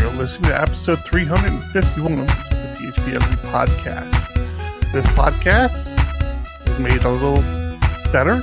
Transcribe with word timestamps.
you're 0.00 0.12
listening 0.12 0.50
to 0.50 0.58
episode 0.58 0.98
351 1.04 2.20
of 2.20 2.26
the 2.26 2.32
PHP 2.32 3.16
Ugly 3.16 3.36
podcast. 3.50 4.92
This 4.92 5.04
podcast 5.08 6.66
is 6.66 6.78
made 6.78 7.02
a 7.02 7.10
little 7.10 7.42
better 8.10 8.40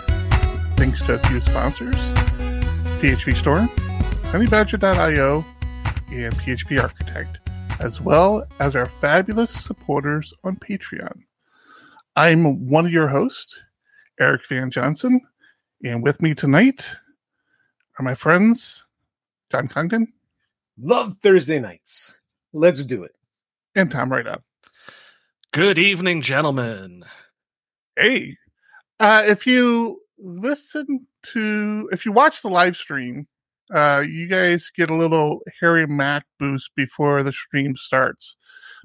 thanks 0.78 1.02
to 1.02 1.16
a 1.16 1.20
few 1.28 1.42
sponsors 1.42 1.96
PhpStorm, 3.02 3.70
HoneyBadger.io, 4.32 5.44
and 6.12 6.36
PHP 6.36 6.80
Architect, 6.80 7.40
as 7.80 8.00
well 8.00 8.46
as 8.60 8.76
our 8.76 8.86
fabulous 9.02 9.50
supporters 9.52 10.32
on 10.44 10.58
Patreon. 10.58 11.24
I'm 12.16 12.70
one 12.70 12.86
of 12.86 12.92
your 12.92 13.08
hosts, 13.08 13.58
Eric 14.20 14.48
Van 14.48 14.70
Johnson, 14.70 15.22
and 15.84 16.04
with 16.04 16.22
me 16.22 16.36
tonight 16.36 16.88
are 17.98 18.04
my 18.04 18.14
friends, 18.14 18.86
John 19.52 19.68
Congdon. 19.68 20.14
Love 20.80 21.16
Thursday 21.24 21.60
nights. 21.60 22.20
Let's 22.54 22.86
do 22.86 23.04
it. 23.04 23.16
And 23.76 23.90
time 23.90 24.12
right 24.12 24.26
Rideout. 24.26 24.44
Good 25.52 25.80
evening, 25.80 26.22
gentlemen. 26.22 27.04
Hey, 27.96 28.38
uh, 29.00 29.24
if 29.26 29.48
you 29.48 30.00
listen 30.20 31.08
to, 31.34 31.90
if 31.92 32.06
you 32.06 32.12
watch 32.12 32.42
the 32.42 32.50
live 32.50 32.76
stream, 32.76 33.28
uh, 33.74 34.04
you 34.08 34.28
guys 34.28 34.72
get 34.76 34.92
a 34.92 34.96
little 34.96 35.42
Harry 35.60 35.88
Mack 35.88 36.26
boost 36.38 36.76
before 36.76 37.24
the 37.24 37.34
stream 37.34 37.76
starts, 37.76 38.38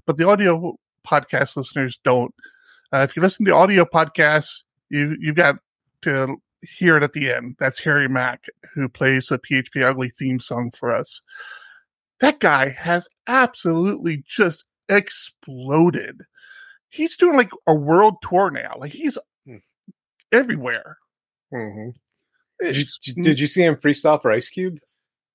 but 0.06 0.16
the 0.16 0.26
audio 0.26 0.76
podcast 1.06 1.56
listeners 1.56 1.98
don't. 2.02 2.34
Uh, 2.92 2.98
if 2.98 3.16
you 3.16 3.22
listen 3.22 3.44
to 3.44 3.52
audio 3.52 3.84
podcasts, 3.84 4.62
you 4.88 5.16
you've 5.20 5.36
got 5.36 5.56
to 6.02 6.36
hear 6.62 6.96
it 6.96 7.02
at 7.02 7.12
the 7.12 7.30
end. 7.30 7.56
That's 7.58 7.78
Harry 7.80 8.08
Mack 8.08 8.46
who 8.74 8.88
plays 8.88 9.26
the 9.26 9.38
PHP 9.38 9.84
Ugly 9.84 10.10
theme 10.10 10.40
song 10.40 10.70
for 10.70 10.94
us. 10.94 11.20
That 12.22 12.38
guy 12.38 12.68
has 12.68 13.08
absolutely 13.26 14.22
just 14.26 14.64
exploded. 14.88 16.22
He's 16.88 17.16
doing 17.16 17.36
like 17.36 17.50
a 17.66 17.74
world 17.74 18.14
tour 18.22 18.48
now. 18.48 18.74
Like 18.78 18.92
he's 18.92 19.18
everywhere. 20.30 20.98
Mm-hmm. 21.52 21.90
Did, 22.60 22.86
you, 23.02 23.14
did 23.14 23.40
you 23.40 23.48
see 23.48 23.64
him 23.64 23.74
freestyle 23.74 24.22
for 24.22 24.30
Ice 24.30 24.48
Cube? 24.48 24.78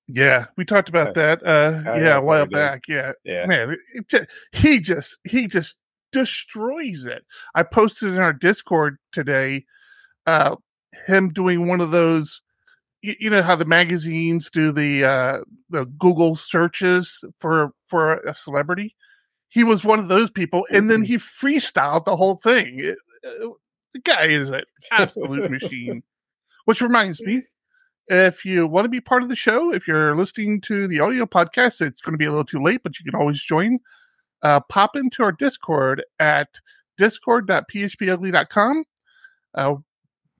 Yeah, 0.07 0.45
we 0.55 0.63
talked 0.63 0.88
about 0.88 1.13
that. 1.16 1.45
Uh, 1.45 1.81
yeah, 1.83 2.19
a 2.19 2.21
while 2.21 2.45
back. 2.45 2.83
Yeah, 2.88 3.11
yeah. 3.25 3.45
Man, 3.45 3.75
it 3.94 4.07
just, 4.07 4.27
he 4.53 4.79
just 4.79 5.17
he 5.25 5.49
just 5.49 5.77
destroys 6.13 7.05
it. 7.05 7.25
I 7.53 7.63
posted 7.63 8.13
in 8.13 8.19
our 8.19 8.31
Discord 8.31 8.97
today. 9.11 9.66
Uh, 10.25 10.55
him 11.05 11.33
doing 11.33 11.67
one 11.67 11.81
of 11.81 11.91
those. 11.91 12.41
You, 13.02 13.16
you 13.20 13.30
know 13.30 13.42
how 13.42 13.56
the 13.56 13.66
magazines 13.66 14.50
do 14.50 14.72
the 14.72 15.06
uh, 15.06 15.38
the 15.70 15.86
Google 15.86 16.36
searches 16.36 17.23
for 17.38 17.72
for 17.86 18.17
a 18.20 18.34
celebrity. 18.34 18.95
He 19.50 19.64
was 19.64 19.84
one 19.84 20.00
of 20.00 20.08
those 20.08 20.30
people, 20.30 20.67
and 20.72 20.90
then 20.90 21.03
he 21.03 21.16
freestyled 21.16 22.06
the 22.06 22.16
whole 22.16 22.36
thing. 22.38 22.80
It, 22.80 22.97
uh, 23.25 23.50
the 23.94 24.00
guy 24.00 24.25
is 24.25 24.50
an 24.50 24.63
absolute 24.91 25.50
machine. 25.50 26.03
Which 26.66 26.81
reminds 26.81 27.22
me, 27.22 27.44
if 28.07 28.44
you 28.44 28.68
want 28.68 28.86
to 28.86 28.90
be 28.90 29.00
part 29.00 29.24
of 29.24 29.30
the 29.30 29.36
show, 29.36 29.74
if 29.74 29.88
you're 29.88 30.16
listening 30.16 30.62
to 30.62 30.88
the 30.88 31.00
audio 31.00 31.25
podcast, 31.25 31.81
it's 31.81 32.02
going 32.02 32.13
to 32.13 32.18
be 32.18 32.25
a 32.25 32.30
little 32.30 32.46
too 32.46 32.62
late, 32.62 32.81
but 32.84 33.00
you 33.00 33.09
can 33.09 33.19
always 33.19 33.41
join. 33.41 33.80
Uh, 34.44 34.59
pop 34.59 34.96
into 34.96 35.24
our 35.24 35.31
Discord 35.31 36.03
at 36.19 36.47
discord.phpugly.com. 36.97 38.84
Uh, 39.56 39.75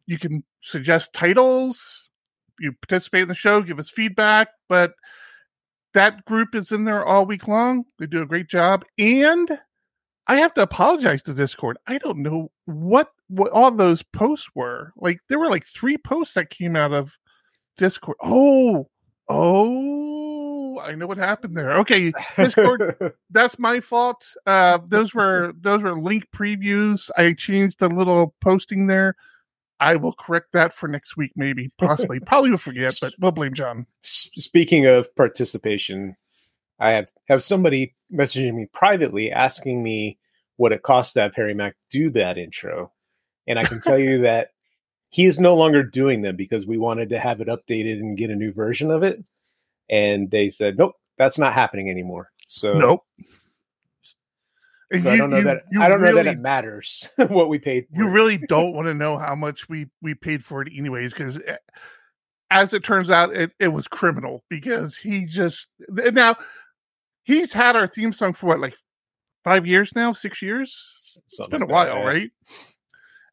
you 0.06 0.20
can 0.20 0.44
suggest 0.62 1.14
titles, 1.14 2.07
you 2.60 2.74
participate 2.74 3.24
in 3.24 3.28
the 3.28 3.36
show, 3.36 3.62
give 3.62 3.80
us 3.80 3.90
feedback, 3.90 4.50
but 4.70 4.94
that 5.94 6.26
group 6.26 6.54
is 6.54 6.72
in 6.72 6.84
there 6.84 7.06
all 7.06 7.26
week 7.26 7.48
long. 7.48 7.86
They 8.00 8.06
do 8.06 8.22
a 8.22 8.26
great 8.28 8.48
job. 8.48 8.86
And 8.98 9.60
I 10.28 10.38
have 10.38 10.54
to 10.56 10.62
apologize 10.62 11.24
to 11.24 11.34
Discord. 11.34 11.78
I 11.88 11.98
don't 11.98 12.20
know 12.20 12.52
what 12.66 13.10
what 13.30 13.52
all 13.52 13.72
those 13.72 14.04
posts 14.04 14.50
were. 14.54 14.92
Like 14.98 15.20
there 15.30 15.40
were 15.40 15.50
like 15.50 15.66
three 15.66 15.98
posts 15.98 16.34
that 16.36 16.50
came 16.50 16.76
out 16.76 16.94
of 16.94 17.18
Discord. 17.78 18.18
Oh, 18.22 18.90
oh, 19.30 20.80
I 20.80 20.96
know 20.96 21.08
what 21.08 21.18
happened 21.18 21.56
there. 21.56 21.74
Okay, 21.78 22.12
Discord. 22.36 23.14
that's 23.30 23.58
my 23.58 23.80
fault. 23.80 24.36
Uh, 24.46 24.80
those 24.86 25.14
were 25.14 25.54
those 25.60 25.82
were 25.82 26.00
link 26.00 26.26
previews. 26.36 27.10
I 27.18 27.34
changed 27.34 27.80
the 27.80 27.90
little 27.90 28.36
posting 28.42 28.88
there. 28.88 29.16
I 29.80 29.96
will 29.96 30.14
correct 30.14 30.54
that 30.54 30.74
for 30.74 30.88
next 30.88 31.18
week, 31.18 31.34
maybe, 31.36 31.72
possibly. 31.78 32.20
Probably 32.20 32.50
will 32.50 32.58
forget, 32.58 32.96
but 33.02 33.14
we'll 33.20 33.32
blame 33.32 33.54
John. 33.54 33.86
Speaking 34.02 34.86
of 34.88 35.14
participation, 35.16 36.16
I 36.80 36.92
have 36.92 37.08
have 37.28 37.44
somebody 37.44 37.96
messaging 38.12 38.56
me 38.56 38.68
privately 38.72 39.32
asking 39.32 39.84
me 39.84 40.18
what 40.56 40.72
it 40.72 40.82
costs 40.82 41.14
to 41.14 41.22
have 41.22 41.36
Harry 41.36 41.54
Mack 41.54 41.76
do 41.92 42.10
that 42.12 42.38
intro, 42.38 42.92
and 43.46 43.60
I 43.60 43.64
can 43.64 43.82
tell 43.82 44.00
you 44.00 44.18
that 44.22 44.52
he 45.10 45.26
is 45.26 45.40
no 45.40 45.56
longer 45.56 45.84
doing 45.84 46.22
them 46.22 46.36
because 46.36 46.66
we 46.66 46.78
wanted 46.78 47.10
to 47.10 47.20
have 47.20 47.40
it 47.40 47.48
updated 47.48 48.00
and 48.00 48.18
get 48.18 48.30
a 48.30 48.36
new 48.36 48.52
version 48.52 48.90
of 48.90 49.04
it, 49.04 49.24
and 49.90 50.32
they 50.32 50.50
said 50.50 50.78
nope, 50.78 50.96
that's 51.18 51.38
not 51.38 51.54
happening 51.54 51.90
anymore. 51.90 52.32
So 52.48 52.74
nope. 52.74 53.06
So 54.92 54.98
you, 55.00 55.10
I 55.10 55.18
don't 55.18 55.30
know 55.30 55.38
you, 55.38 55.44
that 55.44 55.64
I 55.82 55.90
don't 55.90 56.00
really, 56.00 56.16
know 56.16 56.24
that 56.24 56.32
it 56.34 56.40
matters 56.40 57.10
what 57.28 57.50
we 57.50 57.60
paid. 57.60 57.88
you 57.92 58.10
really 58.10 58.38
don't 58.38 58.74
want 58.74 58.88
to 58.88 58.94
know 58.94 59.18
how 59.18 59.36
much 59.36 59.68
we 59.68 59.88
we 60.02 60.14
paid 60.14 60.46
for 60.46 60.62
it, 60.62 60.72
anyways, 60.76 61.12
because 61.12 61.38
eh, 61.46 61.58
as 62.52 62.74
it 62.74 62.84
turns 62.84 63.12
out, 63.12 63.34
it, 63.34 63.52
it 63.60 63.68
was 63.68 63.88
criminal 63.88 64.46
because 64.50 64.96
he 64.96 65.26
just 65.26 65.68
now 65.90 66.38
he's 67.24 67.52
had 67.52 67.76
our 67.76 67.86
theme 67.86 68.14
song 68.14 68.32
for 68.32 68.48
what 68.48 68.62
like 68.62 68.76
five 69.44 69.68
years 69.68 69.94
now, 69.94 70.14
six 70.14 70.42
years. 70.42 71.22
Something 71.28 71.44
it's 71.44 71.52
been 71.52 71.62
a 71.64 71.66
while, 71.74 72.04
right? 72.04 72.32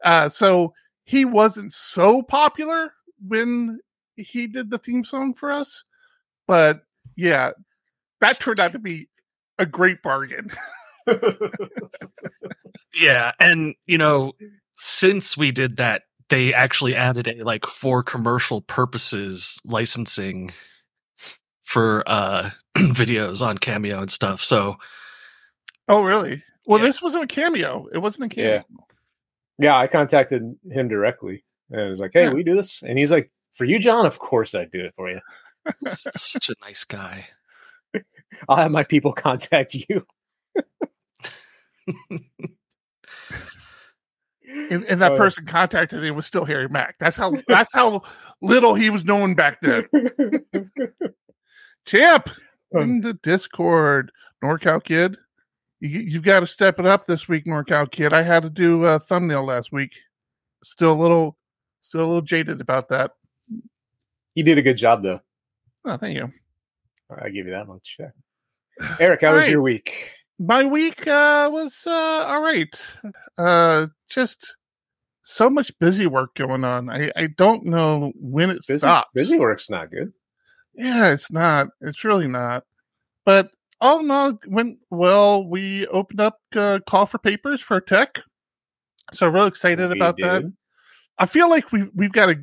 Uh, 0.03 0.29
so 0.29 0.75
he 1.05 1.25
wasn't 1.25 1.73
so 1.73 2.21
popular 2.23 2.93
when 3.27 3.79
he 4.17 4.49
did 4.49 4.71
the 4.71 4.79
theme 4.79 5.05
song 5.05 5.35
for 5.35 5.53
us, 5.53 5.85
but 6.49 6.83
yeah, 7.15 7.53
that 8.21 8.41
turned 8.41 8.59
out 8.59 8.73
to 8.73 8.79
be 8.81 9.09
a 9.59 9.67
great 9.67 10.03
bargain. 10.03 10.51
yeah, 12.95 13.33
and 13.41 13.75
you 13.87 13.99
know, 13.99 14.33
since 14.77 15.37
we 15.37 15.51
did 15.51 15.77
that, 15.77 16.03
they 16.29 16.55
actually 16.55 16.95
added 16.95 17.29
a 17.29 17.43
like 17.45 17.67
for 17.67 18.03
commercial 18.03 18.61
purposes 18.63 19.61
licensing 19.65 20.51
for 21.65 22.03
uh 22.07 22.51
videos 22.77 23.45
on 23.45 23.59
Cameo 23.59 24.01
and 24.01 24.11
stuff. 24.11 24.41
So 24.41 24.77
Oh 25.89 26.03
really? 26.03 26.43
Well 26.67 26.79
yeah. 26.79 26.87
this 26.87 27.03
wasn't 27.03 27.25
a 27.25 27.27
cameo. 27.27 27.87
It 27.93 27.99
wasn't 27.99 28.33
a 28.33 28.35
cameo. 28.35 28.51
Yeah. 28.53 28.63
Yeah, 29.57 29.79
I 29.79 29.87
contacted 29.87 30.43
him 30.71 30.89
directly 30.89 31.45
and 31.71 31.81
I 31.81 31.89
was 31.89 32.01
like, 32.01 32.13
Hey, 32.15 32.25
yeah. 32.25 32.33
we 32.33 32.43
do 32.43 32.55
this? 32.55 32.83
And 32.83 32.99
he's 32.99 33.13
like, 33.13 33.31
For 33.53 33.65
you, 33.65 33.79
John, 33.79 34.07
of 34.07 34.19
course 34.19 34.55
I'd 34.55 34.71
do 34.71 34.81
it 34.81 34.95
for 34.95 35.11
you. 35.11 35.21
Such 35.93 36.49
a 36.49 36.55
nice 36.63 36.85
guy. 36.85 37.27
I'll 38.49 38.57
have 38.57 38.71
my 38.71 38.85
people 38.85 39.13
contact 39.27 39.75
you 39.75 40.07
and, 44.49 44.85
and, 44.85 45.03
that 45.03 45.13
uh, 45.13 45.17
person 45.17 45.47
contacted 45.47 46.03
him 46.03 46.15
was 46.15 46.27
still 46.27 46.45
Harry 46.45 46.69
Mack. 46.69 46.97
That's 46.99 47.17
how 47.17 47.37
that's 47.49 47.73
how 47.73 48.03
little 48.41 48.75
he 48.75 48.91
was 48.91 49.05
known 49.05 49.35
back 49.35 49.61
then. 49.61 49.89
Champ 51.87 52.31
in 52.73 53.01
the 53.01 53.15
Discord, 53.15 54.11
NorCal 54.43 54.83
Kid. 54.83 55.17
You, 55.81 56.15
have 56.15 56.23
got 56.23 56.41
to 56.41 56.47
step 56.47 56.79
it 56.79 56.87
up 56.87 57.05
this 57.05 57.29
week, 57.29 57.45
NorCal 57.45 57.91
Kid. 57.91 58.15
I 58.15 58.23
had 58.23 58.43
to 58.43 58.51
do 58.51 58.85
a 58.85 58.99
thumbnail 58.99 59.45
last 59.45 59.71
week. 59.71 59.93
Still 60.63 60.93
a 60.93 61.01
little, 61.01 61.37
still 61.83 62.01
a 62.01 62.07
little 62.07 62.23
jaded 62.23 62.63
about 62.63 62.89
that. 62.89 63.11
He 64.35 64.43
did 64.43 64.57
a 64.57 64.63
good 64.63 64.79
job, 64.79 65.03
though. 65.03 65.21
Oh, 65.85 65.99
thank 65.99 66.17
you. 66.17 66.33
I 67.11 67.29
give 67.29 67.47
you 67.47 67.53
that 67.53 67.69
much. 67.69 67.99
Eric, 68.99 69.21
how 69.21 69.35
was 69.35 69.43
right. 69.43 69.51
your 69.51 69.61
week? 69.61 70.15
My 70.47 70.65
week 70.65 71.07
uh, 71.07 71.49
was 71.53 71.85
uh, 71.87 71.91
all 71.91 72.43
right. 72.43 72.99
Uh, 73.39 73.87
just 74.11 74.57
so 75.23 75.49
much 75.49 75.77
busy 75.79 76.07
work 76.07 76.35
going 76.35 76.65
on. 76.65 76.91
I, 76.91 77.11
I 77.17 77.29
don't 77.29 77.65
know 77.65 78.13
when 78.17 78.51
it 78.51 78.67
busy, 78.67 78.79
stops. 78.79 79.11
Busy 79.15 79.39
work's 79.39 79.71
not 79.71 79.91
good. 79.91 80.13
Yeah, 80.75 81.13
it's 81.13 81.33
not. 81.33 81.69
It's 81.81 82.05
really 82.05 82.29
not. 82.29 82.65
But 83.25 83.51
all 83.81 84.01
in 84.01 84.11
all, 84.11 84.39
went 84.47 84.79
well. 84.91 85.49
We 85.49 85.87
opened 85.87 86.21
up 86.21 86.39
uh, 86.55 86.81
call 86.87 87.07
for 87.07 87.19
papers 87.19 87.61
for 87.61 87.81
Tek, 87.81 88.21
so 89.13 89.29
real 89.29 89.47
excited 89.47 89.91
We 89.91 89.97
about 89.97 90.17
that. 90.19 90.43
I 91.19 91.27
feel 91.27 91.49
like 91.49 91.73
we've 91.73 91.91
we've 91.95 92.13
got 92.13 92.29
a 92.29 92.37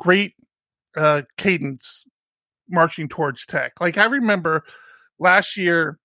great 0.00 0.34
uh, 0.96 1.22
cadence 1.36 2.04
marching 2.68 3.08
towards 3.08 3.46
Tek. 3.46 3.72
Like 3.80 3.98
I 3.98 4.04
remember 4.04 4.64
last 5.18 5.56
year 5.56 5.98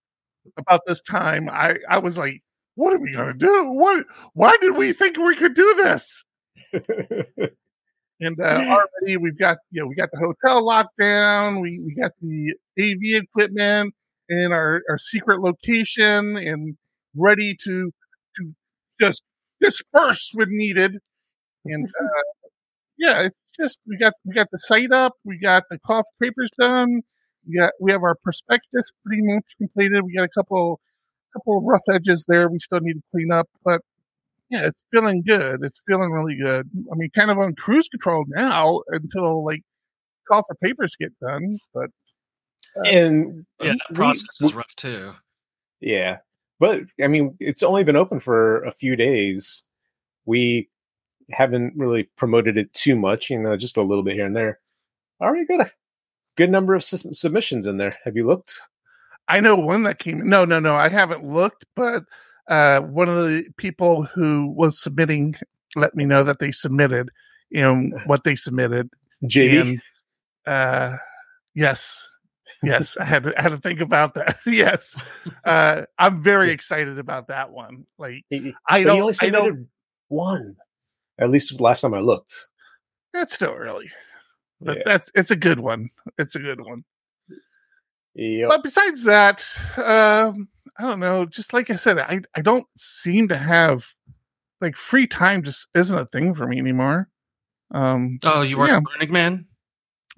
about 0.57 0.81
this 0.85 1.01
time, 1.01 1.49
I 1.49 1.77
I 1.89 1.99
was 1.99 2.17
like, 2.17 2.41
"What 2.75 2.93
are 2.93 2.99
we 2.99 3.13
gonna 3.13 3.33
do? 3.33 3.71
What? 3.71 4.05
Why 4.33 4.55
did 4.61 4.77
we 4.77 4.93
think 4.93 5.17
we 5.17 5.35
could 5.35 5.55
do 5.55 5.75
this?" 5.75 6.25
And 8.21 8.39
uh, 8.39 8.43
already 8.43 9.17
we've 9.17 9.37
got 9.37 9.57
you 9.71 9.81
know 9.81 9.87
we 9.87 9.95
got 9.95 10.09
the 10.11 10.19
hotel 10.19 10.63
locked 10.63 10.95
down. 10.99 11.59
We 11.59 11.79
we 11.79 11.95
got 11.95 12.11
the 12.21 12.53
AV 12.79 13.23
equipment 13.23 13.95
in 14.29 14.51
our 14.51 14.81
our 14.89 14.99
secret 14.99 15.41
location 15.41 16.37
and 16.37 16.77
ready 17.15 17.55
to 17.63 17.91
to 18.37 18.53
just 18.99 19.23
disperse 19.59 20.29
when 20.35 20.49
needed. 20.51 20.97
And 21.65 21.87
uh, 22.01 22.47
yeah, 22.97 23.21
it's 23.23 23.35
just 23.59 23.79
we 23.87 23.97
got 23.97 24.13
we 24.25 24.35
got 24.35 24.47
the 24.51 24.59
site 24.59 24.91
up. 24.91 25.13
We 25.25 25.39
got 25.39 25.63
the 25.71 25.79
cough 25.85 26.07
papers 26.21 26.51
done. 26.59 27.01
We 27.47 27.57
got 27.57 27.71
we 27.79 27.91
have 27.91 28.03
our 28.03 28.15
prospectus 28.15 28.91
pretty 29.05 29.21
much 29.23 29.45
completed. 29.57 30.03
We 30.03 30.13
got 30.15 30.23
a 30.23 30.29
couple 30.29 30.79
couple 31.33 31.57
of 31.57 31.63
rough 31.63 31.81
edges 31.89 32.25
there 32.27 32.49
we 32.49 32.59
still 32.59 32.81
need 32.81 32.93
to 32.95 33.03
clean 33.11 33.31
up, 33.31 33.47
but 33.63 33.81
yeah, 34.49 34.65
it's 34.67 34.81
feeling 34.93 35.23
good. 35.25 35.59
It's 35.63 35.79
feeling 35.87 36.11
really 36.11 36.35
good. 36.35 36.69
I 36.91 36.95
mean, 36.95 37.09
kind 37.15 37.31
of 37.31 37.37
on 37.37 37.55
cruise 37.55 37.87
control 37.87 38.25
now 38.27 38.81
until 38.89 39.45
like 39.45 39.61
call 40.27 40.43
for 40.45 40.55
papers 40.55 40.95
get 40.99 41.17
done. 41.19 41.57
But 41.73 41.89
uh, 42.77 42.89
and 42.89 43.45
Yeah, 43.61 43.73
that 43.73 43.95
process 43.95 44.41
we- 44.41 44.47
is 44.47 44.53
rough 44.55 44.75
too. 44.75 45.11
Yeah. 45.79 46.17
But 46.59 46.81
I 47.01 47.07
mean, 47.07 47.35
it's 47.39 47.63
only 47.63 47.83
been 47.83 47.95
open 47.95 48.19
for 48.19 48.63
a 48.65 48.71
few 48.73 48.95
days. 48.95 49.63
We 50.25 50.69
haven't 51.31 51.73
really 51.75 52.03
promoted 52.17 52.57
it 52.57 52.73
too 52.73 52.95
much, 52.95 53.29
you 53.29 53.39
know, 53.39 53.55
just 53.57 53.77
a 53.77 53.81
little 53.81 54.03
bit 54.03 54.13
here 54.15 54.25
and 54.25 54.35
there. 54.35 54.59
Already 55.21 55.45
got 55.45 55.61
a 55.61 55.71
good 56.37 56.49
number 56.49 56.73
of 56.73 56.83
submissions 56.83 57.67
in 57.67 57.77
there. 57.77 57.91
Have 58.05 58.15
you 58.15 58.25
looked? 58.25 58.59
I 59.27 59.39
know 59.39 59.55
one 59.55 59.83
that 59.83 59.99
came. 59.99 60.27
No, 60.27 60.45
no, 60.45 60.59
no. 60.59 60.75
I 60.75 60.89
haven't 60.89 61.23
looked, 61.25 61.65
but 61.75 62.03
uh, 62.47 62.81
one 62.81 63.07
of 63.09 63.15
the 63.15 63.45
people 63.57 64.03
who 64.03 64.53
was 64.55 64.81
submitting 64.81 65.35
let 65.75 65.95
me 65.95 66.05
know 66.05 66.23
that 66.23 66.39
they 66.39 66.51
submitted, 66.51 67.09
you 67.49 67.61
know, 67.61 67.97
what 68.05 68.23
they 68.23 68.35
submitted. 68.35 68.89
JB? 69.23 69.61
And 69.61 69.81
uh, 70.45 70.97
yes, 71.53 72.09
yes, 72.63 72.97
I 72.97 73.05
had 73.05 73.23
to, 73.23 73.39
I 73.39 73.43
had 73.43 73.49
to 73.51 73.57
think 73.57 73.79
about 73.81 74.15
that. 74.15 74.39
yes, 74.45 74.95
uh, 75.45 75.83
I'm 75.97 76.21
very 76.21 76.51
excited 76.51 76.99
about 76.99 77.27
that 77.27 77.51
one. 77.51 77.85
Like 77.97 78.23
He- 78.29 78.55
I 78.67 78.83
don't, 78.83 79.23
I 79.23 79.29
don't. 79.29 79.67
one. 80.07 80.55
At 81.19 81.29
least 81.29 81.61
last 81.61 81.81
time 81.81 81.93
I 81.93 81.99
looked. 81.99 82.47
That's 83.13 83.35
still 83.35 83.53
early, 83.53 83.91
but 84.61 84.77
Yeah. 84.77 84.83
that's 84.85 85.11
it's 85.15 85.31
a 85.31 85.35
good 85.35 85.59
one. 85.59 85.89
It's 86.17 86.35
a 86.35 86.39
good 86.39 86.61
one. 86.61 86.83
Yep. 88.15 88.49
But 88.49 88.63
besides 88.63 89.03
that, 89.03 89.45
um, 89.77 90.49
I 90.77 90.83
don't 90.83 90.99
know. 90.99 91.25
Just 91.25 91.53
like 91.53 91.69
I 91.69 91.75
said, 91.75 91.97
I 91.99 92.21
I 92.35 92.41
don't 92.41 92.67
seem 92.77 93.27
to 93.29 93.37
have 93.37 93.85
like 94.59 94.75
free 94.75 95.07
time. 95.07 95.43
Just 95.43 95.67
isn't 95.75 95.97
a 95.97 96.05
thing 96.05 96.33
for 96.33 96.47
me 96.47 96.59
anymore. 96.59 97.07
Um, 97.71 98.19
Oh, 98.25 98.41
you 98.41 98.57
weren't 98.57 98.71
Yeah. 98.71 98.77
at 98.77 98.83
Burning 98.83 99.11
Man? 99.13 99.47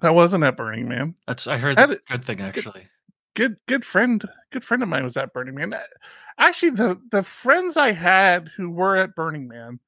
that 0.01 0.15
wasn't 0.15 0.43
at 0.43 0.57
Burning 0.57 0.87
Man. 0.89 1.15
That's 1.27 1.47
I 1.47 1.57
heard 1.57 1.77
That 1.77 1.89
that's 1.89 2.01
a 2.09 2.11
good 2.13 2.25
thing 2.25 2.41
actually. 2.41 2.87
good 3.35 3.57
good 3.67 3.85
friend 3.85 4.23
good 4.51 4.63
friend 4.65 4.81
of 4.83 4.89
mine 4.89 5.03
was 5.03 5.15
at 5.17 5.31
Burning 5.33 5.55
Man. 5.55 5.73
Actually, 6.39 6.71
the 6.71 6.99
the 7.11 7.21
friends 7.23 7.77
I 7.77 7.91
had 7.91 8.49
who 8.57 8.69
were 8.71 8.95
at 8.97 9.15
Burning 9.15 9.47
Man 9.47 9.79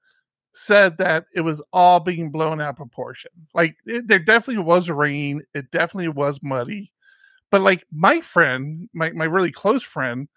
said 0.55 0.97
that 0.97 1.25
it 1.33 1.41
was 1.41 1.61
all 1.73 1.99
being 1.99 2.31
blown 2.31 2.61
out 2.61 2.69
of 2.69 2.75
proportion. 2.77 3.31
Like 3.53 3.75
it, 3.85 4.07
there 4.07 4.19
definitely 4.19 4.63
was 4.63 4.89
rain, 4.89 5.43
it 5.53 5.69
definitely 5.71 6.07
was 6.07 6.41
muddy, 6.41 6.91
but 7.51 7.61
like 7.61 7.85
my 7.91 8.21
friend, 8.21 8.89
my 8.93 9.11
my 9.11 9.25
really 9.25 9.51
close 9.51 9.83
friend, 9.83 10.27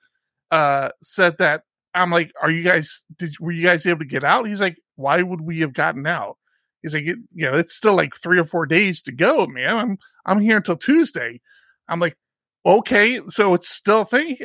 uh, 0.50 0.90
said 1.02 1.38
that 1.38 1.62
I'm 1.94 2.10
like, 2.10 2.32
are 2.42 2.50
you 2.50 2.62
guys 2.62 3.04
did 3.16 3.38
were 3.40 3.52
you 3.52 3.62
guys 3.62 3.86
able 3.86 4.00
to 4.00 4.04
get 4.04 4.24
out? 4.24 4.46
He's 4.46 4.60
like, 4.60 4.78
why 4.96 5.22
would 5.22 5.40
we 5.40 5.60
have 5.60 5.72
gotten 5.72 6.06
out? 6.06 6.36
He's 6.82 6.94
like, 6.94 7.04
you 7.04 7.16
know, 7.34 7.54
it's 7.54 7.74
still 7.74 7.94
like 7.94 8.14
three 8.16 8.38
or 8.38 8.44
four 8.44 8.66
days 8.66 9.02
to 9.02 9.12
go, 9.12 9.46
man. 9.46 9.76
I'm 9.76 9.98
I'm 10.26 10.40
here 10.40 10.58
until 10.58 10.76
Tuesday. 10.76 11.40
I'm 11.88 12.00
like, 12.00 12.16
okay, 12.66 13.20
so 13.28 13.54
it's 13.54 13.68
still 13.68 14.02
a 14.02 14.06
thing. 14.06 14.36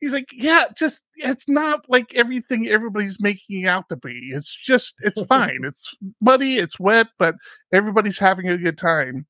He's 0.00 0.12
like, 0.14 0.28
yeah, 0.32 0.64
just 0.76 1.02
it's 1.16 1.48
not 1.48 1.84
like 1.88 2.14
everything 2.14 2.66
everybody's 2.68 3.20
making 3.20 3.66
out 3.66 3.88
to 3.90 3.96
be. 3.96 4.30
It's 4.32 4.54
just 4.56 4.94
it's 5.00 5.22
fine. 5.26 5.60
It's 5.64 5.94
muddy, 6.20 6.58
it's 6.58 6.78
wet, 6.80 7.08
but 7.18 7.34
everybody's 7.72 8.18
having 8.18 8.48
a 8.48 8.56
good 8.58 8.78
time. 8.78 9.26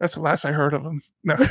That's 0.00 0.14
the 0.14 0.20
last 0.22 0.44
I 0.46 0.52
heard 0.52 0.72
of 0.74 0.82
him. 0.82 1.02
No, 1.24 1.34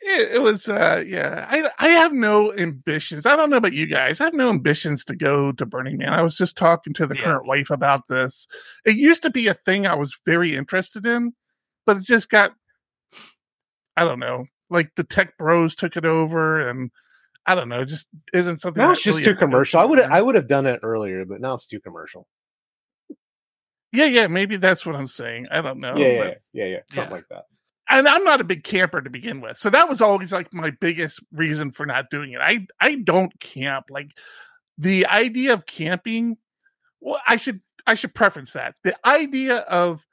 it, 0.00 0.34
it 0.34 0.42
was 0.42 0.68
uh 0.68 1.02
yeah. 1.06 1.46
I 1.48 1.70
I 1.78 1.88
have 1.90 2.12
no 2.12 2.52
ambitions. 2.52 3.26
I 3.26 3.36
don't 3.36 3.50
know 3.50 3.56
about 3.56 3.72
you 3.72 3.86
guys. 3.86 4.20
I 4.20 4.24
have 4.24 4.34
no 4.34 4.50
ambitions 4.50 5.04
to 5.06 5.16
go 5.16 5.52
to 5.52 5.66
Burning 5.66 5.98
Man. 5.98 6.12
I 6.12 6.22
was 6.22 6.36
just 6.36 6.56
talking 6.56 6.92
to 6.94 7.06
the 7.06 7.16
Yeah. 7.16 7.24
current 7.24 7.46
wife 7.46 7.70
about 7.70 8.08
this. 8.08 8.46
It 8.84 8.96
used 8.96 9.22
to 9.22 9.30
be 9.30 9.46
a 9.48 9.54
thing 9.54 9.86
I 9.86 9.94
was 9.94 10.16
very 10.26 10.54
interested 10.54 11.06
in, 11.06 11.32
but 11.86 11.96
it 11.98 12.02
just 12.04 12.28
got 12.28 12.52
I 13.96 14.04
don't 14.04 14.18
know. 14.18 14.44
Like 14.68 14.94
the 14.96 15.04
tech 15.04 15.38
bros 15.38 15.74
took 15.74 15.96
it 15.96 16.04
over 16.04 16.68
and 16.68 16.90
I 17.46 17.54
don't 17.54 17.68
know, 17.68 17.80
it 17.80 17.86
just 17.86 18.08
isn't 18.34 18.60
something 18.60 18.82
now 18.82 18.90
it's 18.92 19.02
just 19.02 19.20
really 19.20 19.32
too 19.32 19.38
commercial. 19.38 19.80
I 19.80 19.84
would 19.84 20.00
I 20.00 20.20
would 20.20 20.34
have 20.34 20.48
done 20.48 20.66
it 20.66 20.80
earlier, 20.82 21.24
but 21.24 21.40
now 21.40 21.54
it's 21.54 21.66
too 21.66 21.80
commercial. 21.80 22.26
Yeah, 23.92 24.06
yeah, 24.06 24.26
maybe 24.26 24.56
that's 24.56 24.84
what 24.84 24.96
I'm 24.96 25.06
saying. 25.06 25.46
I 25.50 25.62
don't 25.62 25.80
know. 25.80 25.96
yeah, 25.96 26.08
yeah, 26.08 26.34
yeah, 26.52 26.64
yeah, 26.64 26.78
something 26.90 27.10
Yeah. 27.10 27.16
like 27.16 27.28
that. 27.30 27.44
and 27.88 28.08
I'm 28.08 28.24
not 28.24 28.40
a 28.40 28.44
big 28.44 28.64
camper 28.64 29.00
to 29.00 29.08
begin 29.10 29.40
with. 29.40 29.56
So 29.58 29.70
that 29.70 29.88
was 29.88 30.00
always 30.00 30.32
like 30.32 30.52
my 30.52 30.70
biggest 30.70 31.20
reason 31.32 31.70
for 31.70 31.86
not 31.86 32.10
doing 32.10 32.32
it. 32.32 32.40
I 32.40 32.66
I 32.80 32.96
don't 32.96 33.38
camp. 33.40 33.86
Like 33.90 34.10
the 34.76 35.06
idea 35.06 35.52
of 35.54 35.66
camping, 35.66 36.36
well, 37.00 37.20
I 37.26 37.36
should 37.36 37.60
I 37.86 37.94
should 37.94 38.14
preference 38.14 38.52
that. 38.54 38.74
The 38.82 38.96
idea 39.06 39.58
of 39.58 40.04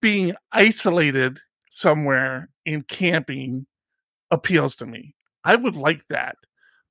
being 0.00 0.34
isolated 0.52 1.38
somewhere 1.70 2.48
and 2.66 2.86
camping 2.88 3.66
appeals 4.30 4.76
to 4.76 4.86
me. 4.86 5.14
I 5.44 5.56
would 5.56 5.74
like 5.76 6.06
that. 6.08 6.36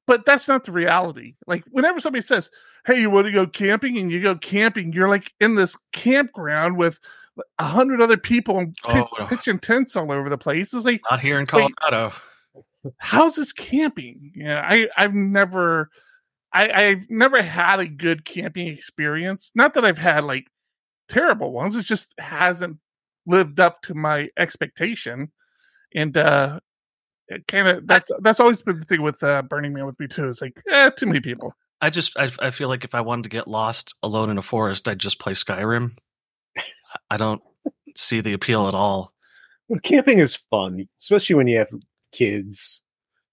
But 0.07 0.25
that's 0.25 0.47
not 0.47 0.63
the 0.65 0.71
reality. 0.71 1.35
Like 1.47 1.63
whenever 1.71 1.99
somebody 1.99 2.21
says, 2.23 2.49
"Hey, 2.85 2.99
you 2.99 3.09
want 3.09 3.27
to 3.27 3.31
go 3.31 3.45
camping?" 3.47 3.97
and 3.97 4.11
you 4.11 4.21
go 4.21 4.35
camping, 4.35 4.91
you're 4.91 5.07
like 5.07 5.31
in 5.39 5.55
this 5.55 5.75
campground 5.93 6.75
with 6.77 6.99
a 7.59 7.63
hundred 7.65 8.01
other 8.01 8.17
people 8.17 8.57
and 8.59 8.75
pitch, 8.85 9.05
Oh. 9.19 9.25
pitching 9.27 9.59
tents 9.59 9.95
all 9.95 10.11
over 10.11 10.27
the 10.29 10.37
place. 10.37 10.73
It's 10.73 10.85
like, 10.85 11.01
Not 11.09 11.19
here 11.21 11.39
in. 11.39 11.45
Colorado. 11.45 12.11
how's 12.97 13.35
this 13.35 13.53
camping? 13.53 14.33
Yeah, 14.35 14.59
I 14.67 14.89
I've 14.97 15.13
never, 15.13 15.89
I 16.51 16.71
I've 16.87 17.09
never 17.09 17.41
had 17.41 17.79
a 17.79 17.85
good 17.85 18.25
camping 18.25 18.67
experience. 18.67 19.51
Not 19.55 19.75
that 19.75 19.85
I've 19.85 19.97
had 19.99 20.23
like 20.25 20.47
terrible 21.11 21.51
ones. 21.51 21.75
It 21.75 21.85
just 21.85 22.13
hasn't 22.17 22.77
lived 23.25 23.59
up 23.59 23.81
to 23.83 23.93
my 23.93 24.29
expectation, 24.37 25.31
and 25.93 26.15
uh 26.17 26.59
it 27.27 27.47
kind 27.47 27.67
of 27.67 27.87
that's 27.87 28.11
that's 28.19 28.39
always 28.39 28.61
been 28.61 28.79
the 28.79 28.85
thing 28.85 29.01
with 29.01 29.21
uh 29.23 29.41
Burning 29.43 29.73
Man 29.73 29.85
with 29.85 29.99
me 29.99 30.07
too. 30.07 30.27
It's 30.27 30.41
like, 30.41 30.61
eh, 30.71 30.89
too 30.91 31.05
many 31.05 31.19
people. 31.19 31.53
I 31.81 31.89
just 31.89 32.17
I, 32.17 32.29
I 32.39 32.51
feel 32.51 32.69
like 32.69 32.83
if 32.83 32.95
I 32.95 33.01
wanted 33.01 33.23
to 33.23 33.29
get 33.29 33.47
lost 33.47 33.95
alone 34.03 34.29
in 34.29 34.37
a 34.37 34.43
forest, 34.43 34.87
I'd 34.87 34.99
just 34.99 35.19
play 35.19 35.33
Skyrim. 35.33 35.97
I 37.09 37.17
don't 37.17 37.41
see 37.95 38.21
the 38.21 38.33
appeal 38.33 38.67
at 38.67 38.75
all. 38.75 39.13
But 39.69 39.83
camping 39.83 40.19
is 40.19 40.35
fun, 40.35 40.87
especially 40.99 41.35
when 41.35 41.47
you 41.47 41.57
have 41.57 41.71
kids 42.11 42.83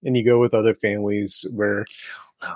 and 0.04 0.16
you 0.16 0.24
go 0.24 0.38
with 0.38 0.54
other 0.54 0.74
families 0.74 1.44
where 1.52 1.84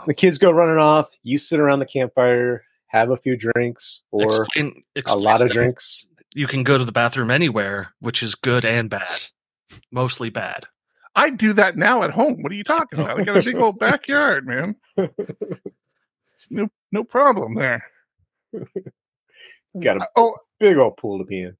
the 0.07 0.15
kids 0.15 0.39
go 0.39 0.51
running 0.51 0.79
off, 0.79 1.11
you 1.23 1.39
sit 1.39 1.61
around 1.61 1.81
the 1.81 1.87
campfire, 1.87 2.63
have 2.93 3.11
a 3.11 3.17
few 3.17 3.37
drinks 3.37 4.03
or 4.11 4.47
Explain, 4.55 4.85
a 5.09 5.17
lot 5.17 5.43
of 5.43 5.51
drinks. 5.51 6.07
You 6.35 6.47
can 6.47 6.63
go 6.63 6.79
to 6.79 6.85
the 6.85 6.93
bathroom 6.93 7.31
anywhere, 7.31 7.93
which 8.01 8.23
is 8.23 8.35
good 8.35 8.65
and 8.65 8.89
bad. 8.89 9.21
Mostly 9.91 10.31
bad. 10.31 10.67
I 11.15 11.31
do 11.31 11.53
that 11.55 11.77
now 11.77 12.03
at 12.03 12.11
home. 12.11 12.43
What 12.43 12.53
are 12.53 12.55
you 12.55 12.65
talking 12.65 12.99
about? 13.01 13.21
I 13.21 13.25
got 13.25 13.37
a 13.37 13.43
big 13.43 13.57
old 13.57 13.79
backyard, 13.81 14.47
man. 14.47 14.77
No 16.51 16.69
no 16.91 17.05
problem 17.05 17.55
there. 17.55 17.85
Got 19.81 19.99
a 20.03 20.09
Oh, 20.17 20.35
big 20.61 20.77
old 20.77 20.97
pool 20.97 21.19
to 21.19 21.25
be 21.25 21.43
in. 21.43 21.57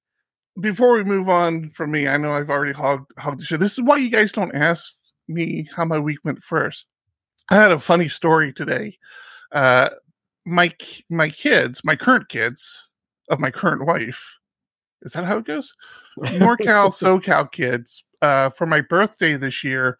before 0.61 0.95
we 0.95 1.05
move 1.05 1.29
on 1.29 1.71
from 1.71 1.91
me, 1.91 2.07
I 2.09 2.17
know 2.19 2.33
I've 2.33 2.51
already 2.51 2.73
hogged, 2.73 3.11
hogged 3.19 3.41
the 3.41 3.45
show. 3.45 3.57
This 3.57 3.73
is 3.73 3.83
why 3.83 3.97
you 3.99 4.11
guys 4.11 4.33
don't 4.33 4.55
ask 4.55 4.95
me 5.29 5.69
how 5.75 5.85
my 5.85 5.99
week 5.99 6.19
went 6.25 6.43
first. 6.43 6.87
I 7.51 7.57
had 7.57 7.73
a 7.73 7.79
funny 7.79 8.09
story 8.09 8.53
today. 8.53 8.99
Uh, 9.51 9.89
my 10.45 10.73
my 11.11 11.29
kids, 11.29 11.83
my 11.85 11.97
current 11.97 12.29
kids 12.29 12.93
of 13.29 13.39
my 13.41 13.51
current 13.51 13.87
wife, 13.87 14.39
is 15.03 15.13
that 15.13 15.25
how 15.25 15.39
it 15.39 15.45
goes? 15.45 15.75
NorCal, 16.19 16.91
SoCal 16.93 17.51
kids 17.51 18.05
uh, 18.21 18.51
for 18.51 18.67
my 18.67 18.81
birthday 18.81 19.37
this 19.37 19.65
year, 19.65 19.99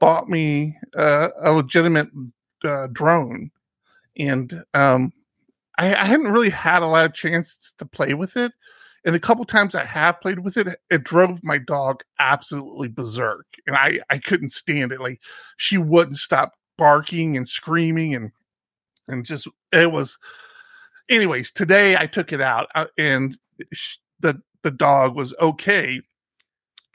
bought 0.00 0.28
me 0.28 0.76
uh, 0.96 1.28
a 1.42 1.52
legitimate 1.52 2.08
uh, 2.64 2.88
drone, 2.92 3.50
and 4.18 4.64
um, 4.74 5.12
I, 5.78 5.94
I 5.94 6.04
hadn't 6.04 6.32
really 6.32 6.50
had 6.50 6.82
a 6.82 6.86
lot 6.86 7.04
of 7.04 7.14
chance 7.14 7.74
to 7.78 7.86
play 7.86 8.14
with 8.14 8.36
it. 8.36 8.52
And 9.04 9.14
the 9.14 9.20
couple 9.20 9.44
times 9.44 9.74
I 9.74 9.84
have 9.84 10.20
played 10.20 10.38
with 10.38 10.56
it, 10.56 10.78
it 10.88 11.02
drove 11.02 11.42
my 11.42 11.58
dog 11.58 12.04
absolutely 12.20 12.88
berserk, 12.88 13.46
and 13.66 13.76
I 13.76 14.00
I 14.10 14.18
couldn't 14.18 14.52
stand 14.52 14.92
it. 14.92 15.00
Like 15.00 15.20
she 15.56 15.76
wouldn't 15.78 16.18
stop 16.18 16.52
barking 16.78 17.36
and 17.36 17.48
screaming, 17.48 18.14
and 18.14 18.30
and 19.08 19.26
just 19.26 19.48
it 19.72 19.90
was. 19.90 20.18
Anyways, 21.08 21.50
today 21.50 21.96
I 21.96 22.06
took 22.06 22.32
it 22.32 22.40
out, 22.40 22.68
uh, 22.74 22.86
and 22.96 23.36
the 24.20 24.40
the 24.62 24.70
dog 24.70 25.14
was 25.14 25.34
okay. 25.40 26.00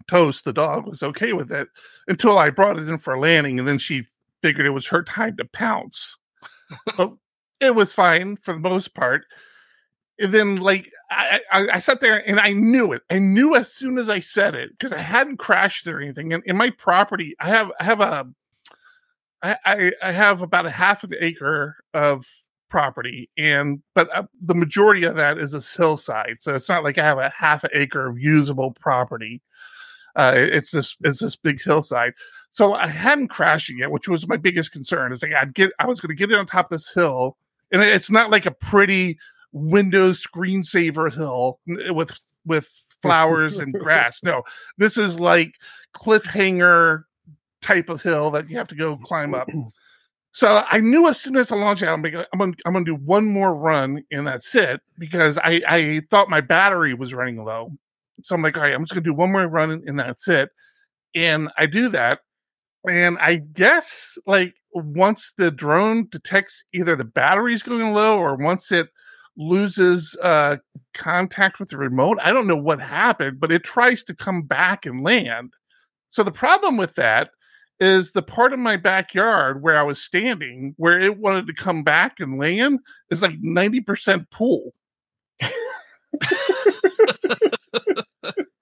Toast, 0.09 0.45
the 0.45 0.53
dog 0.53 0.87
was 0.87 1.03
okay 1.03 1.33
with 1.33 1.51
it 1.51 1.67
until 2.07 2.37
I 2.37 2.49
brought 2.49 2.79
it 2.79 2.87
in 2.87 2.97
for 2.97 3.13
a 3.13 3.19
landing, 3.19 3.59
and 3.59 3.67
then 3.67 3.77
she 3.77 4.05
figured 4.41 4.65
it 4.65 4.71
was 4.71 4.87
her 4.87 5.03
time 5.03 5.35
to 5.37 5.45
pounce. 5.45 6.17
it 7.59 7.75
was 7.75 7.93
fine 7.93 8.37
for 8.37 8.53
the 8.53 8.59
most 8.59 8.93
part. 8.93 9.25
And 10.19 10.33
then, 10.33 10.57
like, 10.57 10.91
I, 11.11 11.41
I, 11.51 11.67
I, 11.73 11.79
sat 11.79 12.01
there 12.01 12.27
and 12.27 12.39
I 12.39 12.51
knew 12.51 12.91
it. 12.91 13.03
I 13.09 13.19
knew 13.19 13.55
as 13.55 13.71
soon 13.71 13.97
as 13.97 14.09
I 14.09 14.19
said 14.19 14.55
it 14.55 14.71
because 14.71 14.93
I 14.93 15.01
hadn't 15.01 15.37
crashed 15.37 15.87
or 15.87 16.01
anything. 16.01 16.33
And 16.33 16.43
in 16.45 16.57
my 16.57 16.71
property, 16.71 17.35
I 17.39 17.49
have 17.49 17.71
I 17.79 17.83
have 17.83 18.01
a 18.01 18.25
I, 19.41 19.57
I, 19.63 19.91
I 20.01 20.11
have 20.11 20.41
about 20.41 20.65
a 20.65 20.71
half 20.71 21.03
of 21.03 21.11
an 21.11 21.19
acre 21.21 21.77
of 21.93 22.25
property, 22.69 23.29
and 23.37 23.81
but 23.95 24.13
uh, 24.15 24.23
the 24.41 24.55
majority 24.55 25.03
of 25.03 25.15
that 25.15 25.37
is 25.37 25.53
a 25.53 25.61
hillside. 25.61 26.37
So 26.39 26.55
it's 26.55 26.69
not 26.69 26.83
like 26.83 26.97
I 26.97 27.05
have 27.05 27.17
a 27.17 27.29
half 27.29 27.63
an 27.63 27.71
acre 27.73 28.07
of 28.07 28.19
usable 28.19 28.71
property. 28.71 29.41
Uh, 30.15 30.33
it's 30.35 30.71
this 30.71 30.95
it's 31.03 31.19
this 31.19 31.35
big 31.35 31.61
hillside. 31.61 32.13
So 32.49 32.73
I 32.73 32.87
hadn't 32.87 33.27
crashed 33.27 33.69
it 33.69 33.77
yet, 33.77 33.91
which 33.91 34.07
was 34.07 34.27
my 34.27 34.37
biggest 34.37 34.71
concern. 34.71 35.11
Is 35.11 35.21
like 35.21 35.33
I'd 35.33 35.53
get 35.53 35.71
I 35.79 35.85
was 35.85 36.01
going 36.01 36.09
to 36.09 36.15
get 36.15 36.31
it 36.31 36.37
on 36.37 36.45
top 36.45 36.65
of 36.65 36.69
this 36.71 36.91
hill, 36.93 37.37
and 37.71 37.81
it's 37.81 38.09
not 38.09 38.31
like 38.31 38.45
a 38.45 38.51
pretty 38.51 39.17
Windows 39.51 40.23
screensaver 40.23 41.13
hill 41.13 41.59
with 41.67 42.19
with 42.45 42.67
flowers 43.01 43.59
and 43.59 43.73
grass. 43.79 44.19
No, 44.23 44.43
this 44.77 44.97
is 44.97 45.19
like 45.19 45.55
cliffhanger 45.95 47.03
type 47.61 47.89
of 47.89 48.01
hill 48.01 48.31
that 48.31 48.49
you 48.49 48.57
have 48.57 48.67
to 48.69 48.75
go 48.75 48.97
climb 48.97 49.33
up. 49.33 49.49
So 50.37 50.63
I 50.69 50.77
knew 50.81 51.07
as 51.07 51.19
soon 51.19 51.35
as 51.35 51.51
I 51.51 51.55
launched 51.55 51.81
out, 51.81 51.97
I'm 51.97 52.39
I'm 52.63 52.73
gonna 52.73 52.85
do 52.85 52.93
one 52.93 53.25
more 53.25 53.55
run 53.55 54.03
and 54.11 54.27
that's 54.27 54.53
it 54.53 54.81
because 54.99 55.39
I, 55.39 55.63
I 55.67 56.01
thought 56.11 56.29
my 56.29 56.41
battery 56.41 56.93
was 56.93 57.11
running 57.11 57.43
low. 57.43 57.71
So 58.21 58.35
I'm 58.35 58.43
like, 58.43 58.55
all 58.55 58.61
right, 58.61 58.75
I'm 58.75 58.83
just 58.83 58.91
gonna 58.91 59.01
do 59.01 59.15
one 59.15 59.31
more 59.31 59.47
run 59.47 59.81
and 59.87 59.99
that's 59.99 60.27
it. 60.27 60.49
And 61.15 61.49
I 61.57 61.65
do 61.65 61.89
that. 61.89 62.19
And 62.87 63.17
I 63.17 63.37
guess 63.37 64.19
like 64.27 64.53
once 64.75 65.33
the 65.39 65.49
drone 65.49 66.07
detects 66.11 66.63
either 66.71 66.95
the 66.95 67.03
battery's 67.03 67.63
going 67.63 67.91
low 67.95 68.19
or 68.19 68.35
once 68.35 68.71
it 68.71 68.89
loses 69.37 70.15
uh, 70.21 70.57
contact 70.93 71.59
with 71.59 71.69
the 71.69 71.77
remote, 71.79 72.19
I 72.21 72.31
don't 72.31 72.45
know 72.45 72.55
what 72.55 72.79
happened, 72.79 73.39
but 73.39 73.51
it 73.51 73.63
tries 73.63 74.03
to 74.03 74.13
come 74.13 74.43
back 74.43 74.85
and 74.85 75.03
land. 75.03 75.53
So 76.11 76.21
the 76.21 76.31
problem 76.31 76.77
with 76.77 76.93
that 76.93 77.31
is 77.79 78.11
the 78.11 78.21
part 78.21 78.53
of 78.53 78.59
my 78.59 78.77
backyard 78.77 79.61
where 79.61 79.77
I 79.77 79.83
was 79.83 80.01
standing, 80.01 80.73
where 80.77 80.99
it 80.99 81.17
wanted 81.17 81.47
to 81.47 81.53
come 81.53 81.83
back 81.83 82.19
and 82.19 82.39
land, 82.39 82.79
is 83.11 83.21
like 83.21 83.39
90% 83.41 84.29
pool. 84.31 84.73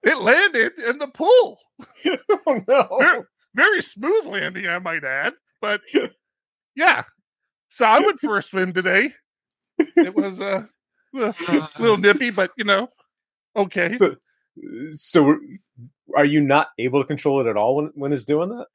it 0.02 0.18
landed 0.18 0.72
in 0.78 0.98
the 0.98 1.08
pool. 1.08 1.58
oh, 2.46 2.62
no. 2.68 2.88
Very, 2.98 3.22
very 3.54 3.82
smooth 3.82 4.26
landing, 4.26 4.66
I 4.66 4.78
might 4.78 5.04
add. 5.04 5.32
But 5.60 5.80
yeah. 6.76 7.04
So 7.70 7.86
I 7.86 8.00
went 8.00 8.20
for 8.20 8.36
a 8.36 8.42
swim 8.42 8.72
today. 8.72 9.14
It 9.78 10.14
was 10.14 10.40
uh, 10.40 10.64
a 11.14 11.34
little 11.78 11.98
nippy, 11.98 12.30
but 12.30 12.50
you 12.56 12.64
know, 12.64 12.88
okay. 13.54 13.90
So, 13.92 14.16
so 14.92 15.36
are 16.16 16.24
you 16.24 16.40
not 16.40 16.68
able 16.78 17.02
to 17.02 17.06
control 17.06 17.40
it 17.40 17.46
at 17.46 17.56
all 17.56 17.76
when, 17.76 17.92
when 17.94 18.12
it's 18.12 18.24
doing 18.24 18.50
that? 18.50 18.66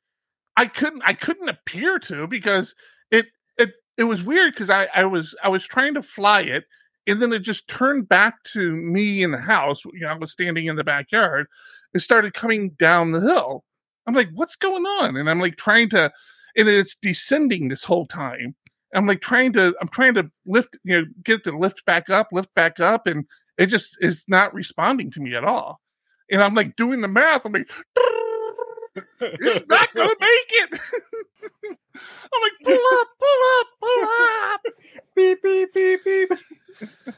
I 0.58 0.68
couldn't 0.68 1.02
I 1.06 1.14
couldn't 1.14 1.50
appear 1.50 2.00
to 2.00 2.28
because 2.28 2.76
it 3.10 3.28
it 3.58 3.74
it 3.98 4.04
was 4.04 4.24
weird 4.24 4.54
because 4.54 4.70
I 4.70 4.88
I 4.94 5.06
was 5.06 5.36
I 5.44 5.50
was 5.50 5.66
trying 5.66 5.94
to 5.96 6.04
fly 6.04 6.42
it 6.42 6.66
and 7.08 7.22
then 7.22 7.34
it 7.34 7.40
just 7.40 7.68
turned 7.68 8.08
back 8.08 8.44
to 8.44 8.76
me 8.76 9.24
in 9.24 9.32
the 9.32 9.40
house. 9.40 9.84
You 9.86 10.02
know, 10.02 10.10
I 10.10 10.18
was 10.18 10.32
standing 10.32 10.68
in 10.68 10.76
the 10.76 10.84
backyard. 10.84 11.48
It 11.94 12.00
started 12.00 12.34
coming 12.34 12.72
down 12.72 13.12
the 13.12 13.22
hill. 13.22 13.64
I'm 14.08 14.14
like, 14.14 14.30
what's 14.34 14.56
going 14.56 14.86
on? 14.86 15.18
And 15.18 15.30
I'm 15.30 15.40
like 15.40 15.58
trying 15.58 15.90
to, 15.90 16.12
and 16.56 16.68
it's 16.68 16.96
descending 16.96 17.68
this 17.68 17.84
whole 17.84 18.06
time. 18.06 18.56
I'm 18.94 19.08
like 19.08 19.22
trying 19.22 19.54
to, 19.54 19.76
I'm 19.82 19.88
trying 19.88 20.14
to 20.16 20.30
lift, 20.46 20.78
you 20.84 21.02
know, 21.02 21.06
get 21.24 21.44
to 21.46 21.58
lift 21.58 21.86
back 21.86 22.10
up, 22.10 22.28
lift 22.32 22.54
back 22.56 22.80
up, 22.80 23.08
and 23.08 23.26
it 23.58 23.68
just 23.68 23.98
is 24.02 24.26
not 24.28 24.54
responding 24.54 25.12
to 25.12 25.22
me 25.22 25.36
at 25.36 25.44
all. 25.44 25.80
And 26.30 26.42
I'm 26.42 26.56
like 26.56 26.76
doing 26.76 27.02
the 27.02 27.08
math. 27.08 27.46
I'm 27.46 27.54
like, 27.54 27.70
it's 28.96 29.68
not 29.68 29.94
gonna 29.96 30.16
make 30.20 30.52
it. 30.52 30.80
I'm 31.96 32.42
like, 32.42 32.52
pull 32.64 33.00
up, 33.00 33.08
pull 33.20 33.60
up, 33.60 33.68
pull 33.82 34.10
up. 34.44 34.62
beep 35.16 35.42
beep 35.44 35.74
beep 35.74 36.04
beep. 36.04 36.30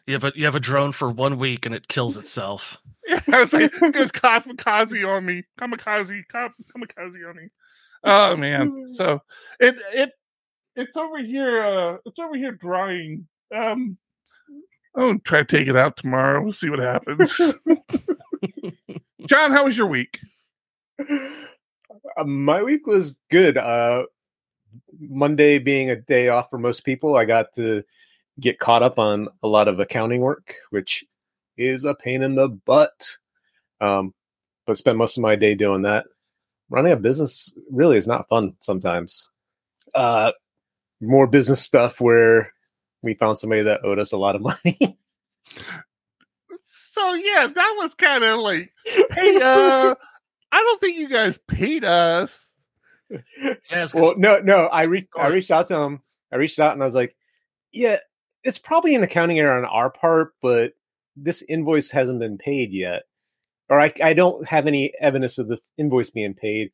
You 0.07 0.13
have 0.13 0.23
a 0.23 0.31
you 0.35 0.45
have 0.45 0.55
a 0.55 0.59
drone 0.59 0.91
for 0.91 1.09
one 1.09 1.37
week 1.37 1.65
and 1.65 1.73
it 1.73 1.87
kills 1.87 2.17
itself. 2.17 2.77
Yeah, 3.07 3.21
I 3.31 3.39
was 3.41 3.53
like, 3.53 3.73
it 3.81 3.95
was 3.95 4.11
kamikaze 4.11 5.07
on 5.07 5.25
me, 5.25 5.43
kamikaze, 5.59 6.21
kam- 6.29 6.53
kamikaze 6.75 7.29
on 7.29 7.35
me. 7.35 7.49
Oh 8.03 8.35
man, 8.35 8.87
so 8.93 9.21
it 9.59 9.75
it 9.93 10.11
it's 10.75 10.97
over 10.97 11.19
here. 11.19 11.63
Uh, 11.63 11.97
it's 12.05 12.19
over 12.19 12.35
here 12.35 12.51
drying. 12.51 13.27
Um, 13.55 13.97
I'll 14.95 15.19
try 15.19 15.39
to 15.39 15.45
take 15.45 15.67
it 15.67 15.75
out 15.75 15.97
tomorrow. 15.97 16.41
We'll 16.41 16.51
see 16.51 16.69
what 16.69 16.79
happens. 16.79 17.39
John, 19.25 19.51
how 19.51 19.63
was 19.63 19.77
your 19.77 19.87
week? 19.87 20.19
Uh, 22.17 22.23
my 22.23 22.63
week 22.63 22.87
was 22.87 23.15
good. 23.29 23.57
Uh, 23.57 24.05
Monday 24.99 25.59
being 25.59 25.89
a 25.89 25.95
day 25.95 26.29
off 26.29 26.49
for 26.49 26.57
most 26.57 26.83
people, 26.83 27.15
I 27.15 27.25
got 27.25 27.53
to 27.53 27.83
get 28.39 28.59
caught 28.59 28.83
up 28.83 28.99
on 28.99 29.27
a 29.43 29.47
lot 29.47 29.67
of 29.67 29.79
accounting 29.79 30.21
work, 30.21 30.55
which 30.71 31.03
is 31.57 31.83
a 31.83 31.93
pain 31.93 32.23
in 32.23 32.35
the 32.35 32.49
butt. 32.49 33.17
Um, 33.81 34.13
but 34.65 34.77
spent 34.77 34.97
most 34.97 35.17
of 35.17 35.21
my 35.21 35.35
day 35.35 35.55
doing 35.55 35.81
that. 35.83 36.05
Running 36.69 36.93
a 36.93 36.97
business 36.97 37.53
really 37.71 37.97
is 37.97 38.07
not 38.07 38.29
fun 38.29 38.55
sometimes. 38.59 39.31
Uh, 39.93 40.31
more 41.01 41.27
business 41.27 41.61
stuff 41.61 41.99
where 41.99 42.53
we 43.01 43.13
found 43.13 43.37
somebody 43.37 43.61
that 43.61 43.83
owed 43.83 43.99
us 43.99 44.13
a 44.13 44.17
lot 44.17 44.35
of 44.35 44.41
money. 44.41 44.97
So 46.65 47.13
yeah, 47.13 47.47
that 47.47 47.75
was 47.77 47.95
kind 47.95 48.23
of 48.23 48.39
like, 48.39 48.71
hey, 48.85 49.37
uh, 49.43 49.95
I 50.53 50.59
don't 50.59 50.79
think 50.79 50.97
you 50.97 51.09
guys 51.09 51.39
paid 51.47 51.83
us. 51.83 52.53
Yeah, 53.09 53.87
well, 53.95 54.13
no, 54.17 54.39
no. 54.39 54.67
I 54.67 54.83
re- 54.83 55.09
I 55.17 55.27
reached 55.27 55.49
out 55.49 55.67
to 55.67 55.75
him. 55.75 56.01
I 56.31 56.35
reached 56.35 56.59
out 56.59 56.73
and 56.73 56.81
I 56.81 56.85
was 56.85 56.93
like, 56.95 57.15
"Yeah, 57.71 57.97
it's 58.43 58.59
probably 58.59 58.93
an 58.93 59.01
accounting 59.03 59.39
error 59.39 59.57
on 59.57 59.65
our 59.65 59.89
part, 59.89 60.33
but 60.43 60.73
this 61.15 61.41
invoice 61.41 61.89
hasn't 61.89 62.19
been 62.19 62.37
paid 62.37 62.71
yet, 62.71 63.03
or 63.67 63.81
I, 63.81 63.91
I 64.03 64.13
don't 64.13 64.47
have 64.47 64.67
any 64.67 64.93
evidence 64.99 65.39
of 65.39 65.47
the 65.47 65.59
invoice 65.77 66.11
being 66.11 66.35
paid. 66.35 66.71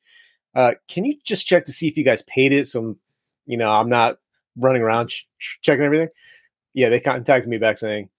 Uh, 0.53 0.73
can 0.89 1.05
you 1.05 1.15
just 1.23 1.47
check 1.47 1.63
to 1.65 1.71
see 1.71 1.87
if 1.87 1.97
you 1.97 2.03
guys 2.03 2.21
paid 2.23 2.51
it? 2.51 2.67
So, 2.67 2.97
you 3.45 3.57
know, 3.57 3.71
I'm 3.71 3.89
not 3.89 4.17
running 4.57 4.81
around 4.81 5.07
ch- 5.07 5.25
ch- 5.39 5.59
checking 5.61 5.85
everything. 5.85 6.09
Yeah, 6.73 6.89
they 6.89 6.99
contacted 6.99 7.49
me 7.49 7.57
back 7.59 7.77
saying, 7.77 8.09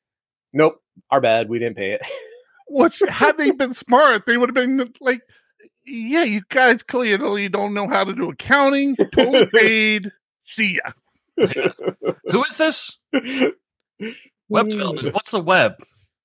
"Nope, 0.54 0.82
our 1.10 1.20
bad. 1.20 1.50
We 1.50 1.58
didn't 1.58 1.76
pay 1.76 1.92
it." 1.92 2.02
Which 2.68 3.02
had 3.08 3.36
they 3.36 3.50
been 3.50 3.74
smart, 3.74 4.24
they 4.24 4.38
would 4.38 4.48
have 4.48 4.54
been 4.54 4.94
like, 5.00 5.20
yeah, 5.86 6.24
you 6.24 6.42
guys 6.48 6.82
clearly 6.82 7.48
don't 7.48 7.74
know 7.74 7.88
how 7.88 8.04
to 8.04 8.12
do 8.12 8.30
accounting. 8.30 8.96
Totally 8.96 9.46
paid. 9.52 10.10
See 10.44 10.78
ya. 10.84 10.92
who 12.30 12.44
is 12.44 12.56
this? 12.56 12.98
Web 14.48 14.68
development. 14.68 15.14
What's 15.14 15.30
the 15.30 15.40
web? 15.40 15.76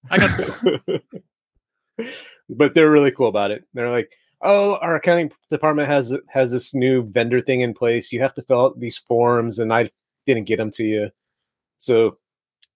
I 0.10 0.18
got 0.18 1.02
but 2.50 2.74
they're 2.74 2.92
really 2.92 3.12
cool 3.12 3.28
about 3.28 3.52
it. 3.52 3.64
They're 3.74 3.92
like, 3.92 4.16
"Oh, 4.42 4.76
our 4.76 4.96
accounting 4.96 5.32
department 5.50 5.88
has 5.88 6.16
has 6.30 6.52
this 6.52 6.74
new 6.74 7.04
vendor 7.04 7.42
thing 7.42 7.62
in 7.62 7.74
place. 7.74 8.12
You 8.12 8.22
have 8.22 8.34
to 8.36 8.42
fill 8.42 8.62
out 8.66 8.80
these 8.80 8.98
forms, 8.98 9.60
and 9.60 9.74
I 9.74 9.92
didn't 10.26 10.46
get 10.46 10.58
them 10.58 10.72
to 10.72 10.84
you." 10.84 11.12
So 11.78 12.18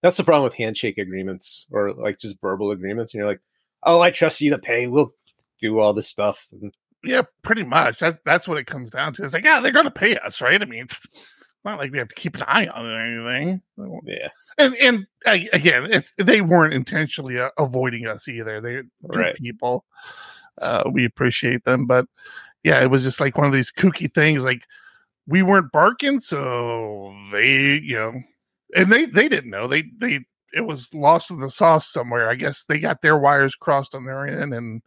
that's 0.02 0.16
the 0.16 0.24
problem 0.24 0.44
with 0.44 0.54
handshake 0.54 0.98
agreements 0.98 1.66
or 1.70 1.92
like 1.92 2.18
just 2.18 2.40
verbal 2.40 2.70
agreements. 2.70 3.12
And 3.12 3.18
you're 3.18 3.28
like, 3.28 3.42
"Oh, 3.84 4.00
I 4.00 4.10
trust 4.10 4.40
you 4.40 4.50
to 4.50 4.58
pay. 4.58 4.86
We'll 4.86 5.12
do 5.60 5.78
all 5.80 5.92
this 5.92 6.08
stuff." 6.08 6.48
Yeah, 7.02 7.22
pretty 7.42 7.64
much. 7.64 7.98
That's 7.98 8.18
that's 8.24 8.46
what 8.48 8.58
it 8.58 8.66
comes 8.66 8.90
down 8.90 9.14
to. 9.14 9.24
It's 9.24 9.34
like, 9.34 9.44
yeah, 9.44 9.60
they're 9.60 9.72
gonna 9.72 9.90
pay 9.90 10.16
us, 10.18 10.40
right? 10.40 10.60
I 10.60 10.64
mean, 10.66 10.84
it's 10.84 11.00
not 11.64 11.78
like 11.78 11.92
we 11.92 11.98
have 11.98 12.08
to 12.08 12.14
keep 12.14 12.36
an 12.36 12.42
eye 12.46 12.66
on 12.66 12.86
it 12.86 12.90
or 12.90 13.30
anything. 13.30 13.62
yeah, 14.06 14.28
And 14.58 14.74
and 14.76 15.06
uh, 15.26 15.38
again, 15.52 15.86
it's 15.90 16.12
they 16.18 16.40
weren't 16.40 16.74
intentionally 16.74 17.38
uh, 17.38 17.50
avoiding 17.58 18.06
us 18.06 18.28
either. 18.28 18.60
They're 18.60 18.84
Right. 19.02 19.34
people. 19.36 19.84
Uh, 20.60 20.84
we 20.92 21.04
appreciate 21.06 21.64
them, 21.64 21.86
but 21.86 22.04
yeah, 22.64 22.82
it 22.82 22.90
was 22.90 23.02
just 23.02 23.20
like 23.20 23.38
one 23.38 23.46
of 23.46 23.52
these 23.52 23.72
kooky 23.72 24.12
things. 24.12 24.44
Like 24.44 24.62
we 25.26 25.42
weren't 25.42 25.72
barking, 25.72 26.20
so 26.20 27.14
they, 27.32 27.78
you 27.82 27.94
know, 27.96 28.12
and 28.76 28.92
they 28.92 29.06
they 29.06 29.28
didn't 29.28 29.50
know 29.50 29.68
they 29.68 29.84
they 29.98 30.20
it 30.52 30.62
was 30.62 30.92
lost 30.92 31.30
in 31.30 31.40
the 31.40 31.48
sauce 31.48 31.90
somewhere. 31.90 32.28
I 32.28 32.34
guess 32.34 32.64
they 32.64 32.78
got 32.78 33.00
their 33.00 33.16
wires 33.16 33.54
crossed 33.54 33.94
on 33.94 34.04
their 34.04 34.26
end, 34.26 34.52
and 34.52 34.82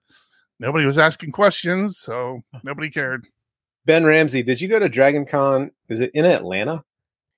nobody 0.64 0.86
was 0.86 0.98
asking 0.98 1.32
questions, 1.34 2.00
so 2.00 2.42
nobody 2.64 2.90
cared. 2.90 3.28
Ben 3.86 4.06
Ramsey, 4.06 4.42
did 4.44 4.62
you 4.62 4.70
go 4.70 4.80
to 4.80 4.88
Dragon 4.88 5.26
Con? 5.26 5.72
Is 5.90 6.00
it 6.00 6.12
in 6.14 6.24
Atlanta? 6.26 6.84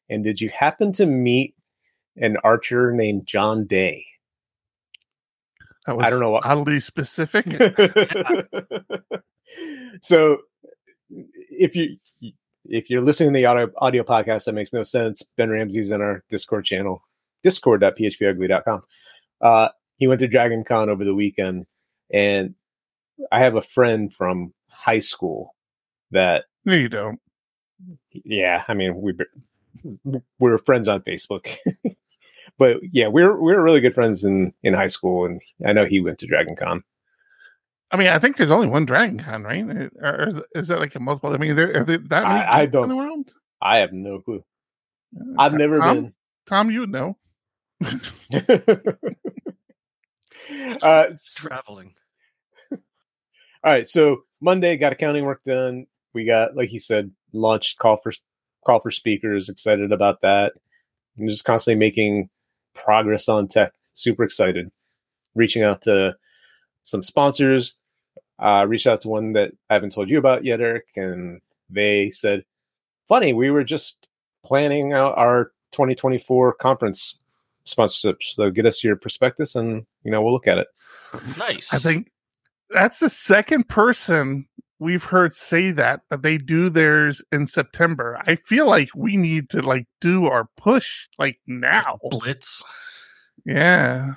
And 0.09 0.23
did 0.23 0.39
you 0.39 0.49
happen 0.49 0.91
to 0.93 1.07
meet 1.07 1.55
an 2.15 2.37
archer 2.43 2.91
named 2.91 3.25
John 3.25 3.65
Day? 3.65 4.05
I 5.87 6.09
don't 6.09 6.19
know 6.19 6.31
what- 6.31 6.45
oddly 6.45 6.79
specific. 6.79 7.45
so 10.01 10.37
if 11.09 11.75
you 11.75 11.97
if 12.67 12.89
you're 12.89 13.03
listening 13.03 13.31
to 13.33 13.37
the 13.37 13.45
audio, 13.45 13.69
audio 13.77 14.03
podcast 14.03 14.45
that 14.45 14.53
makes 14.53 14.73
no 14.73 14.81
sense 14.81 15.21
ben 15.37 15.51
ramsey's 15.51 15.91
in 15.91 16.01
our 16.01 16.23
discord 16.29 16.65
channel 16.65 17.03
discord.phpugly.com 17.43 18.81
uh 19.41 19.69
he 19.97 20.07
went 20.07 20.19
to 20.19 20.27
dragon 20.27 20.63
con 20.63 20.89
over 20.89 21.05
the 21.05 21.13
weekend 21.13 21.67
and 22.11 22.55
i 23.31 23.39
have 23.39 23.55
a 23.55 23.61
friend 23.61 24.13
from 24.13 24.53
high 24.69 24.99
school 24.99 25.55
that 26.11 26.45
no, 26.65 26.73
you 26.73 26.89
don't. 26.89 27.19
yeah 28.11 28.63
i 28.67 28.73
mean 28.73 29.01
we 29.01 29.13
we're 30.39 30.57
friends 30.57 30.87
on 30.87 31.01
facebook 31.01 31.47
but 32.57 32.77
yeah 32.91 33.07
we're 33.07 33.39
we're 33.39 33.61
really 33.61 33.81
good 33.81 33.93
friends 33.95 34.23
in 34.23 34.53
in 34.63 34.73
high 34.73 34.87
school 34.87 35.25
and 35.25 35.41
i 35.65 35.71
know 35.73 35.85
he 35.85 35.99
went 35.99 36.19
to 36.19 36.27
dragon 36.27 36.55
con 36.55 36.83
I 37.91 37.97
mean, 37.97 38.07
I 38.07 38.17
think 38.19 38.35
there's 38.35 38.51
only 38.51 38.67
one 38.67 38.85
Dragon 38.85 39.19
Con, 39.19 39.43
right? 39.43 39.63
Or 40.01 40.27
is, 40.27 40.41
is 40.55 40.67
that 40.69 40.79
like 40.79 40.95
a 40.95 40.99
multiple? 40.99 41.33
I 41.33 41.37
mean, 41.37 41.55
there 41.55 41.77
are 41.77 41.83
there 41.83 41.99
that 41.99 42.23
many 42.23 42.39
I- 42.41 42.61
I 42.61 42.65
don't- 42.65 42.85
in 42.85 42.89
the 42.89 42.95
world. 42.95 43.31
i 43.61 43.77
have 43.77 43.93
no 43.93 44.19
clue 44.19 44.43
i've 45.37 45.51
Tom- 45.51 45.59
never 45.59 45.77
Tom, 45.77 45.95
been 45.95 46.13
Tom, 46.47 46.71
you 46.71 46.79
would 46.81 46.91
know. 46.91 47.15
uh, 50.81 51.05
s- 51.09 51.35
Traveling. 51.37 51.93
All 53.65 53.73
right. 53.73 53.89
So 53.89 54.23
Monday 54.41 54.77
got 54.77 54.93
accounting 54.93 55.25
work 55.25 55.43
done. 55.43 55.87
We 56.13 56.23
got, 56.23 56.55
like 56.55 56.69
he 56.69 56.77
said, 56.77 57.11
launched 57.33 57.79
call 57.79 57.97
for 57.97 58.13
call 58.63 58.79
for 58.79 58.91
speakers. 58.91 59.49
Excited 59.49 59.91
about 59.91 60.21
that. 60.21 60.53
And 61.17 61.27
just 61.27 61.45
constantly 61.45 61.79
making 61.79 62.29
progress 62.75 63.27
on 63.27 63.47
Tek. 63.47 63.73
Super 63.93 64.23
excited. 64.23 64.71
Reaching 65.33 65.63
out 65.63 65.81
to 65.83 66.15
some 66.83 67.01
sponsors. 67.01 67.75
Uh, 68.37 68.65
reached 68.67 68.85
out 68.85 69.01
to 69.01 69.07
one 69.07 69.33
that 69.33 69.51
I 69.69 69.73
haven't 69.73 69.93
told 69.93 70.11
you 70.11 70.19
about 70.19 70.43
yet, 70.43 70.61
Eric, 70.61 70.89
and 70.97 71.41
they 71.69 72.11
said, 72.11 72.43
"Funny, 73.07 73.31
we 73.31 73.49
were 73.49 73.63
just 73.63 74.09
planning 74.43 74.91
out 74.91 75.17
our 75.17 75.53
2024 75.71 76.53
conference 76.55 77.17
sponsorship. 77.63 78.21
So 78.21 78.51
get 78.51 78.65
us 78.65 78.83
your 78.83 78.97
prospectus, 78.97 79.55
and 79.55 79.85
you 80.03 80.11
know 80.11 80.21
we'll 80.21 80.33
look 80.33 80.47
at 80.47 80.57
it." 80.57 80.67
Nice. 81.39 81.73
I 81.73 81.77
think 81.77 82.11
that's 82.69 82.99
the 82.99 83.09
second 83.09 83.67
person 83.69 84.47
we've 84.79 85.05
heard 85.05 85.33
say 85.33 85.71
that 85.71 86.01
that 86.09 86.21
they 86.21 86.37
do 86.37 86.69
theirs 86.69 87.23
in 87.31 87.47
September. 87.47 88.21
I 88.27 88.35
feel 88.35 88.67
like 88.67 88.89
we 88.95 89.15
need 89.17 89.49
to 89.51 89.61
like 89.61 89.87
do 90.01 90.25
our 90.27 90.47
push 90.57 91.07
like 91.17 91.39
now. 91.47 91.99
Blitz. 92.09 92.63
Yeah. 93.45 94.15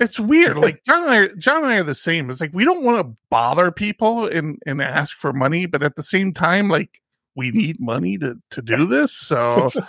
It's 0.00 0.20
weird. 0.20 0.56
Like 0.58 0.82
John 0.86 1.04
and 1.04 1.10
I, 1.10 1.16
are- 1.16 1.34
John 1.36 1.64
and 1.64 1.72
I 1.72 1.76
are 1.78 1.82
the 1.84 1.94
same. 1.94 2.28
It's 2.28 2.40
like 2.40 2.52
we 2.52 2.64
don't 2.64 2.84
want 2.84 3.00
to 3.06 3.16
bother 3.30 3.70
people 3.70 4.26
and 4.26 4.58
and 4.66 4.82
ask 4.82 5.16
for 5.16 5.32
money, 5.32 5.66
but 5.66 5.82
at 5.82 5.96
the 5.96 6.02
same 6.02 6.34
time, 6.34 6.68
like 6.68 7.00
we 7.34 7.50
need 7.50 7.80
money 7.80 8.18
to 8.18 8.36
to 8.50 8.60
do 8.62 8.86
this. 8.86 9.12
So 9.16 9.70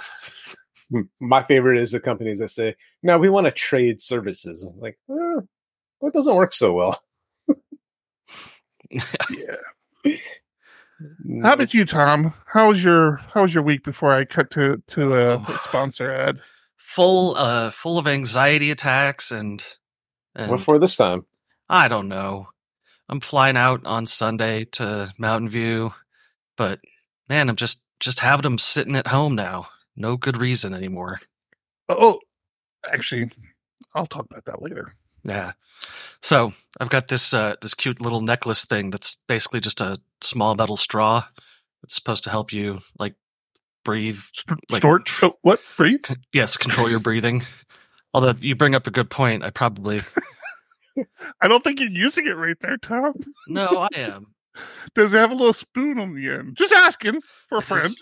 My 1.19 1.43
favorite 1.43 1.79
is 1.79 1.91
the 1.91 1.99
companies 1.99 2.39
that 2.39 2.47
say, 2.49 2.75
"No, 3.03 3.17
we 3.19 3.29
want 3.29 3.45
to 3.45 3.51
trade 3.51 4.01
services." 4.01 4.63
I'm 4.63 4.79
like, 4.79 4.97
eh, 5.09 5.41
that 6.01 6.13
doesn't 6.13 6.33
work 6.35 6.53
so 6.53 6.73
well. 6.73 6.99
Yeah. 8.89 10.15
How 11.41 11.53
about 11.53 11.73
you, 11.73 11.85
Tom? 11.85 12.33
How 12.45 12.67
was 12.69 12.83
your 12.83 13.17
how 13.33 13.43
was 13.43 13.53
your 13.53 13.63
week 13.63 13.83
before 13.83 14.13
I 14.13 14.25
cut 14.25 14.51
to 14.51 14.81
to 14.87 15.13
a 15.15 15.37
Oh. 15.37 15.61
sponsor 15.67 16.11
ad? 16.11 16.39
full 16.77 17.35
uh 17.37 17.69
full 17.69 17.99
of 17.99 18.07
anxiety 18.07 18.71
attacks 18.71 19.31
and 19.31 19.63
and 20.35 20.49
what 20.51 20.59
for 20.59 20.79
this 20.79 20.95
time? 20.97 21.25
I 21.69 21.87
don't 21.87 22.07
know. 22.07 22.47
I'm 23.09 23.19
flying 23.19 23.57
out 23.57 23.85
on 23.85 24.05
Sunday 24.05 24.65
to 24.73 25.11
Mountain 25.19 25.49
View, 25.49 25.93
but 26.57 26.79
man, 27.29 27.47
I'm 27.49 27.55
just 27.55 27.83
just 27.99 28.19
having 28.19 28.43
them 28.43 28.57
sitting 28.57 28.95
at 28.95 29.07
home 29.07 29.35
now. 29.35 29.67
No 29.95 30.17
good 30.17 30.37
reason 30.37 30.73
anymore. 30.73 31.19
Oh, 31.89 32.19
actually, 32.91 33.31
I'll 33.95 34.05
talk 34.05 34.25
about 34.29 34.45
that 34.45 34.61
later. 34.61 34.93
Yeah. 35.29 35.51
So 36.21 36.53
I've 36.79 36.89
got 36.89 37.07
this 37.07 37.33
uh, 37.33 37.55
this 37.61 37.73
cute 37.73 38.01
little 38.01 38.21
necklace 38.21 38.65
thing 38.65 38.89
that's 38.89 39.17
basically 39.27 39.61
just 39.61 39.79
a 39.79 39.97
small 40.21 40.55
metal 40.55 40.75
straw. 40.75 41.25
It's 41.83 41.95
supposed 41.95 42.23
to 42.25 42.29
help 42.29 42.51
you 42.51 42.79
like 42.99 43.15
breathe. 43.85 44.19
Like- 44.69 44.81
Snort. 44.81 45.09
Oh, 45.23 45.35
what? 45.41 45.61
Breathe. 45.77 46.03
Yes, 46.33 46.57
control 46.57 46.89
your 46.89 46.99
breathing. 46.99 47.43
Although 48.13 48.33
you 48.39 48.55
bring 48.55 48.75
up 48.75 48.87
a 48.87 48.91
good 48.91 49.09
point, 49.09 49.43
I 49.43 49.49
probably 49.51 50.01
I 51.41 51.47
don't 51.47 51.63
think 51.63 51.79
you're 51.79 51.89
using 51.89 52.27
it 52.27 52.31
right 52.31 52.59
there, 52.59 52.77
Tom. 52.77 53.13
no, 53.47 53.67
I 53.77 53.87
am. 53.95 54.27
Does 54.95 55.13
it 55.13 55.17
have 55.17 55.31
a 55.31 55.35
little 55.35 55.53
spoon 55.53 55.99
on 55.99 56.15
the 56.15 56.27
end? 56.29 56.57
Just 56.57 56.73
asking 56.73 57.21
for 57.47 57.59
a 57.59 57.61
friend. 57.61 57.95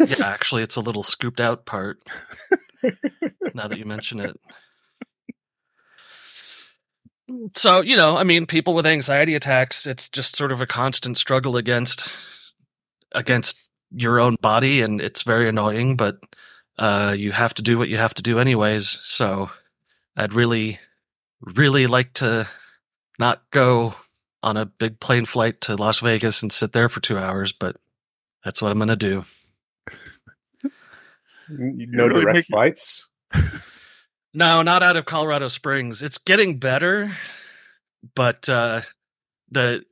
yeah, 0.00 0.26
actually, 0.26 0.62
it's 0.62 0.76
a 0.76 0.80
little 0.80 1.02
scooped 1.04 1.40
out 1.40 1.66
part. 1.66 2.02
now 3.54 3.68
that 3.68 3.78
you 3.78 3.84
mention 3.84 4.18
it. 4.18 4.40
So, 7.56 7.82
you 7.82 7.96
know, 7.96 8.16
I 8.16 8.24
mean, 8.24 8.46
people 8.46 8.74
with 8.74 8.86
anxiety 8.86 9.34
attacks, 9.34 9.86
it's 9.86 10.08
just 10.08 10.36
sort 10.36 10.52
of 10.52 10.60
a 10.60 10.66
constant 10.66 11.16
struggle 11.16 11.56
against 11.56 12.08
against 13.12 13.70
your 13.90 14.18
own 14.18 14.36
body 14.40 14.82
and 14.82 15.00
it's 15.00 15.22
very 15.22 15.48
annoying, 15.48 15.96
but 15.96 16.18
uh 16.78 17.14
you 17.16 17.30
have 17.30 17.54
to 17.54 17.62
do 17.62 17.78
what 17.78 17.88
you 17.88 17.96
have 17.96 18.14
to 18.14 18.22
do 18.22 18.38
anyways. 18.38 18.88
So, 19.02 19.50
I'd 20.16 20.34
really 20.34 20.80
really 21.40 21.86
like 21.86 22.12
to 22.14 22.48
not 23.18 23.42
go 23.50 23.94
on 24.42 24.56
a 24.56 24.66
big 24.66 25.00
plane 25.00 25.24
flight 25.24 25.60
to 25.62 25.76
Las 25.76 26.00
Vegas 26.00 26.42
and 26.42 26.52
sit 26.52 26.72
there 26.72 26.88
for 26.88 27.00
2 27.00 27.16
hours, 27.18 27.52
but 27.52 27.76
that's 28.44 28.60
what 28.60 28.70
I'm 28.70 28.78
going 28.78 28.88
to 28.88 28.96
do. 28.96 29.24
No 31.48 32.08
direct 32.08 32.48
flights. 32.48 33.08
No, 34.34 34.62
not 34.62 34.82
out 34.82 34.96
of 34.96 35.04
Colorado 35.04 35.46
Springs. 35.46 36.02
It's 36.02 36.18
getting 36.18 36.58
better, 36.58 37.12
but 38.16 38.48
uh, 38.48 38.80
the 39.50 39.84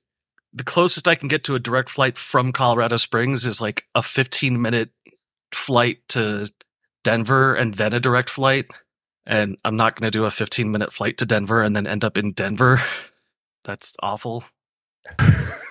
the 0.52 0.64
closest 0.64 1.08
I 1.08 1.14
can 1.14 1.28
get 1.28 1.44
to 1.44 1.54
a 1.54 1.60
direct 1.60 1.88
flight 1.88 2.18
from 2.18 2.52
Colorado 2.52 2.96
Springs 2.96 3.46
is 3.46 3.60
like 3.60 3.84
a 3.94 4.02
15 4.02 4.60
minute 4.60 4.90
flight 5.54 5.98
to 6.08 6.50
Denver 7.04 7.54
and 7.54 7.74
then 7.74 7.94
a 7.94 8.00
direct 8.00 8.28
flight. 8.28 8.66
And 9.24 9.56
I'm 9.64 9.76
not 9.76 9.98
going 9.98 10.10
to 10.10 10.18
do 10.18 10.24
a 10.24 10.30
15 10.30 10.70
minute 10.70 10.92
flight 10.92 11.18
to 11.18 11.26
Denver 11.26 11.62
and 11.62 11.74
then 11.74 11.86
end 11.86 12.04
up 12.04 12.18
in 12.18 12.32
Denver. 12.32 12.82
That's 13.64 13.96
awful. 14.02 14.44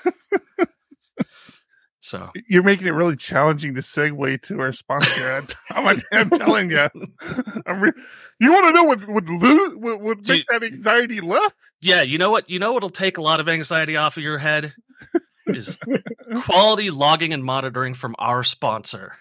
So 2.03 2.31
You're 2.49 2.63
making 2.63 2.87
it 2.87 2.91
really 2.95 3.15
challenging 3.15 3.75
to 3.75 3.81
segue 3.81 4.41
to 4.43 4.59
our 4.59 4.73
sponsor 4.73 5.09
ad. 5.31 5.53
Tom, 5.71 5.87
I- 5.87 6.01
I'm 6.11 6.29
telling 6.31 6.71
you. 6.71 6.89
I'm 7.67 7.79
re- 7.79 7.91
you 8.39 8.51
want 8.51 8.65
to 8.67 8.71
know 8.73 8.83
what 8.83 9.07
would 9.07 9.29
lose, 9.29 9.75
what 9.75 10.01
would 10.01 10.27
make 10.27 10.45
that 10.47 10.63
anxiety 10.63 11.21
left? 11.21 11.55
yeah, 11.79 12.01
you 12.01 12.17
know 12.17 12.31
what? 12.31 12.49
You 12.49 12.57
know 12.59 12.73
what'll 12.73 12.89
take 12.89 13.17
a 13.17 13.21
lot 13.21 13.39
of 13.39 13.47
anxiety 13.47 13.97
off 13.97 14.17
of 14.17 14.23
your 14.23 14.39
head 14.39 14.73
is 15.47 15.77
quality 16.41 16.89
logging 16.91 17.33
and 17.33 17.43
monitoring 17.43 17.93
from 17.93 18.15
our 18.19 18.43
sponsor, 18.43 19.13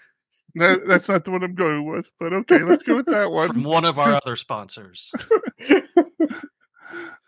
No, 0.55 0.77
that's 0.87 1.07
not 1.09 1.23
the 1.25 1.31
one 1.31 1.43
I'm 1.43 1.53
going 1.55 1.85
with. 1.85 2.11
But 2.19 2.33
okay, 2.33 2.63
let's 2.63 2.83
go 2.83 2.95
with 2.95 3.05
that 3.07 3.29
one. 3.31 3.47
from 3.53 3.63
one. 3.63 3.73
one 3.73 3.85
of 3.85 3.99
our 3.99 4.13
other 4.23 4.35
sponsors. 4.35 5.11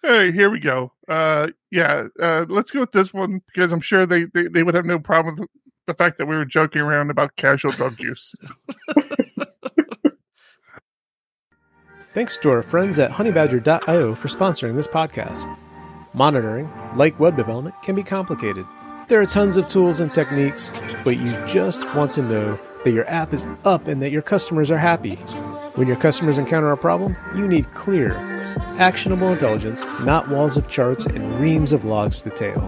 Hey, 0.06 0.34
here 0.34 0.50
we 0.50 0.60
go. 0.60 0.92
Uh, 1.08 1.48
yeah, 1.72 2.08
uh, 2.20 2.46
let's 2.50 2.72
go 2.72 2.82
with 2.82 2.92
this 2.92 3.14
one 3.14 3.42
because 3.48 3.72
I'm 3.72 3.80
sure 3.80 4.06
they, 4.06 4.26
they, 4.26 4.48
they 4.48 4.62
would 4.62 4.76
have 4.76 4.86
no 4.86 5.00
problem 5.00 5.38
with 5.38 5.48
the 5.88 5.94
fact 5.94 6.18
that 6.18 6.26
we 6.26 6.36
were 6.36 6.44
joking 6.44 6.82
around 6.82 7.10
about 7.10 7.38
casual 7.38 7.72
drug 7.72 7.98
use. 8.00 8.34
Thanks 12.14 12.38
to 12.40 12.52
our 12.52 12.62
friends 12.62 13.00
at 13.00 13.12
honeybadger.io 13.12 14.14
for 14.16 14.28
sponsoring 14.28 14.76
this 14.76 14.88
podcast. 14.88 15.58
Monitoring, 16.14 16.70
like 16.96 17.20
web 17.20 17.38
development, 17.38 17.74
can 17.82 17.96
be 17.96 18.04
complicated. 18.04 18.66
There 19.08 19.22
are 19.22 19.26
tons 19.26 19.56
of 19.58 19.68
tools 19.68 20.00
and 20.02 20.14
techniques, 20.14 20.70
but 21.04 21.18
you 21.18 21.32
just 21.48 21.84
want 21.96 22.14
to 22.14 22.22
know 22.22 22.60
that 22.84 22.92
your 22.92 23.10
app 23.10 23.34
is 23.34 23.48
up 23.64 23.88
and 23.88 24.02
that 24.02 24.12
your 24.12 24.22
customers 24.22 24.70
are 24.70 24.78
happy. 24.78 25.18
When 25.76 25.88
your 25.88 25.98
customers 25.98 26.38
encounter 26.38 26.72
a 26.72 26.78
problem, 26.78 27.18
you 27.36 27.48
need 27.48 27.74
clear, 27.74 28.14
Actionable 28.78 29.30
intelligence, 29.30 29.84
not 30.02 30.30
walls 30.30 30.56
of 30.56 30.68
charts 30.68 31.08
and 31.08 31.40
reams 31.40 31.74
of 31.74 31.86
logs 31.86 32.22
to 32.22 32.30
tail. 32.30 32.62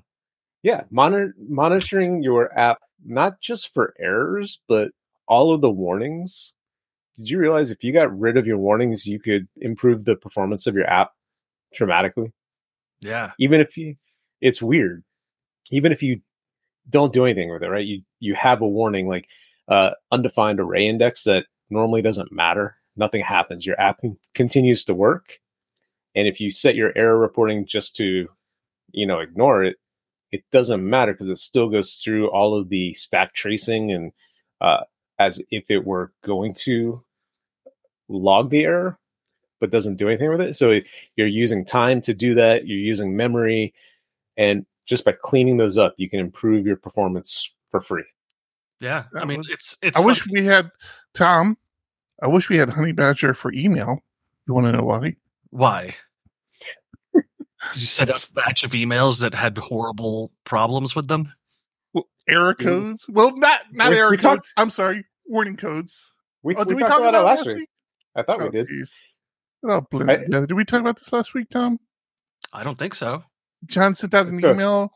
Yeah, 0.62 0.84
monitor 0.92 1.34
monitoring 1.50 2.24
your 2.24 2.58
app 2.58 2.80
not 3.06 3.42
just 3.42 3.74
for 3.74 3.94
errors, 4.00 4.62
but 4.70 4.92
all 5.28 5.54
of 5.54 5.62
the 5.62 5.70
warnings. 5.70 6.54
Did 7.16 7.30
you 7.30 7.38
realize 7.38 7.72
if 7.72 7.84
you 7.84 7.94
got 7.94 8.18
rid 8.18 8.38
of 8.38 8.48
your 8.48 8.58
warnings, 8.58 9.06
you 9.06 9.20
could 9.20 9.48
improve 9.58 10.06
the 10.06 10.16
performance 10.16 10.68
of 10.68 10.76
your 10.76 10.90
app 10.90 11.12
dramatically? 11.74 12.32
Yeah. 13.02 13.32
Even 13.40 13.62
if 13.62 13.78
you, 13.78 13.96
it's 14.42 14.62
weird. 14.62 15.04
Even 15.72 15.92
if 15.92 16.04
you 16.04 16.22
don't 16.90 17.14
do 17.14 17.26
anything 17.26 17.52
with 17.52 17.64
it, 17.64 17.70
right? 17.70 17.86
You 17.86 18.02
you 18.20 18.36
have 18.36 18.62
a 18.62 18.68
warning 18.68 19.08
like 19.08 19.28
uh, 19.68 19.92
undefined 20.12 20.60
array 20.60 20.88
index 20.88 21.24
that 21.24 21.46
normally 21.70 22.02
doesn't 22.02 22.32
matter. 22.32 22.76
Nothing 22.96 23.22
happens. 23.22 23.66
Your 23.66 23.80
app 23.80 24.02
continues 24.34 24.84
to 24.86 24.94
work, 24.94 25.40
and 26.16 26.28
if 26.28 26.40
you 26.40 26.52
set 26.52 26.76
your 26.76 26.92
error 26.96 27.18
reporting 27.18 27.66
just 27.66 27.96
to, 27.98 28.28
you 28.92 29.08
know, 29.08 29.20
ignore 29.20 29.64
it, 29.64 29.78
it 30.32 30.44
doesn't 30.52 30.88
matter 30.88 31.14
because 31.14 31.30
it 31.30 31.38
still 31.38 31.70
goes 31.70 31.96
through 31.96 32.30
all 32.30 32.58
of 32.58 32.70
the 32.70 32.94
stack 32.94 33.34
tracing 33.34 33.92
and 33.92 34.12
uh, 34.62 34.82
as 35.28 35.42
if 35.52 35.70
it 35.70 35.86
were 35.86 36.12
going 36.24 36.54
to 36.54 37.04
log 38.10 38.50
the 38.50 38.64
error, 38.64 38.98
but 39.60 39.70
doesn't 39.72 39.96
do 39.96 40.08
anything 40.10 40.30
with 40.30 40.42
it. 40.42 40.56
So 40.56 40.80
you're 41.16 41.28
using 41.28 41.64
time 41.66 42.02
to 42.02 42.14
do 42.14 42.34
that. 42.36 42.68
You're 42.68 42.78
using 42.78 43.16
memory, 43.16 43.74
and 44.38 44.66
just 44.86 45.06
by 45.06 45.14
cleaning 45.14 45.58
those 45.58 45.78
up, 45.78 45.94
you 45.98 46.10
can 46.10 46.20
improve 46.20 46.66
your 46.66 46.76
performance 46.76 47.50
for 47.72 47.80
free. 47.82 48.04
Yeah. 48.82 49.06
I 49.16 49.24
mean, 49.26 49.44
it's 49.50 49.78
it's. 49.82 49.98
I 49.98 50.02
wish 50.02 50.28
we 50.28 50.44
had 50.46 50.70
Tom. 51.14 51.58
I 52.22 52.28
wish 52.28 52.50
we 52.50 52.58
had 52.58 52.70
Honey 52.70 52.92
Badger 52.92 53.34
for 53.34 53.52
email. 53.54 54.00
You 54.48 54.54
want 54.54 54.66
to 54.68 54.72
know 54.74 54.84
why? 54.84 55.16
Why? 55.52 55.96
You 57.76 57.86
set 57.86 58.10
up 58.10 58.18
a 58.18 58.34
batch 58.34 58.66
of 58.66 58.72
emails 58.72 59.22
that 59.22 59.34
had 59.34 59.58
horrible 59.58 60.34
problems 60.44 60.96
with 60.98 61.08
them? 61.08 61.32
Well, 61.94 62.10
error 62.28 62.54
Mm. 62.56 62.64
codes. 62.64 63.06
Well, 63.08 63.38
not 63.38 63.62
not 63.72 63.92
We- 63.92 63.98
error 63.98 64.10
we 64.12 64.18
codes. 64.18 64.24
talked- 64.24 64.54
I'm 64.58 64.70
sorry, 64.70 65.06
warning 65.26 65.58
codes. 65.58 66.16
We, 66.42 66.56
Oh, 66.56 66.64
we 66.66 66.76
talked 66.78 67.00
about, 67.00 67.16
it 67.16 67.20
last 67.20 67.46
week. 67.46 67.70
I 68.16 68.24
thought 68.24 68.42
Oh, 68.42 68.46
we 68.46 68.52
did. 68.52 68.68
geez. 68.68 69.04
It 69.64 69.68
oh, 69.68 69.72
all 69.76 69.88
blended 69.90 70.20
I- 70.20 70.24
together. 70.26 70.48
Did 70.48 70.56
we 70.56 70.66
talk 70.66 70.82
about 70.82 71.00
this 71.00 71.12
last 71.14 71.34
week, 71.34 71.50
Tom? 71.50 71.80
I 72.52 72.64
don't 72.64 72.78
think 72.78 72.94
so. 72.94 73.24
John 73.66 73.96
sent 73.96 74.14
out 74.14 74.28
an 74.28 74.40
So- 74.40 74.52
email. 74.52 74.92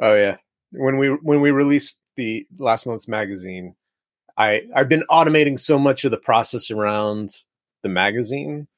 Oh 0.00 0.14
yeah. 0.14 0.36
When 0.72 0.98
we 0.98 1.08
when 1.08 1.40
we 1.40 1.50
released 1.50 1.98
the 2.16 2.46
last 2.58 2.86
month's 2.86 3.08
magazine, 3.08 3.74
I 4.36 4.62
I've 4.74 4.88
been 4.88 5.04
automating 5.10 5.58
so 5.58 5.78
much 5.78 6.04
of 6.04 6.10
the 6.10 6.16
process 6.18 6.70
around 6.70 7.34
the 7.82 7.88
magazine, 7.88 8.68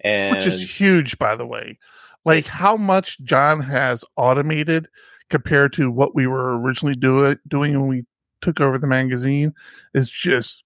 and 0.00 0.36
which 0.36 0.46
is 0.46 0.78
huge, 0.78 1.18
by 1.18 1.36
the 1.36 1.46
way. 1.46 1.78
Like 2.24 2.46
how 2.46 2.76
much 2.76 3.18
John 3.20 3.60
has 3.62 4.04
automated 4.16 4.88
compared 5.30 5.72
to 5.74 5.90
what 5.90 6.14
we 6.14 6.26
were 6.26 6.58
originally 6.60 6.94
do 6.94 7.36
doing 7.46 7.72
when 7.72 7.88
we 7.88 8.04
took 8.40 8.60
over 8.60 8.78
the 8.78 8.86
magazine 8.86 9.54
is 9.94 10.10
just 10.10 10.64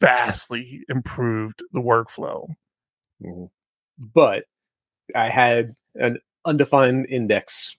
vastly 0.00 0.84
improved 0.88 1.62
the 1.72 1.80
workflow. 1.80 2.46
Mhm. 3.22 3.50
but 4.14 4.44
I 5.14 5.28
had 5.28 5.76
an 5.94 6.18
undefined 6.44 7.06
index 7.08 7.76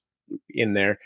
in 0.50 0.74
there, 0.74 1.00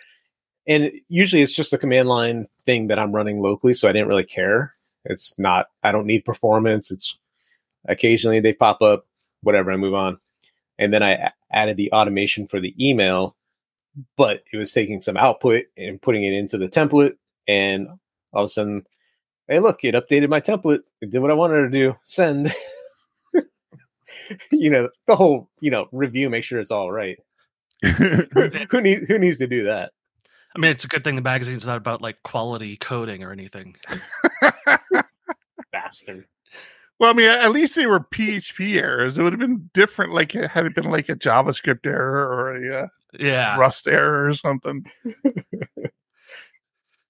and 0.68 0.92
usually 1.10 1.42
it's 1.42 1.56
just 1.56 1.74
a 1.74 1.78
command 1.78 2.08
line 2.10 2.48
thing 2.66 2.88
that 2.88 3.00
I'm 3.00 3.14
running 3.16 3.42
locally, 3.42 3.74
so 3.74 3.88
I 3.90 3.94
didn't 3.94 4.10
really 4.10 4.26
care. 4.26 4.76
It's 5.06 5.38
not 5.40 5.68
I 5.84 5.92
don't 5.92 6.06
need 6.06 6.26
performance. 6.26 6.92
It's 6.92 7.18
occasionally 7.86 8.40
they 8.42 8.54
pop 8.54 8.82
up, 8.82 9.08
whatever. 9.42 9.72
I 9.72 9.78
move 9.78 9.96
on, 9.96 10.20
and 10.78 10.94
then 10.94 11.02
I 11.04 11.32
added 11.52 11.78
the 11.78 11.92
automation 11.94 12.46
for 12.48 12.60
the 12.60 12.76
email, 12.80 13.36
but 14.18 14.44
it 14.54 14.58
was 14.58 14.72
taking 14.74 15.02
some 15.02 15.18
output 15.18 15.66
and 15.78 16.02
putting 16.02 16.24
it 16.26 16.34
into 16.34 16.58
the 16.58 16.68
template, 16.70 17.18
and 17.48 17.88
all 18.38 18.44
of 18.44 18.48
a 18.48 18.50
sudden, 18.50 18.86
hey, 19.48 19.60
look, 19.60 19.84
it 19.84 19.96
updated 19.96 20.30
my 20.30 20.40
template. 20.40 20.82
It 21.02 21.10
did 21.10 21.20
what 21.20 21.32
I 21.32 21.34
wanted 21.34 21.64
to 21.64 21.70
do. 21.70 21.96
Send. 22.04 22.54
you 24.52 24.70
know 24.70 24.90
the 25.08 25.16
whole 25.16 25.50
you 25.60 25.72
know 25.72 25.88
review, 25.92 26.30
make 26.30 26.44
sure 26.44 26.60
it's 26.60 26.72
all 26.72 26.92
right. 26.92 27.18
who, 27.82 27.90
who 28.72 28.82
needs 28.82 29.08
who 29.08 29.18
needs 29.20 29.40
to 29.40 29.48
do 29.48 29.64
that? 29.66 29.92
I 30.56 30.60
mean, 30.60 30.72
it's 30.72 30.86
a 30.86 30.88
good 30.88 31.04
thing 31.04 31.16
the 31.16 31.22
magazine's 31.22 31.68
not 31.68 31.78
about 31.78 32.02
like 32.02 32.22
quality 32.24 32.78
coding 32.78 33.24
or 33.24 33.32
anything. 33.32 33.76
Bastard. 35.72 36.26
well, 37.00 37.10
I 37.12 37.14
mean, 37.14 37.28
at 37.28 37.52
least 37.52 37.76
they 37.76 37.86
were 37.86 38.00
PHP 38.00 38.78
errors. 38.78 39.18
It 39.18 39.24
would 39.24 39.34
have 39.34 39.40
been 39.40 39.70
different, 39.74 40.14
like 40.14 40.34
it 40.36 40.50
had 40.50 40.66
it 40.66 40.76
been 40.76 40.90
like 40.90 41.10
a 41.10 41.16
JavaScript 41.16 41.86
error 41.86 42.28
or 42.28 42.56
a 42.56 42.84
uh, 42.84 42.88
Yeah. 43.20 43.58
Rust 43.58 43.88
error 43.88 44.28
or 44.28 44.34
something. 44.34 44.86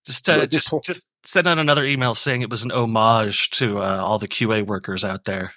Just 0.08 0.30
uh, 0.30 0.46
just 0.46 0.74
just 0.84 1.06
send 1.24 1.48
out 1.48 1.60
another 1.60 1.84
email 1.86 2.16
saying 2.16 2.42
it 2.42 2.50
was 2.50 2.64
an 2.64 2.72
homage 2.72 3.50
to 3.52 3.80
uh, 3.80 3.98
all 3.98 4.18
the 4.18 4.28
QA 4.28 4.66
workers 4.66 5.04
out 5.04 5.26
there. 5.26 5.54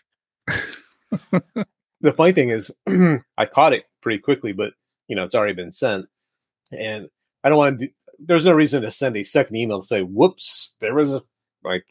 The 2.00 2.12
funny 2.12 2.32
thing 2.32 2.50
is, 2.50 2.74
I 3.36 3.46
caught 3.46 3.74
it 3.74 3.84
pretty 4.00 4.20
quickly, 4.20 4.52
but 4.52 4.72
you 5.08 5.16
know 5.16 5.24
it's 5.24 5.34
already 5.34 5.52
been 5.52 5.70
sent, 5.70 6.06
and 6.72 7.08
I 7.44 7.48
don't 7.48 7.58
want 7.58 7.78
to. 7.78 7.86
Do, 7.86 7.92
there's 8.18 8.44
no 8.44 8.52
reason 8.52 8.82
to 8.82 8.90
send 8.90 9.16
a 9.16 9.22
second 9.22 9.56
email 9.56 9.80
to 9.80 9.86
say, 9.86 10.02
"Whoops, 10.02 10.74
there 10.80 10.94
was 10.94 11.12
a 11.12 11.22
like 11.62 11.84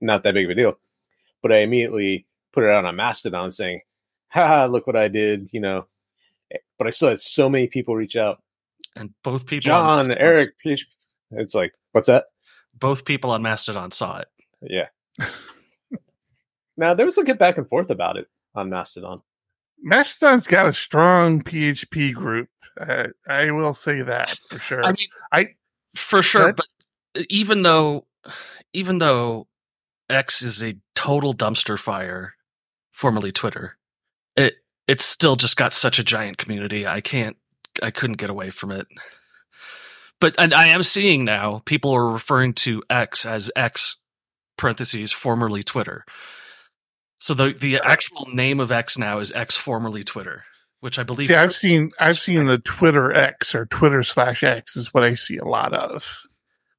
not 0.00 0.22
that 0.22 0.34
big 0.34 0.44
of 0.44 0.52
a 0.52 0.54
deal," 0.54 0.78
but 1.42 1.52
I 1.52 1.58
immediately 1.58 2.26
put 2.52 2.64
it 2.64 2.70
out 2.70 2.84
on 2.84 2.94
Mastodon 2.94 3.50
saying, 3.50 3.80
"Ha, 4.28 4.66
look 4.66 4.86
what 4.86 4.96
I 4.96 5.08
did," 5.08 5.48
you 5.52 5.60
know. 5.60 5.86
But 6.78 6.86
I 6.86 6.90
still 6.90 7.08
had 7.08 7.20
so 7.20 7.48
many 7.48 7.66
people 7.66 7.96
reach 7.96 8.14
out. 8.14 8.40
And 8.94 9.12
both 9.24 9.46
people, 9.46 9.62
John, 9.62 10.12
Eric, 10.16 10.54
It's 11.32 11.54
like, 11.54 11.74
what's 11.96 12.06
that? 12.06 12.26
both 12.78 13.04
people 13.04 13.30
on 13.30 13.42
Mastodon 13.42 13.90
saw 13.90 14.18
it. 14.18 14.28
Yeah. 14.62 14.88
now 16.76 16.94
there 16.94 17.06
was 17.06 17.18
a 17.18 17.24
good 17.24 17.38
back 17.38 17.58
and 17.58 17.68
forth 17.68 17.90
about 17.90 18.16
it 18.16 18.28
on 18.54 18.70
Mastodon. 18.70 19.22
Mastodon's 19.82 20.46
got 20.46 20.66
a 20.66 20.72
strong 20.72 21.42
PHP 21.42 22.14
group. 22.14 22.48
I, 22.78 23.06
I 23.28 23.50
will 23.50 23.74
say 23.74 24.02
that 24.02 24.36
for 24.48 24.58
sure. 24.58 24.84
I 24.84 24.92
mean, 24.92 25.08
I 25.32 25.48
for 25.94 26.22
sure, 26.22 26.52
but 26.52 26.66
even 27.30 27.62
though, 27.62 28.06
even 28.72 28.98
though 28.98 29.46
X 30.10 30.42
is 30.42 30.62
a 30.62 30.74
total 30.94 31.34
dumpster 31.34 31.78
fire, 31.78 32.34
formerly 32.92 33.32
Twitter, 33.32 33.78
it 34.36 34.54
it's 34.86 35.04
still 35.04 35.36
just 35.36 35.56
got 35.56 35.72
such 35.72 35.98
a 35.98 36.04
giant 36.04 36.36
community. 36.36 36.86
I 36.86 37.00
can't, 37.00 37.36
I 37.82 37.90
couldn't 37.90 38.18
get 38.18 38.30
away 38.30 38.50
from 38.50 38.72
it. 38.72 38.86
But 40.20 40.34
and 40.38 40.54
I 40.54 40.68
am 40.68 40.82
seeing 40.82 41.24
now 41.24 41.62
people 41.64 41.92
are 41.92 42.10
referring 42.10 42.54
to 42.54 42.82
X 42.88 43.26
as 43.26 43.50
X 43.54 43.96
parentheses 44.56 45.12
formerly 45.12 45.62
Twitter. 45.62 46.04
So 47.18 47.34
the 47.34 47.52
the 47.52 47.80
uh, 47.80 47.82
actual 47.84 48.26
name 48.32 48.60
of 48.60 48.72
X 48.72 48.98
now 48.98 49.18
is 49.18 49.32
X 49.32 49.56
formerly 49.56 50.04
Twitter, 50.04 50.44
which 50.80 50.98
I 50.98 51.02
believe. 51.02 51.26
see. 51.26 51.34
I've 51.34 51.54
seen 51.54 51.90
I've 51.98 52.18
seen 52.18 52.46
the 52.46 52.58
Twitter 52.58 53.12
X 53.12 53.54
or 53.54 53.66
Twitter 53.66 54.02
slash 54.02 54.42
X 54.42 54.76
is 54.76 54.92
what 54.92 55.04
I 55.04 55.14
see 55.14 55.36
a 55.36 55.44
lot 55.44 55.72
of. 55.74 56.22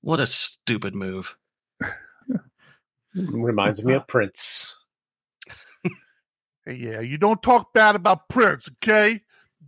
What 0.01 0.19
a 0.19 0.25
stupid 0.25 0.95
move. 0.95 1.37
Reminds 3.15 3.83
me 3.83 3.93
of 3.93 4.07
Prince. 4.07 4.75
Yeah, 6.67 6.99
you 6.99 7.17
don't 7.17 7.41
talk 7.41 7.73
bad 7.73 7.95
about 7.95 8.27
Prince, 8.27 8.69
okay? 8.83 9.21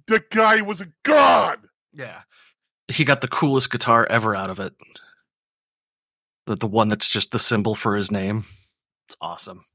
The 0.08 0.22
guy 0.30 0.62
was 0.62 0.82
a 0.82 0.90
god. 1.04 1.60
Yeah. 1.94 2.22
He 2.90 3.06
got 3.06 3.22
the 3.22 3.28
coolest 3.28 3.72
guitar 3.72 4.08
ever 4.10 4.36
out 4.36 4.50
of 4.50 4.60
it. 4.60 4.74
The 6.46 6.56
the 6.56 6.68
one 6.68 6.88
that's 6.88 7.10
just 7.10 7.32
the 7.32 7.40
symbol 7.40 7.76
for 7.76 7.96
his 7.96 8.12
name. 8.12 8.46
It's 9.08 9.16
awesome. 9.22 9.66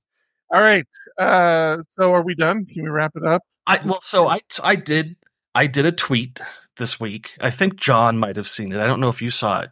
All 0.52 0.60
right. 0.60 0.84
Uh, 1.18 1.78
so 1.98 2.12
are 2.12 2.22
we 2.22 2.34
done? 2.34 2.66
Can 2.66 2.82
we 2.82 2.88
wrap 2.88 3.12
it 3.16 3.24
up? 3.24 3.42
I 3.66 3.80
well 3.84 4.00
so 4.02 4.28
I 4.28 4.40
I 4.62 4.76
did 4.76 5.16
I 5.54 5.66
did 5.66 5.86
a 5.86 5.92
tweet 5.92 6.40
this 6.76 6.98
week. 7.00 7.32
I 7.40 7.50
think 7.50 7.76
John 7.76 8.18
might 8.18 8.36
have 8.36 8.48
seen 8.48 8.72
it. 8.72 8.80
I 8.80 8.86
don't 8.86 9.00
know 9.00 9.08
if 9.08 9.22
you 9.22 9.30
saw 9.30 9.60
it. 9.60 9.70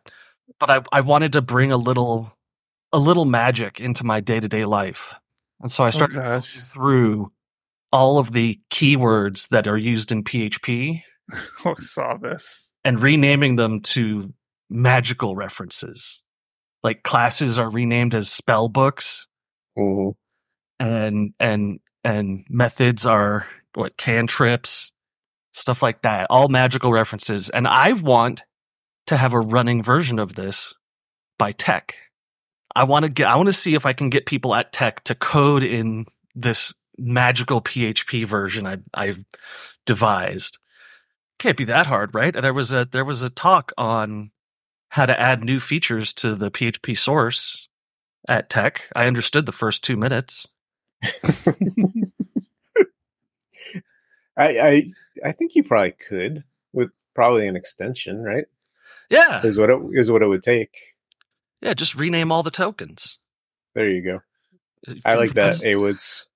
But 0.59 0.70
I 0.70 0.83
I 0.92 1.00
wanted 1.00 1.33
to 1.35 1.42
bring 1.42 1.72
a 1.72 1.76
little 1.76 2.37
a 2.92 2.98
little 2.98 3.24
magic 3.24 3.81
into 3.81 4.05
my 4.05 4.20
day-to-day 4.20 4.64
life. 4.64 5.14
And 5.61 5.70
so 5.70 5.85
I 5.85 5.90
started 5.90 6.18
oh, 6.18 6.40
through 6.40 7.33
all 7.90 8.18
of 8.18 8.33
the 8.33 8.61
keywords 8.70 9.48
that 9.48 9.66
are 9.66 9.78
used 9.78 10.12
in 10.12 10.24
PHP 10.24 11.02
I 11.64 11.74
saw 11.78 12.16
this. 12.16 12.71
And 12.85 13.01
renaming 13.01 13.57
them 13.57 13.81
to 13.81 14.33
magical 14.68 15.37
references. 15.37 16.25
Like 16.83 17.03
classes 17.05 17.59
are 17.59 17.71
renamed 17.71 18.14
as 18.14 18.31
spell 18.31 18.68
books 18.68 19.29
Mhm. 19.79 20.14
and 20.81 21.35
and 21.38 21.81
and 22.05 22.45
methods 22.49 23.07
are 23.07 23.47
what 23.75 23.97
cantrips, 23.97 24.92
stuff 25.53 25.83
like 25.83 26.03
that. 26.03 26.27
All 26.29 26.49
magical 26.49 26.92
references. 26.92 27.49
And 27.51 27.68
I 27.68 27.92
want 27.92 28.42
to 29.07 29.16
have 29.16 29.33
a 29.35 29.40
running 29.40 29.83
version 29.83 30.18
of 30.18 30.35
this 30.35 30.75
by 31.38 31.53
Tek. 31.53 31.97
I 32.75 32.85
want 32.85 33.05
to 33.05 33.11
get 33.12 33.29
I 33.29 33.37
want 33.37 33.47
to 33.49 33.53
see 33.53 33.75
if 33.75 33.87
I 33.87 33.92
can 33.92 34.11
get 34.11 34.27
people 34.27 34.55
at 34.55 34.73
Tek 34.73 35.05
to 35.05 35.14
code 35.14 35.62
in 35.62 36.07
this 36.35 36.75
magical 36.99 37.61
PHP 37.61 38.25
version 38.27 38.66
I 38.66 38.79
I've 38.95 39.25
devised. 39.87 40.59
Can't 41.42 41.57
be 41.57 41.64
that 41.64 41.88
hard, 41.88 42.14
right? 42.14 42.33
There 42.33 42.55
was 42.55 42.72
a 42.72 42.85
there 42.85 43.05
was 43.05 43.24
a 43.24 43.28
talk 43.31 43.72
on 43.76 44.31
how 44.90 45.07
to 45.07 45.20
add 45.20 45.42
new 45.42 45.59
features 45.59 46.12
to 46.14 46.37
the 46.37 46.52
PHP 46.52 46.96
source 46.96 47.68
at 48.28 48.48
Tek. 48.48 48.88
I 48.94 49.07
understood 49.07 49.46
the 49.46 49.50
first 49.52 49.83
2 49.83 49.96
minutes. 49.96 50.46
I, 54.37 54.59
I 54.59 54.87
I 55.24 55.33
think 55.33 55.55
you 55.57 55.64
probably 55.64 55.92
could 55.92 56.44
with 56.72 56.90
probably 57.14 57.46
an 57.48 57.57
extension, 57.57 58.22
right? 58.22 58.44
Yeah. 59.11 59.44
Is 59.44 59.59
what 59.59 59.68
it 59.68 59.78
is 59.92 60.11
what 60.12 60.22
it 60.22 60.26
would 60.28 60.42
take. 60.44 60.94
Yeah, 61.61 61.74
just 61.74 61.94
rename 61.96 62.31
all 62.33 62.42
the 62.44 62.50
tokens. 62.52 63.18
There 63.74 63.88
you 63.90 64.02
go. 64.02 64.20
If 64.85 65.02
I 65.05 65.14
you 65.14 65.18
like 65.18 65.31
that. 65.35 65.55
pronounce- 65.55 65.66
A 65.66 65.74
Woods. 65.76 66.28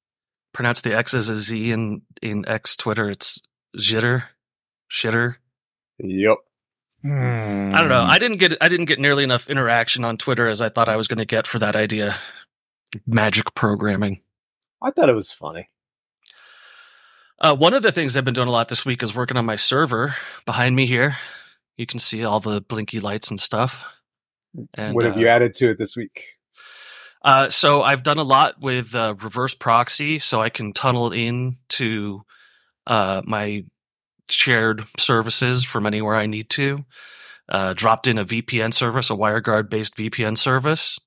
Pronounce 0.52 0.80
the 0.80 0.96
X 0.96 1.14
as 1.14 1.28
a 1.28 1.36
Z 1.36 1.70
in 1.70 2.02
in 2.22 2.46
X 2.48 2.76
Twitter. 2.76 3.08
It's 3.08 3.40
jitter, 3.76 4.24
shitter. 4.90 5.36
Yep. 5.98 6.38
I 7.04 7.80
don't 7.80 7.88
know. 7.88 8.02
I 8.02 8.18
didn't 8.18 8.38
get 8.38 8.56
I 8.60 8.68
didn't 8.68 8.86
get 8.86 8.98
nearly 8.98 9.22
enough 9.22 9.48
interaction 9.48 10.04
on 10.04 10.16
Twitter 10.16 10.48
as 10.48 10.60
I 10.60 10.68
thought 10.68 10.88
I 10.88 10.96
was 10.96 11.08
going 11.08 11.18
to 11.18 11.24
get 11.24 11.46
for 11.46 11.58
that 11.60 11.76
idea. 11.76 12.16
Magic 13.06 13.54
programming. 13.54 14.22
I 14.82 14.90
thought 14.90 15.08
it 15.08 15.14
was 15.14 15.30
funny. 15.30 15.68
Uh, 17.38 17.54
one 17.54 17.74
of 17.74 17.82
the 17.82 17.92
things 17.92 18.16
I've 18.16 18.24
been 18.24 18.34
doing 18.34 18.48
a 18.48 18.52
lot 18.52 18.68
this 18.68 18.84
week 18.84 19.02
is 19.02 19.14
working 19.14 19.36
on 19.36 19.44
my 19.44 19.56
server 19.56 20.14
behind 20.46 20.74
me 20.74 20.86
here. 20.86 21.16
You 21.76 21.86
can 21.86 21.98
see 21.98 22.24
all 22.24 22.40
the 22.40 22.62
blinky 22.62 22.98
lights 23.00 23.30
and 23.30 23.38
stuff. 23.38 23.84
And 24.74 24.94
what 24.94 25.04
have 25.04 25.16
uh, 25.16 25.20
you 25.20 25.28
added 25.28 25.52
to 25.54 25.70
it 25.70 25.78
this 25.78 25.96
week? 25.96 26.36
Uh, 27.22 27.50
so 27.50 27.82
I've 27.82 28.02
done 28.02 28.18
a 28.18 28.22
lot 28.22 28.60
with 28.60 28.94
uh, 28.94 29.14
reverse 29.20 29.54
proxy, 29.54 30.18
so 30.18 30.40
I 30.40 30.48
can 30.48 30.72
tunnel 30.72 31.12
in 31.12 31.58
to 31.70 32.22
uh, 32.86 33.20
my 33.24 33.64
shared 34.28 34.84
services 34.98 35.64
from 35.64 35.86
anywhere 35.86 36.16
I 36.16 36.26
need 36.26 36.50
to. 36.50 36.84
Uh, 37.48 37.74
dropped 37.74 38.06
in 38.06 38.18
a 38.18 38.24
VPN 38.24 38.74
service, 38.74 39.10
a 39.10 39.14
WireGuard 39.14 39.70
based 39.70 39.96
VPN 39.96 40.36
service. 40.36 40.98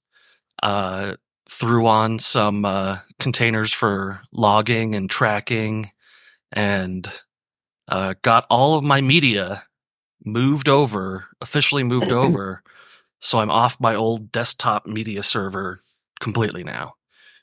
Uh, 0.64 1.16
threw 1.50 1.88
on 1.88 2.20
some 2.20 2.64
uh, 2.64 3.00
containers 3.20 3.74
for 3.74 4.22
logging 4.32 4.96
and 4.96 5.10
tracking, 5.10 5.92
and 6.52 7.10
uh, 7.88 8.14
got 8.22 8.46
all 8.50 8.76
of 8.76 8.84
my 8.84 9.02
media 9.02 9.64
moved 10.24 10.70
over, 10.70 11.26
officially 11.42 11.84
moved 11.84 12.12
over. 12.12 12.64
So 13.20 13.40
I'm 13.40 13.52
off 13.52 13.82
my 13.82 13.96
old 13.96 14.32
desktop 14.32 14.86
media 14.86 15.24
server 15.24 15.80
completely 16.22 16.64
now, 16.64 16.94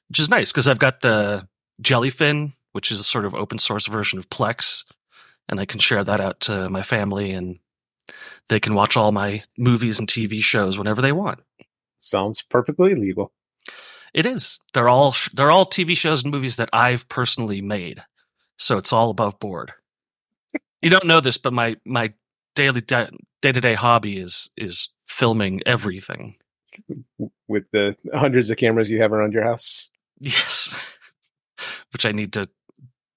which 0.09 0.19
is 0.19 0.31
nice 0.31 0.53
because 0.53 0.69
I've 0.69 0.79
got 0.79 1.01
the 1.01 1.47
Jellyfin, 1.83 2.55
which 2.73 2.91
is 2.91 3.01
a 3.01 3.05
sort 3.05 3.25
of 3.27 3.35
open 3.35 3.59
source 3.59 3.87
version 3.87 4.19
of 4.19 4.31
Plex, 4.31 4.85
and 5.49 5.61
I 5.61 5.65
can 5.65 5.81
share 5.81 6.05
that 6.05 6.21
out 6.21 6.41
to 6.41 6.69
my 6.69 6.83
family 6.83 7.33
and 7.33 7.59
they 8.49 8.61
can 8.61 8.75
watch 8.75 8.97
all 8.97 9.13
my 9.13 9.43
movies 9.59 9.99
and 9.99 10.09
TV 10.09 10.43
shows 10.43 10.79
whenever 10.79 11.03
they 11.03 11.13
want. 11.13 11.41
Sounds 11.99 12.43
perfectly 12.43 12.95
legal. 12.95 13.33
It 14.15 14.27
is. 14.27 14.61
They're 14.73 14.89
all 14.89 15.15
they're 15.35 15.51
all 15.51 15.67
TV 15.67 15.97
shows 15.97 16.23
and 16.23 16.33
movies 16.33 16.57
that 16.57 16.71
I've 16.73 17.09
personally 17.09 17.61
made, 17.61 18.03
so 18.57 18.79
it's 18.79 18.93
all 18.93 19.11
above 19.11 19.39
board. 19.39 19.73
you 20.81 20.89
don't 20.89 21.07
know 21.07 21.21
this, 21.21 21.37
but 21.37 21.53
my 21.53 21.77
my 21.85 22.13
daily 22.55 22.81
day 22.81 23.09
to 23.43 23.61
day 23.61 23.75
hobby 23.75 24.19
is 24.19 24.51
is 24.57 24.89
filming 25.07 25.61
everything. 25.67 26.37
With 27.49 27.65
the 27.73 27.97
hundreds 28.15 28.51
of 28.51 28.57
cameras 28.57 28.91
you 28.91 29.01
have 29.03 29.13
around 29.13 29.33
your 29.33 29.45
house. 29.45 29.89
Yes. 30.19 30.79
Which 31.93 32.07
I 32.07 32.13
need 32.13 32.33
to 32.35 32.49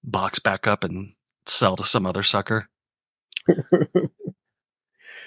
box 0.04 0.38
back 0.38 0.66
up 0.66 0.84
and 0.84 1.12
sell 1.46 1.76
to 1.76 1.84
some 1.84 2.06
other 2.06 2.22
sucker. 2.22 2.68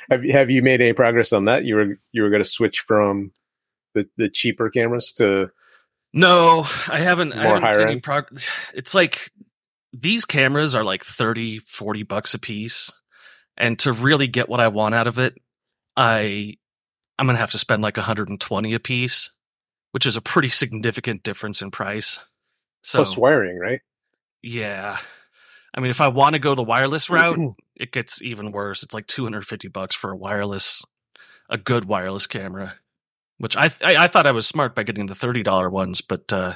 have 0.09 0.23
you 0.23 0.31
have 0.33 0.49
you 0.49 0.61
made 0.61 0.81
any 0.81 0.93
progress 0.93 1.33
on 1.33 1.45
that? 1.45 1.65
You 1.65 1.75
were 1.75 1.99
you 2.11 2.23
were 2.23 2.29
going 2.29 2.43
to 2.43 2.49
switch 2.49 2.81
from 2.81 3.31
the, 3.93 4.07
the 4.17 4.29
cheaper 4.29 4.69
cameras 4.69 5.13
to 5.13 5.51
No, 6.13 6.67
I 6.87 6.99
haven't. 6.99 7.33
I 7.33 7.43
More 7.43 7.45
haven't 7.45 7.63
higher 7.63 7.87
any 7.87 7.99
prog- 7.99 8.41
It's 8.73 8.93
like 8.93 9.31
these 9.91 10.25
cameras 10.25 10.73
are 10.75 10.83
like 10.83 11.03
30, 11.03 11.59
40 11.59 12.03
bucks 12.03 12.33
a 12.33 12.39
piece. 12.39 12.91
And 13.55 13.77
to 13.79 13.91
really 13.91 14.27
get 14.27 14.49
what 14.49 14.59
I 14.59 14.67
want 14.69 14.95
out 14.95 15.07
of 15.07 15.19
it, 15.19 15.35
I 15.95 16.55
I'm 17.19 17.27
gonna 17.27 17.37
have 17.37 17.51
to 17.51 17.59
spend 17.59 17.83
like 17.83 17.97
120 17.97 18.73
a 18.73 18.79
piece, 18.79 19.31
which 19.91 20.05
is 20.05 20.17
a 20.17 20.21
pretty 20.21 20.49
significant 20.49 21.23
difference 21.23 21.61
in 21.61 21.69
price. 21.71 22.19
So 22.81 22.99
plus 22.99 23.17
wiring, 23.17 23.59
right? 23.59 23.81
yeah. 24.41 24.97
I 25.73 25.81
mean, 25.81 25.89
if 25.89 26.01
I 26.01 26.07
want 26.09 26.33
to 26.33 26.39
go 26.39 26.55
the 26.55 26.63
wireless 26.63 27.09
route, 27.09 27.39
it 27.75 27.91
gets 27.91 28.21
even 28.21 28.51
worse. 28.51 28.83
It's 28.83 28.93
like 28.93 29.07
250 29.07 29.67
bucks 29.69 29.95
for 29.95 30.11
a 30.11 30.15
wireless, 30.15 30.85
a 31.49 31.57
good 31.57 31.85
wireless 31.85 32.27
camera, 32.27 32.75
which 33.37 33.57
I 33.57 33.69
th- 33.69 33.81
I, 33.83 34.03
I 34.03 34.07
thought 34.07 34.27
I 34.27 34.31
was 34.31 34.47
smart 34.47 34.75
by 34.75 34.83
getting 34.83 35.07
the 35.07 35.15
thirty 35.15 35.43
dollar 35.43 35.69
ones, 35.69 36.01
but 36.01 36.31
uh, 36.31 36.53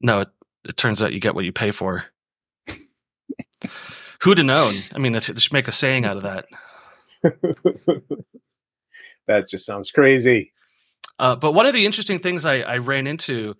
no, 0.00 0.22
it, 0.22 0.28
it 0.64 0.76
turns 0.76 1.02
out 1.02 1.12
you 1.12 1.20
get 1.20 1.34
what 1.34 1.44
you 1.44 1.52
pay 1.52 1.70
for. 1.70 2.04
Who'd 4.22 4.38
have 4.38 4.46
known? 4.46 4.76
I 4.94 4.98
mean, 4.98 5.12
they 5.12 5.20
should 5.20 5.52
make 5.52 5.68
a 5.68 5.72
saying 5.72 6.04
out 6.04 6.16
of 6.16 6.22
that. 6.22 6.46
that 9.26 9.48
just 9.48 9.66
sounds 9.66 9.90
crazy. 9.90 10.52
Uh, 11.18 11.36
but 11.36 11.52
one 11.52 11.66
of 11.66 11.74
the 11.74 11.86
interesting 11.86 12.18
things 12.18 12.44
I, 12.44 12.60
I 12.60 12.78
ran 12.78 13.06
into 13.06 13.54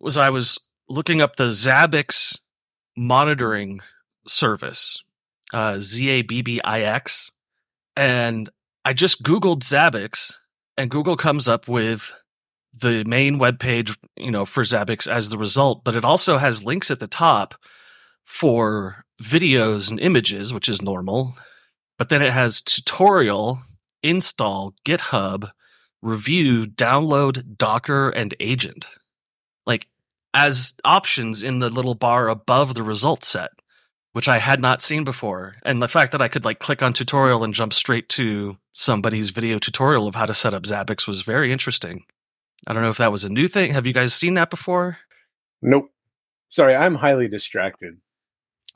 was 0.00 0.16
I 0.16 0.30
was 0.30 0.58
looking 0.88 1.20
up 1.20 1.36
the 1.36 1.48
Zabbix 1.48 2.40
monitoring 2.96 3.80
service, 4.28 5.02
uh, 5.52 5.78
Z 5.80 6.08
A 6.08 6.22
B 6.22 6.42
B 6.42 6.60
I 6.64 6.82
X, 6.82 7.32
and 7.96 8.48
I 8.84 8.92
just 8.92 9.22
Googled 9.22 9.60
Zabbix, 9.60 10.34
and 10.76 10.90
Google 10.90 11.16
comes 11.16 11.48
up 11.48 11.68
with 11.68 12.14
the 12.80 13.02
main 13.04 13.38
webpage, 13.38 13.96
you 14.16 14.30
know, 14.30 14.44
for 14.44 14.62
Zabbix 14.62 15.10
as 15.10 15.30
the 15.30 15.38
result, 15.38 15.82
but 15.84 15.96
it 15.96 16.04
also 16.04 16.38
has 16.38 16.62
links 16.64 16.90
at 16.90 17.00
the 17.00 17.08
top 17.08 17.54
for 18.24 19.04
videos 19.22 19.90
and 19.90 19.98
images, 19.98 20.52
which 20.52 20.68
is 20.68 20.80
normal. 20.80 21.34
but 21.98 22.08
then 22.08 22.22
it 22.22 22.32
has 22.32 22.62
tutorial, 22.62 23.60
install, 24.02 24.72
GitHub, 24.86 25.50
review, 26.00 26.64
download, 26.64 27.56
Docker, 27.58 28.08
and 28.10 28.34
agent. 28.40 28.86
Like 29.66 29.88
as 30.32 30.74
options 30.84 31.42
in 31.42 31.58
the 31.58 31.68
little 31.68 31.96
bar 31.96 32.28
above 32.28 32.74
the 32.74 32.84
result 32.84 33.24
set, 33.24 33.50
which 34.18 34.28
I 34.28 34.38
had 34.38 34.60
not 34.60 34.82
seen 34.82 35.04
before. 35.04 35.54
And 35.62 35.80
the 35.80 35.86
fact 35.86 36.10
that 36.10 36.20
I 36.20 36.26
could 36.26 36.44
like 36.44 36.58
click 36.58 36.82
on 36.82 36.92
tutorial 36.92 37.44
and 37.44 37.54
jump 37.54 37.72
straight 37.72 38.08
to 38.08 38.58
somebody's 38.72 39.30
video 39.30 39.60
tutorial 39.60 40.08
of 40.08 40.16
how 40.16 40.26
to 40.26 40.34
set 40.34 40.52
up 40.52 40.64
Zabbix 40.64 41.06
was 41.06 41.22
very 41.22 41.52
interesting. 41.52 42.04
I 42.66 42.72
don't 42.72 42.82
know 42.82 42.90
if 42.90 42.96
that 42.96 43.12
was 43.12 43.22
a 43.22 43.28
new 43.28 43.46
thing. 43.46 43.72
Have 43.72 43.86
you 43.86 43.92
guys 43.92 44.12
seen 44.12 44.34
that 44.34 44.50
before? 44.50 44.98
Nope. 45.62 45.92
Sorry, 46.48 46.74
I'm 46.74 46.96
highly 46.96 47.28
distracted. 47.28 47.94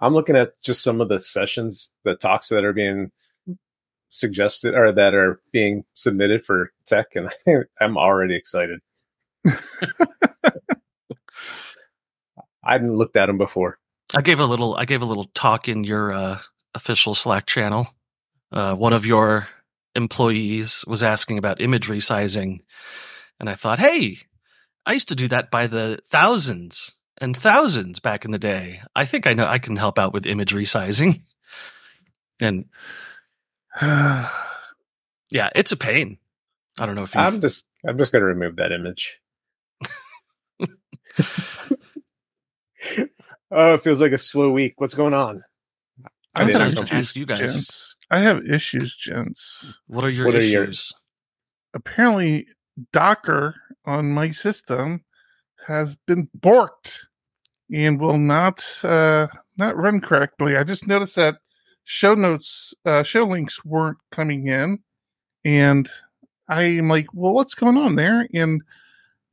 I'm 0.00 0.14
looking 0.14 0.36
at 0.36 0.52
just 0.62 0.80
some 0.80 1.00
of 1.00 1.08
the 1.08 1.18
sessions, 1.18 1.90
the 2.04 2.14
talks 2.14 2.48
that 2.50 2.64
are 2.64 2.72
being 2.72 3.10
suggested 4.10 4.76
or 4.76 4.92
that 4.92 5.12
are 5.12 5.40
being 5.50 5.82
submitted 5.94 6.44
for 6.44 6.70
Tek, 6.86 7.16
and 7.16 7.32
I'm 7.80 7.96
already 7.96 8.36
excited. 8.36 8.78
I 9.44 9.54
hadn't 12.64 12.96
looked 12.96 13.16
at 13.16 13.26
them 13.26 13.38
before. 13.38 13.80
I 14.14 14.22
gave 14.22 14.40
a 14.40 14.46
little. 14.46 14.76
I 14.76 14.84
gave 14.84 15.02
a 15.02 15.06
little 15.06 15.30
talk 15.34 15.68
in 15.68 15.84
your 15.84 16.12
uh, 16.12 16.38
official 16.74 17.14
Slack 17.14 17.46
channel. 17.46 17.88
Uh, 18.50 18.74
one 18.74 18.92
of 18.92 19.06
your 19.06 19.48
employees 19.94 20.84
was 20.86 21.02
asking 21.02 21.38
about 21.38 21.60
image 21.60 21.88
resizing, 21.88 22.60
and 23.40 23.48
I 23.48 23.54
thought, 23.54 23.78
hey, 23.78 24.18
I 24.84 24.92
used 24.92 25.08
to 25.08 25.14
do 25.14 25.28
that 25.28 25.50
by 25.50 25.66
the 25.66 25.98
thousands 26.06 26.94
and 27.18 27.36
thousands 27.36 28.00
back 28.00 28.24
in 28.24 28.30
the 28.30 28.38
day. 28.38 28.82
I 28.94 29.06
think 29.06 29.26
I 29.26 29.32
know 29.32 29.46
I 29.46 29.58
can 29.58 29.76
help 29.76 29.98
out 29.98 30.12
with 30.12 30.26
image 30.26 30.54
resizing. 30.54 31.22
And 32.40 32.64
yeah, 33.80 35.50
it's 35.54 35.70
a 35.70 35.76
pain. 35.76 36.18
I 36.80 36.86
don't 36.86 36.96
know 36.96 37.04
if 37.04 37.14
you 37.14 37.20
I'm 37.20 37.40
just 37.40 37.68
I'm 37.86 37.98
just 37.98 38.10
gonna 38.10 38.24
remove 38.24 38.56
that 38.56 38.72
image. 38.72 39.20
oh, 43.52 43.74
it 43.74 43.82
feels 43.82 44.00
like 44.00 44.12
a 44.12 44.18
slow 44.18 44.50
week. 44.52 44.74
What's 44.78 44.94
going 44.94 45.14
on? 45.14 45.42
I 46.34 46.44
was 46.44 46.56
have 46.56 46.74
going 46.74 46.86
to 46.86 46.94
issues, 46.94 47.08
ask 47.08 47.16
you 47.16 47.26
guys. 47.26 47.38
gents. 47.38 47.96
I 48.10 48.20
have 48.20 48.44
issues, 48.48 48.96
gents. 48.96 49.80
What 49.86 50.04
are 50.04 50.10
your 50.10 50.26
What 50.26 50.34
are 50.36 50.40
your- 50.42 50.64
issues? 50.64 50.92
Apparently, 51.74 52.46
Docker 52.92 53.54
on 53.84 54.12
my 54.12 54.30
system 54.30 55.04
has 55.66 55.96
been 56.06 56.28
borked 56.38 56.98
and 57.72 58.00
will 58.00 58.18
not 58.18 58.64
uh, 58.84 59.26
not 59.56 59.76
run 59.76 60.00
correctly. 60.00 60.56
I 60.56 60.64
just 60.64 60.86
noticed 60.86 61.16
that 61.16 61.36
show 61.84 62.14
notes, 62.14 62.74
uh, 62.84 63.02
show 63.02 63.24
links 63.24 63.64
weren't 63.64 63.98
coming 64.10 64.46
in, 64.48 64.78
and 65.44 65.88
I'm 66.48 66.88
like, 66.88 67.06
"Well, 67.14 67.32
what's 67.34 67.54
going 67.54 67.76
on 67.78 67.96
there?" 67.96 68.26
And 68.34 68.62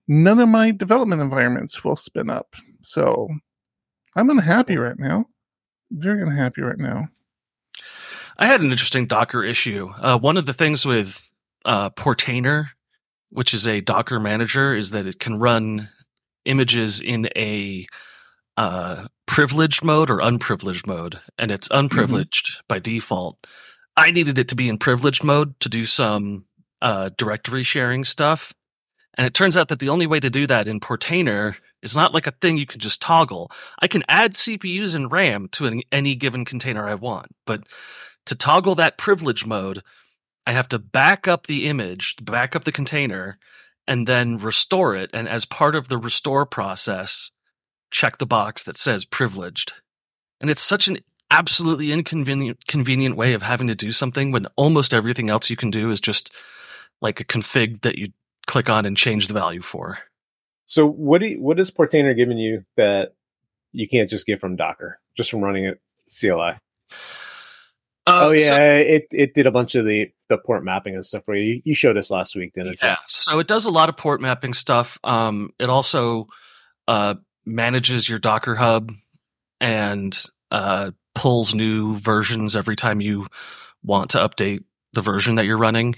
none 0.08 0.40
of 0.40 0.48
my 0.50 0.72
development 0.72 1.22
environments 1.22 1.84
will 1.84 1.96
spin 1.98 2.30
up. 2.30 2.56
So 2.82 3.28
I'm 4.20 4.30
unhappy 4.30 4.76
right 4.76 5.00
now. 5.00 5.28
Very 5.90 6.22
unhappy 6.22 6.62
right 6.62 6.78
now. 6.78 7.08
I 8.38 8.48
had 8.48 8.60
an 8.60 8.72
interesting 8.72 9.08
Docker 9.08 9.44
issue. 9.44 9.90
Uh, 9.98 10.20
one 10.20 10.36
of 10.36 10.46
the 10.46 10.54
things 10.54 10.86
with 10.86 11.30
uh, 11.64 11.90
Portainer, 11.92 12.68
which 13.30 13.54
is 13.54 13.66
a 13.66 13.80
Docker 13.80 14.20
manager, 14.20 14.76
is 14.76 14.92
that 14.92 15.06
it 15.06 15.20
can 15.20 15.40
run 15.40 15.90
images 16.44 17.00
in 17.00 17.30
a 17.38 17.88
uh, 18.58 19.08
privileged 19.26 19.86
mode 19.86 20.10
or 20.10 20.20
unprivileged 20.20 20.86
mode, 20.86 21.22
and 21.38 21.50
it's 21.50 21.70
unprivileged 21.72 22.62
by 22.68 22.80
default. 22.80 23.48
I 23.96 24.12
needed 24.12 24.38
it 24.38 24.50
to 24.50 24.56
be 24.56 24.68
in 24.68 24.78
privileged 24.78 25.24
mode 25.24 25.58
to 25.62 25.70
do 25.70 25.86
some 25.86 26.46
uh, 26.82 27.10
directory 27.18 27.64
sharing 27.64 28.04
stuff, 28.04 28.54
and 29.18 29.26
it 29.26 29.34
turns 29.34 29.56
out 29.56 29.70
that 29.70 29.80
the 29.80 29.90
only 29.90 30.08
way 30.08 30.20
to 30.20 30.30
do 30.30 30.46
that 30.48 30.68
in 30.68 30.82
Portainer 30.82 31.56
is 31.82 31.96
not 31.96 32.14
like 32.14 32.28
a 32.28 32.32
thing 32.32 32.58
you 32.58 32.66
can 32.66 32.80
just 32.80 33.02
toggle. 33.02 33.52
I 33.80 33.88
can 33.88 34.04
add 34.08 34.34
CPUs 34.34 34.96
and 34.96 35.12
RAM 35.12 35.48
to 35.54 35.66
an, 35.66 35.82
any 35.92 36.16
given 36.16 36.46
container 36.46 36.88
I 36.88 36.96
want, 36.96 37.28
but 37.46 37.64
to 38.26 38.36
toggle 38.36 38.76
that 38.76 38.98
privilege 38.98 39.46
mode, 39.46 39.82
I 40.46 40.52
have 40.52 40.70
to 40.70 40.80
back 40.80 41.28
up 41.28 41.48
the 41.48 41.68
image, 41.68 42.16
back 42.22 42.56
up 42.56 42.64
the 42.64 42.72
container, 42.72 43.38
and 43.88 44.08
then 44.08 44.38
restore 44.38 44.96
it. 44.96 45.10
And 45.14 45.28
as 45.28 45.46
part 45.46 45.76
of 45.76 45.88
the 45.88 45.98
restore 45.98 46.46
process, 46.46 47.32
check 47.92 48.18
the 48.18 48.26
box 48.26 48.64
that 48.64 48.78
says 48.78 49.06
privileged. 49.06 49.74
And 50.40 50.50
it's 50.50 50.62
such 50.62 50.88
an 50.88 50.98
absolutely 51.32 51.92
inconvenient 51.92 52.66
convenient 52.68 53.16
way 53.16 53.34
of 53.34 53.44
having 53.44 53.68
to 53.68 53.76
do 53.76 53.92
something 53.92 54.32
when 54.32 54.48
almost 54.56 54.94
everything 54.94 55.30
else 55.30 55.50
you 55.50 55.56
can 55.56 55.70
do 55.70 55.92
is 55.92 56.00
just 56.00 56.34
like 57.02 57.20
a 57.20 57.26
config 57.26 57.82
that 57.82 57.98
you 57.98 58.08
click 58.48 58.70
on 58.70 58.86
and 58.86 58.98
change 58.98 59.28
the 59.28 59.34
value 59.34 59.62
for. 59.62 60.00
So 60.70 60.88
what 60.88 61.20
do 61.20 61.28
you, 61.30 61.42
what 61.42 61.60
is 61.60 61.72
Portainer 61.72 62.16
giving 62.16 62.38
you 62.38 62.64
that 62.78 63.16
you 63.72 63.88
can't 63.88 64.08
just 64.08 64.28
get 64.28 64.40
from 64.40 64.56
Docker, 64.56 65.00
just 65.18 65.32
from 65.32 65.42
running 65.42 65.66
it 65.66 65.82
CLI? 66.16 66.60
Uh, 68.06 68.28
oh 68.28 68.30
yeah, 68.30 68.50
so- 68.50 68.56
it 68.56 69.08
it 69.12 69.34
did 69.34 69.48
a 69.48 69.52
bunch 69.52 69.74
of 69.74 69.86
the 69.86 70.12
the 70.30 70.38
port 70.38 70.64
mapping 70.64 70.94
and 70.94 71.04
stuff 71.04 71.26
for 71.26 71.34
you. 71.34 71.60
You 71.66 71.74
showed 71.74 71.98
us 71.98 72.12
last 72.12 72.36
week, 72.36 72.54
didn't 72.54 72.74
it? 72.74 72.80
Yeah, 72.84 72.98
so 73.08 73.40
it 73.40 73.48
does 73.48 73.66
a 73.66 73.72
lot 73.72 73.90
of 73.90 73.98
port 73.98 74.22
mapping 74.22 74.54
stuff. 74.54 75.00
Um, 75.04 75.54
it 75.58 75.72
also 75.72 76.28
uh, 76.88 77.16
manages 77.48 78.08
your 78.08 78.20
Docker 78.20 78.56
Hub 78.56 78.92
and 79.60 80.16
uh, 80.52 80.92
pulls 81.16 81.56
new 81.56 81.96
versions 81.96 82.56
every 82.56 82.76
time 82.76 83.02
you 83.02 83.26
want 83.84 84.12
to 84.12 84.20
update 84.20 84.64
the 84.94 85.02
version 85.02 85.36
that 85.36 85.46
you're 85.46 85.58
running. 85.58 85.96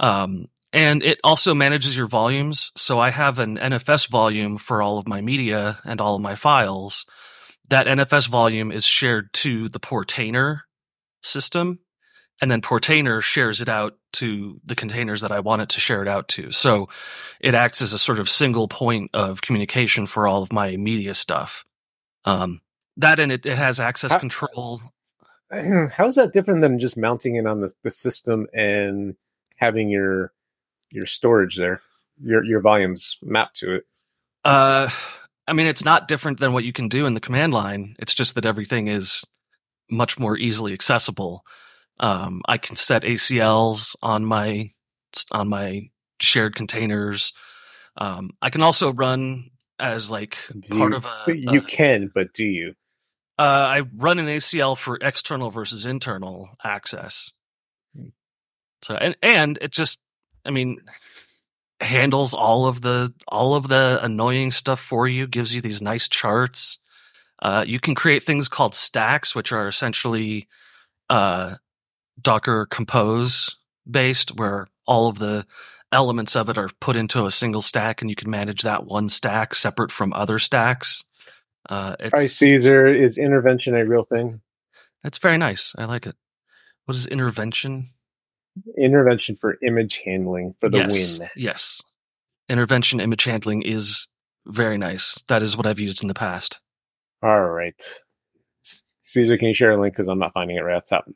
Um, 0.00 0.48
and 0.72 1.02
it 1.02 1.18
also 1.24 1.54
manages 1.54 1.96
your 1.96 2.06
volumes. 2.06 2.72
So 2.76 2.98
I 2.98 3.10
have 3.10 3.38
an 3.38 3.56
NFS 3.56 4.08
volume 4.08 4.58
for 4.58 4.82
all 4.82 4.98
of 4.98 5.08
my 5.08 5.20
media 5.20 5.78
and 5.84 6.00
all 6.00 6.14
of 6.16 6.22
my 6.22 6.34
files. 6.34 7.06
That 7.70 7.86
NFS 7.86 8.28
volume 8.28 8.72
is 8.72 8.84
shared 8.84 9.32
to 9.34 9.68
the 9.68 9.80
Portainer 9.80 10.60
system 11.22 11.80
and 12.40 12.50
then 12.50 12.60
Portainer 12.60 13.20
shares 13.20 13.60
it 13.60 13.68
out 13.68 13.96
to 14.14 14.60
the 14.64 14.74
containers 14.74 15.22
that 15.22 15.32
I 15.32 15.40
want 15.40 15.62
it 15.62 15.70
to 15.70 15.80
share 15.80 16.02
it 16.02 16.08
out 16.08 16.28
to. 16.28 16.52
So 16.52 16.88
it 17.40 17.54
acts 17.54 17.82
as 17.82 17.92
a 17.92 17.98
sort 17.98 18.20
of 18.20 18.28
single 18.28 18.68
point 18.68 19.10
of 19.14 19.42
communication 19.42 20.06
for 20.06 20.26
all 20.26 20.42
of 20.42 20.52
my 20.52 20.76
media 20.76 21.14
stuff. 21.14 21.64
Um, 22.24 22.60
that 22.96 23.18
and 23.18 23.32
it, 23.32 23.44
it 23.46 23.56
has 23.56 23.80
access 23.80 24.12
How- 24.12 24.18
control. 24.18 24.80
How 25.50 26.06
is 26.06 26.16
that 26.16 26.32
different 26.32 26.60
than 26.60 26.78
just 26.78 26.96
mounting 26.96 27.36
it 27.36 27.46
on 27.46 27.60
the, 27.60 27.72
the 27.82 27.90
system 27.90 28.46
and 28.52 29.16
having 29.56 29.88
your 29.88 30.32
your 30.90 31.06
storage 31.06 31.56
there, 31.56 31.80
your 32.22 32.44
your 32.44 32.60
volumes 32.60 33.16
mapped 33.22 33.56
to 33.58 33.74
it? 33.76 33.84
Uh, 34.44 34.88
I 35.46 35.52
mean, 35.52 35.66
it's 35.66 35.84
not 35.84 36.08
different 36.08 36.40
than 36.40 36.52
what 36.52 36.64
you 36.64 36.72
can 36.72 36.88
do 36.88 37.06
in 37.06 37.14
the 37.14 37.20
command 37.20 37.52
line. 37.54 37.96
It's 37.98 38.14
just 38.14 38.34
that 38.34 38.46
everything 38.46 38.88
is 38.88 39.24
much 39.90 40.18
more 40.18 40.36
easily 40.36 40.72
accessible. 40.72 41.42
Um, 42.00 42.42
I 42.46 42.58
can 42.58 42.76
set 42.76 43.02
ACLs 43.02 43.96
on 44.02 44.24
my 44.24 44.70
on 45.32 45.48
my 45.48 45.88
shared 46.20 46.54
containers. 46.54 47.32
Um, 47.96 48.30
I 48.40 48.50
can 48.50 48.62
also 48.62 48.92
run 48.92 49.50
as 49.80 50.10
like 50.10 50.36
Do 50.60 50.76
part 50.78 50.92
you, 50.92 50.96
of 50.96 51.06
a, 51.06 51.36
you 51.36 51.58
a- 51.60 51.64
can, 51.64 52.10
but 52.14 52.32
do 52.32 52.44
you? 52.44 52.74
Uh, 53.38 53.68
I 53.70 53.80
run 53.96 54.18
an 54.18 54.26
ACL 54.26 54.76
for 54.76 54.98
external 55.00 55.50
versus 55.50 55.86
internal 55.86 56.50
access. 56.64 57.32
So 58.82 58.94
and 58.94 59.16
and 59.22 59.58
it 59.60 59.70
just, 59.70 59.98
I 60.48 60.50
mean, 60.50 60.80
handles 61.80 62.34
all 62.34 62.66
of 62.66 62.80
the 62.80 63.12
all 63.28 63.54
of 63.54 63.68
the 63.68 64.00
annoying 64.02 64.50
stuff 64.50 64.80
for 64.80 65.06
you. 65.06 65.26
Gives 65.26 65.54
you 65.54 65.60
these 65.60 65.82
nice 65.82 66.08
charts. 66.08 66.78
Uh, 67.40 67.64
you 67.66 67.78
can 67.78 67.94
create 67.94 68.22
things 68.22 68.48
called 68.48 68.74
stacks, 68.74 69.34
which 69.34 69.52
are 69.52 69.68
essentially 69.68 70.48
uh, 71.08 71.54
Docker 72.20 72.66
Compose 72.66 73.56
based, 73.88 74.36
where 74.36 74.66
all 74.86 75.08
of 75.08 75.18
the 75.18 75.46
elements 75.92 76.34
of 76.34 76.48
it 76.48 76.58
are 76.58 76.70
put 76.80 76.96
into 76.96 77.26
a 77.26 77.30
single 77.30 77.62
stack, 77.62 78.00
and 78.00 78.10
you 78.10 78.16
can 78.16 78.30
manage 78.30 78.62
that 78.62 78.86
one 78.86 79.08
stack 79.08 79.54
separate 79.54 79.92
from 79.92 80.12
other 80.12 80.38
stacks. 80.38 81.04
Uh, 81.68 81.94
it's, 82.00 82.14
Hi, 82.14 82.26
Caesar. 82.26 82.86
Is 82.88 83.18
intervention 83.18 83.74
a 83.74 83.84
real 83.84 84.04
thing? 84.04 84.40
That's 85.02 85.18
very 85.18 85.38
nice. 85.38 85.74
I 85.78 85.84
like 85.84 86.06
it. 86.06 86.16
What 86.86 86.96
is 86.96 87.06
intervention? 87.06 87.90
Intervention 88.76 89.36
for 89.36 89.58
image 89.66 90.02
handling 90.04 90.54
for 90.60 90.68
the 90.68 90.78
yes. 90.78 91.18
win. 91.18 91.28
Yes. 91.36 91.82
Intervention 92.48 93.00
image 93.00 93.24
handling 93.24 93.62
is 93.62 94.08
very 94.46 94.78
nice. 94.78 95.22
That 95.28 95.42
is 95.42 95.56
what 95.56 95.66
I've 95.66 95.80
used 95.80 96.02
in 96.02 96.08
the 96.08 96.14
past. 96.14 96.60
All 97.22 97.48
right. 97.48 97.82
Caesar, 99.00 99.36
can 99.38 99.48
you 99.48 99.54
share 99.54 99.72
a 99.72 99.80
link? 99.80 99.94
Because 99.94 100.08
I'm 100.08 100.18
not 100.18 100.32
finding 100.32 100.56
it 100.56 100.60
right 100.60 100.76
off 100.76 100.86
the 100.86 100.96
top. 100.96 101.10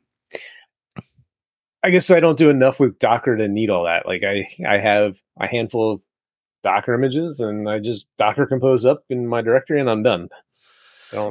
I 1.83 1.89
guess 1.89 2.09
I 2.09 2.19
don't 2.19 2.37
do 2.37 2.49
enough 2.49 2.79
with 2.79 2.97
Docker 2.97 3.35
to 3.35 3.47
need 3.47 3.69
all 3.69 3.83
that. 3.85 4.05
Like 4.05 4.23
I, 4.23 4.47
I 4.67 4.77
have 4.77 5.21
a 5.39 5.47
handful 5.47 5.91
of 5.93 6.01
Docker 6.63 6.93
images, 6.93 7.39
and 7.41 7.69
I 7.69 7.79
just 7.79 8.07
Docker 8.17 8.45
compose 8.45 8.85
up 8.85 9.03
in 9.09 9.27
my 9.27 9.41
directory, 9.41 9.81
and 9.81 9.89
I'm 9.89 10.01
done. 10.01 10.29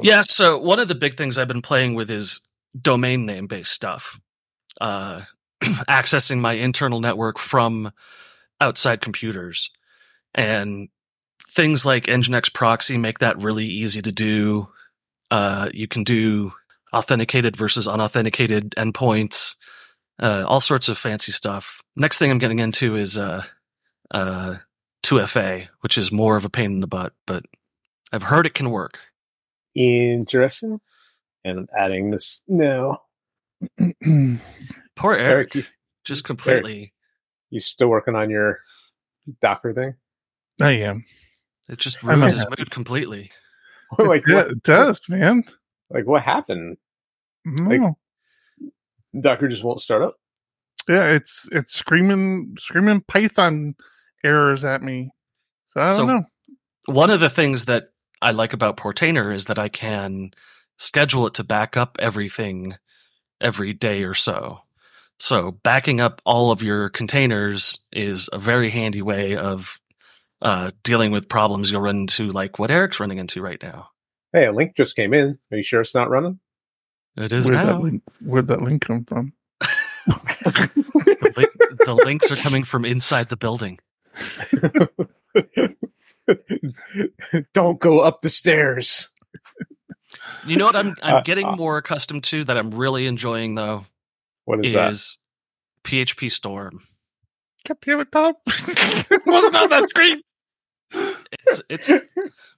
Yeah, 0.01 0.21
so 0.21 0.57
one 0.57 0.79
of 0.79 0.87
the 0.87 0.95
big 0.95 1.15
things 1.15 1.37
I've 1.37 1.47
been 1.47 1.61
playing 1.61 1.95
with 1.95 2.09
is 2.09 2.39
domain 2.79 3.25
name 3.25 3.47
based 3.47 3.71
stuff. 3.71 4.19
uh, 4.79 5.21
accessing 5.89 6.39
my 6.39 6.53
internal 6.53 6.99
network 6.99 7.39
from 7.39 7.91
outside 8.59 9.01
computers. 9.01 9.69
And 10.35 10.89
things 11.49 11.85
like 11.85 12.05
Nginx 12.05 12.53
proxy 12.53 12.97
make 12.97 13.19
that 13.19 13.41
really 13.41 13.65
easy 13.65 14.01
to 14.01 14.11
do. 14.11 14.67
Uh, 15.29 15.69
you 15.73 15.87
can 15.87 16.03
do 16.03 16.53
authenticated 16.93 17.55
versus 17.55 17.87
unauthenticated 17.87 18.71
endpoints, 18.71 19.55
uh, 20.21 20.45
all 20.47 20.59
sorts 20.59 20.89
of 20.89 20.97
fancy 20.97 21.31
stuff. 21.31 21.81
Next 21.95 22.19
thing 22.19 22.31
I'm 22.31 22.39
getting 22.39 22.59
into 22.59 22.95
is 22.95 23.17
uh, 23.17 23.43
uh, 24.11 24.55
2FA, 25.03 25.67
which 25.81 25.97
is 25.97 26.11
more 26.11 26.35
of 26.35 26.45
a 26.45 26.49
pain 26.49 26.71
in 26.71 26.79
the 26.79 26.87
butt, 26.87 27.13
but 27.25 27.43
I've 28.11 28.23
heard 28.23 28.45
it 28.45 28.53
can 28.53 28.69
work. 28.69 28.99
Interesting. 29.75 30.79
And 31.43 31.59
I'm 31.59 31.67
adding 31.77 32.11
this 32.11 32.43
now. 32.47 33.01
Poor 34.95 35.13
Eric, 35.13 35.29
Eric, 35.29 35.55
you, 35.55 35.63
just 36.05 36.23
completely. 36.23 36.93
you 37.49 37.59
still 37.59 37.87
working 37.87 38.15
on 38.15 38.29
your 38.29 38.59
Docker 39.41 39.73
thing? 39.73 39.95
I 40.61 40.71
am. 40.71 41.05
It 41.69 41.79
just 41.79 42.03
ruined 42.03 42.31
his 42.31 42.45
mood 42.57 42.69
completely. 42.71 43.31
like 43.97 44.23
yeah, 44.27 44.35
what, 44.35 44.47
it 44.51 44.63
does, 44.63 45.01
man. 45.09 45.43
like 45.89 46.05
what 46.05 46.21
happened? 46.23 46.77
No. 47.45 47.97
Docker 49.19 49.47
just 49.47 49.63
won't 49.63 49.79
start 49.81 50.01
up. 50.01 50.15
yeah, 50.89 51.05
it's 51.05 51.47
it's 51.51 51.73
screaming 51.75 52.55
screaming 52.59 53.01
Python 53.07 53.75
errors 54.23 54.63
at 54.65 54.81
me. 54.81 55.11
So 55.67 55.81
I 55.81 55.87
don't 55.87 55.95
So- 55.95 56.05
know. 56.05 56.23
One 56.85 57.09
of 57.09 57.21
the 57.21 57.29
things 57.29 57.65
that 57.65 57.85
I 58.21 58.31
like 58.31 58.51
about 58.51 58.75
Portainer 58.75 59.33
is 59.33 59.45
that 59.45 59.57
I 59.57 59.69
can 59.69 60.31
schedule 60.77 61.27
it 61.27 61.33
to 61.35 61.43
back 61.45 61.77
up 61.77 61.95
everything 61.99 62.75
every 63.39 63.71
day 63.73 64.03
or 64.03 64.13
so. 64.13 64.59
So 65.23 65.51
backing 65.51 66.01
up 66.01 66.21
all 66.25 66.51
of 66.51 66.61
your 66.61 66.89
containers 66.89 67.79
is 67.93 68.29
a 68.33 68.37
very 68.37 68.69
handy 68.69 69.01
way 69.01 69.37
of 69.37 69.79
uh, 70.41 70.71
dealing 70.83 71.11
with 71.11 71.29
problems 71.29 71.71
you'll 71.71 71.79
run 71.79 71.99
into, 71.99 72.29
like 72.33 72.59
what 72.59 72.69
Eric's 72.69 72.99
running 72.99 73.19
into 73.19 73.41
right 73.41 73.63
now. 73.63 73.87
Hey, 74.33 74.47
a 74.47 74.51
link 74.51 74.75
just 74.75 74.97
came 74.97 75.13
in. 75.13 75.39
Are 75.49 75.55
you 75.55 75.63
sure 75.63 75.79
it's 75.79 75.95
not 75.95 76.09
running? 76.09 76.41
It 77.15 77.31
is 77.31 77.49
Where'd 77.49 77.57
that, 77.57 77.67
now. 77.67 77.81
link, 77.81 78.03
where'd 78.19 78.47
that 78.49 78.61
link 78.61 78.85
come 78.85 79.05
from? 79.05 79.31
the, 80.05 81.33
link, 81.37 81.51
the 81.85 81.93
links 81.93 82.29
are 82.29 82.35
coming 82.35 82.65
from 82.65 82.83
inside 82.83 83.29
the 83.29 83.37
building. 83.37 83.79
Don't 87.53 87.79
go 87.79 88.01
up 88.01 88.23
the 88.23 88.29
stairs. 88.29 89.09
You 90.45 90.57
know 90.57 90.65
what 90.65 90.75
I'm 90.75 90.97
I'm 91.01 91.15
Uh, 91.15 91.21
getting 91.21 91.47
uh, 91.47 91.55
more 91.55 91.77
accustomed 91.77 92.25
to 92.25 92.43
that 92.43 92.57
I'm 92.57 92.71
really 92.71 93.07
enjoying 93.07 93.55
though 93.55 93.85
What 94.45 94.65
is, 94.65 94.75
is 94.75 95.17
PhpStorm. 95.83 96.79
God 97.67 97.77
damn 97.81 97.99
it, 98.01 98.11
Tom. 98.11 98.33
Wasn't 99.25 99.55
on 99.55 99.69
that 99.69 99.87
screen. 99.89 100.21
It's 100.91 101.61
it's 101.69 101.91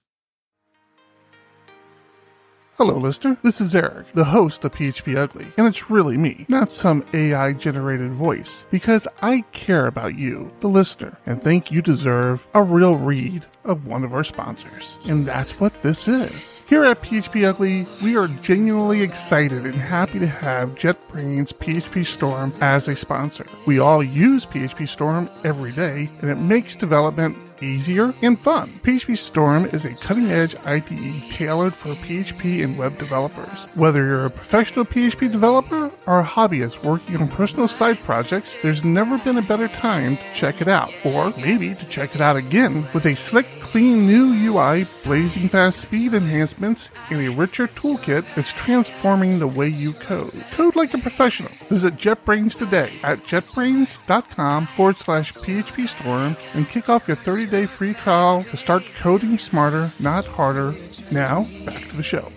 Hello, 2.78 2.98
listener. 2.98 3.38
This 3.42 3.58
is 3.58 3.74
Eric, 3.74 4.06
the 4.12 4.22
host 4.22 4.62
of 4.62 4.72
PHP 4.72 5.16
Ugly, 5.16 5.46
and 5.56 5.66
it's 5.66 5.90
really 5.90 6.18
me, 6.18 6.44
not 6.50 6.70
some 6.70 7.06
AI 7.14 7.54
generated 7.54 8.12
voice, 8.12 8.66
because 8.70 9.08
I 9.22 9.46
care 9.52 9.86
about 9.86 10.18
you, 10.18 10.52
the 10.60 10.68
listener, 10.68 11.16
and 11.24 11.42
think 11.42 11.70
you 11.70 11.80
deserve 11.80 12.46
a 12.52 12.62
real 12.62 12.96
read 12.96 13.46
of 13.64 13.86
one 13.86 14.04
of 14.04 14.12
our 14.12 14.22
sponsors. 14.22 14.98
And 15.06 15.24
that's 15.24 15.58
what 15.58 15.72
this 15.82 16.06
is. 16.06 16.62
Here 16.68 16.84
at 16.84 17.00
PHP 17.00 17.48
Ugly, 17.48 17.86
we 18.02 18.14
are 18.14 18.28
genuinely 18.42 19.00
excited 19.00 19.64
and 19.64 19.74
happy 19.74 20.18
to 20.18 20.26
have 20.26 20.74
JetBrains 20.74 21.54
PhpStorm 21.54 22.52
as 22.60 22.88
a 22.88 22.94
sponsor. 22.94 23.46
We 23.64 23.78
all 23.78 24.02
use 24.02 24.44
PhpStorm 24.44 25.30
every 25.46 25.72
day, 25.72 26.10
and 26.20 26.30
it 26.30 26.36
makes 26.36 26.76
development 26.76 27.38
easier 27.62 28.14
and 28.22 28.38
fun. 28.38 28.80
PhpStorm 28.82 29.72
is 29.72 29.84
a 29.84 29.94
cutting 29.94 30.30
edge 30.30 30.56
IDE 30.64 31.30
tailored 31.30 31.74
for 31.74 31.94
PHP 31.94 32.62
and 32.62 32.76
web 32.78 32.98
developers. 32.98 33.66
Whether 33.74 34.06
you're 34.06 34.26
a 34.26 34.30
professional 34.30 34.84
PHP 34.84 35.30
developer 35.32 35.90
or 36.06 36.20
a 36.20 36.24
hobbyist 36.24 36.82
working 36.82 37.16
on 37.16 37.28
personal 37.28 37.68
side 37.68 37.98
projects, 38.00 38.56
there's 38.62 38.84
never 38.84 39.18
been 39.18 39.38
a 39.38 39.42
better 39.42 39.68
time 39.68 40.16
to 40.16 40.32
check 40.34 40.60
it 40.60 40.68
out, 40.68 40.92
or 41.04 41.30
maybe 41.38 41.74
to 41.74 41.88
check 41.88 42.14
it 42.14 42.20
out 42.20 42.36
again 42.36 42.86
with 42.92 43.06
a 43.06 43.14
slick, 43.16 43.46
clean 43.60 44.06
new 44.06 44.32
UI, 44.32 44.86
blazing 45.02 45.48
fast 45.48 45.80
speed 45.80 46.14
enhancements, 46.14 46.90
and 47.10 47.20
a 47.20 47.30
richer 47.30 47.66
toolkit 47.68 48.24
that's 48.34 48.52
transforming 48.52 49.38
the 49.38 49.46
way 49.46 49.68
you 49.68 49.92
code. 49.92 50.44
Code 50.52 50.76
like 50.76 50.94
a 50.94 50.98
professional. 50.98 51.50
Visit 51.68 51.96
JetBrains 51.96 52.56
today 52.56 52.92
at 53.02 53.24
jetbrains.com 53.24 54.66
forward 54.68 54.98
slash 54.98 55.32
PhpStorm 55.32 56.38
and 56.54 56.68
kick 56.68 56.88
off 56.88 57.08
your 57.08 57.16
30 57.16 57.45
day 57.46 57.66
free 57.66 57.94
trial 57.94 58.44
to 58.44 58.56
start 58.56 58.84
coding 58.98 59.38
smarter, 59.38 59.92
not 59.98 60.26
harder. 60.26 60.74
Now, 61.10 61.46
back 61.64 61.88
to 61.88 61.96
the 61.96 62.02
show. 62.02 62.30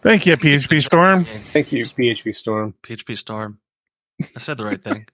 Thank 0.00 0.26
you, 0.26 0.36
PhpStorm. 0.36 1.26
Thank 1.52 1.72
you, 1.72 1.84
PhpStorm. 1.84 2.74
PHP 2.82 3.16
Storm. 3.16 3.58
I 4.22 4.38
said 4.38 4.58
the 4.58 4.64
right 4.64 4.82
thing. 4.82 5.06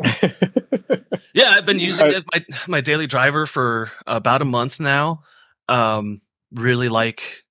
Yeah, 1.38 1.50
I've 1.50 1.66
been 1.66 1.78
using 1.78 2.08
it 2.08 2.14
as 2.14 2.24
my 2.32 2.44
my 2.66 2.80
daily 2.80 3.06
driver 3.06 3.46
for 3.46 3.92
about 4.08 4.42
a 4.42 4.44
month 4.44 4.80
now. 4.80 5.22
Um, 5.68 6.20
really 6.50 6.88
like 6.88 7.44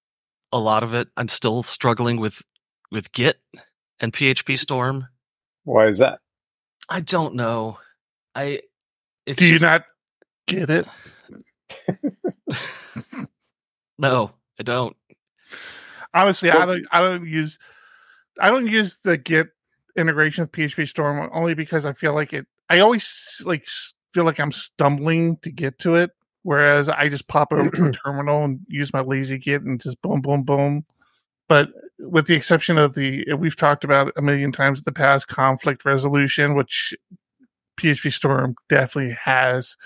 a 0.52 0.60
lot 0.60 0.84
of 0.84 0.94
it. 0.94 1.08
I'm 1.16 1.30
still 1.30 1.64
struggling 1.64 2.20
with 2.20 2.42
with 2.92 3.14
Git 3.14 3.38
and 4.02 4.12
PhpStorm. 4.12 5.08
Why 5.64 5.88
is 5.88 6.00
that? 6.00 6.20
I 6.90 7.00
don't 7.00 7.36
know. 7.36 7.80
I 8.38 8.62
it's 9.26 9.40
Do 9.40 9.48
you 9.48 9.58
not 9.58 9.84
get 10.46 10.70
it? 10.70 10.88
no, 13.98 14.32
I 14.60 14.64
don't. 14.64 14.96
Honestly, 16.14 16.52
I 16.52 16.66
don't. 16.66 16.86
I 16.92 17.02
don't 17.02 17.26
use. 17.26 17.58
I 18.40 18.52
don't 18.52 18.68
use 18.68 18.98
the 19.04 19.18
Git 19.18 19.48
integration 19.96 20.44
with 20.44 20.52
PhpStorm 20.52 21.30
only 21.34 21.56
because 21.56 21.88
I 21.88 21.94
feel 21.94 22.14
like 22.14 22.32
it. 22.32 22.46
I 22.70 22.80
always 22.80 23.42
like 23.44 23.66
feel 24.14 24.24
like 24.24 24.40
I'm 24.40 24.52
stumbling 24.52 25.38
to 25.38 25.50
get 25.50 25.80
to 25.80 25.96
it, 25.96 26.12
whereas 26.44 26.90
I 26.90 27.10
just 27.10 27.28
pop 27.28 27.52
it 27.52 27.58
over 27.58 27.72
to 27.72 27.84
the 27.86 27.98
terminal 28.06 28.44
and 28.44 28.60
use 28.68 28.94
my 28.94 29.02
lazy 29.02 29.40
Git 29.40 29.64
and 29.64 29.82
just 29.82 30.00
boom, 30.04 30.22
boom, 30.22 30.44
boom. 30.44 30.86
But 31.50 31.70
with 31.98 32.28
the 32.28 32.36
exception 32.36 32.78
of 32.78 32.94
the 32.94 33.34
we've 33.34 33.56
talked 33.56 33.84
about 33.84 34.14
a 34.16 34.22
million 34.22 34.52
times 34.52 34.80
in 34.80 34.84
the 34.86 34.92
past 34.92 35.28
conflict 35.28 35.86
resolution, 35.86 36.54
which 36.54 36.94
PhpStorm 37.78 38.56
definitely 38.70 39.16
has 39.24 39.78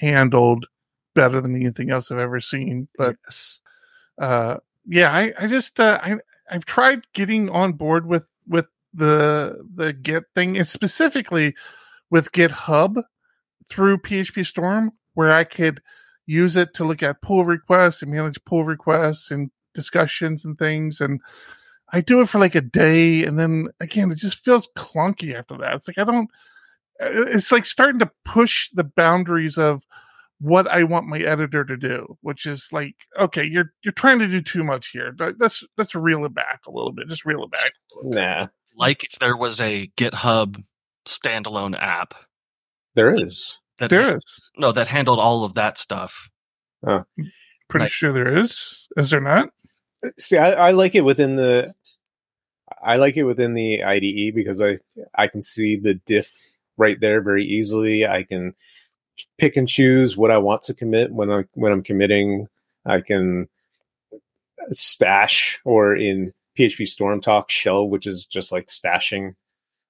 handled 0.00 0.66
better 1.14 1.40
than 1.40 1.56
anything 1.56 1.90
else 1.90 2.10
I've 2.10 2.18
ever 2.18 2.40
seen. 2.40 2.88
But 2.96 3.16
yes. 3.26 3.60
uh 4.18 4.56
yeah 4.86 5.12
i 5.12 5.32
i 5.38 5.46
just 5.46 5.80
uh 5.80 5.98
i 6.02 6.16
i've 6.50 6.64
tried 6.64 7.00
getting 7.12 7.48
on 7.50 7.72
board 7.72 8.06
with 8.06 8.26
with 8.46 8.66
the 8.94 9.64
the 9.74 9.92
git 9.92 10.24
thing 10.34 10.56
and 10.56 10.66
specifically 10.66 11.54
with 12.10 12.32
github 12.32 13.02
through 13.68 13.98
PhpStorm 13.98 14.90
where 15.14 15.32
i 15.32 15.44
could 15.44 15.82
use 16.26 16.56
it 16.56 16.72
to 16.74 16.84
look 16.84 17.02
at 17.02 17.20
pull 17.20 17.44
requests 17.44 18.02
and 18.02 18.12
manage 18.12 18.42
pull 18.44 18.64
requests 18.64 19.30
and 19.30 19.50
discussions 19.74 20.44
and 20.44 20.56
things 20.56 21.00
and 21.00 21.20
i 21.92 22.00
do 22.00 22.20
it 22.20 22.28
for 22.28 22.38
like 22.38 22.54
a 22.54 22.60
day 22.60 23.24
and 23.24 23.38
then 23.38 23.68
again 23.80 24.10
it 24.10 24.16
just 24.18 24.44
feels 24.44 24.68
clunky 24.76 25.34
after 25.34 25.56
that 25.58 25.74
it's 25.74 25.88
like 25.88 25.98
i 25.98 26.04
don't 26.04 26.30
it's 27.00 27.52
like 27.52 27.66
starting 27.66 27.98
to 28.00 28.10
push 28.24 28.70
the 28.72 28.84
boundaries 28.84 29.58
of 29.58 29.82
what 30.38 30.66
I 30.68 30.82
want 30.82 31.06
my 31.06 31.18
editor 31.18 31.64
to 31.64 31.76
do, 31.76 32.18
which 32.20 32.44
is 32.46 32.68
like, 32.72 32.94
okay, 33.18 33.44
you're 33.44 33.72
you're 33.82 33.92
trying 33.92 34.18
to 34.18 34.28
do 34.28 34.40
too 34.42 34.62
much 34.64 34.88
here. 34.90 35.14
Let- 35.18 35.40
Let's 35.40 35.64
let's 35.78 35.94
reel 35.94 36.24
it 36.24 36.34
back 36.34 36.60
a 36.66 36.70
little 36.70 36.92
bit. 36.92 37.08
Just 37.08 37.24
reel 37.24 37.42
it 37.44 37.50
back. 37.50 37.72
Nah, 38.02 38.46
Like 38.76 39.04
if 39.04 39.18
there 39.18 39.36
was 39.36 39.60
a 39.60 39.88
GitHub 39.96 40.62
standalone 41.06 41.80
app 41.80 42.14
there 42.94 43.14
is. 43.14 43.58
that 43.78 43.90
There 43.90 44.16
is. 44.16 44.24
no 44.56 44.72
that 44.72 44.88
handled 44.88 45.18
all 45.18 45.44
of 45.44 45.54
that 45.54 45.78
stuff. 45.78 46.30
Pretty 46.84 47.84
Nice. 47.84 47.92
sure 47.92 48.12
there 48.12 48.38
is. 48.38 48.88
Is 48.96 49.10
there 49.10 49.20
not? 49.20 49.50
Uh, 50.04 50.10
see, 50.18 50.36
I, 50.38 50.68
I 50.68 50.70
like 50.72 50.94
it 50.94 51.00
within 51.04 51.36
the. 51.36 51.74
I 52.82 52.96
like 52.96 53.16
it 53.16 53.24
within 53.24 53.54
the 53.54 53.82
IDE 53.82 54.34
because 54.34 54.60
I 54.62 54.78
I 55.14 55.28
can 55.28 55.42
see 55.42 55.76
the 55.76 55.94
diff 55.94 56.32
right 56.76 56.98
there 57.00 57.20
very 57.20 57.44
easily. 57.44 58.06
I 58.06 58.22
can 58.22 58.54
pick 59.38 59.56
and 59.56 59.68
choose 59.68 60.16
what 60.16 60.30
I 60.30 60.38
want 60.38 60.62
to 60.62 60.74
commit 60.74 61.12
when 61.12 61.30
I 61.30 61.44
when 61.54 61.72
I'm 61.72 61.82
committing. 61.82 62.48
I 62.84 63.00
can 63.00 63.48
stash 64.70 65.60
or 65.64 65.94
in 65.96 66.32
PhpStorm 66.58 67.22
Talk 67.22 67.50
shell, 67.50 67.88
which 67.88 68.06
is 68.06 68.24
just 68.24 68.52
like 68.52 68.66
stashing. 68.66 69.34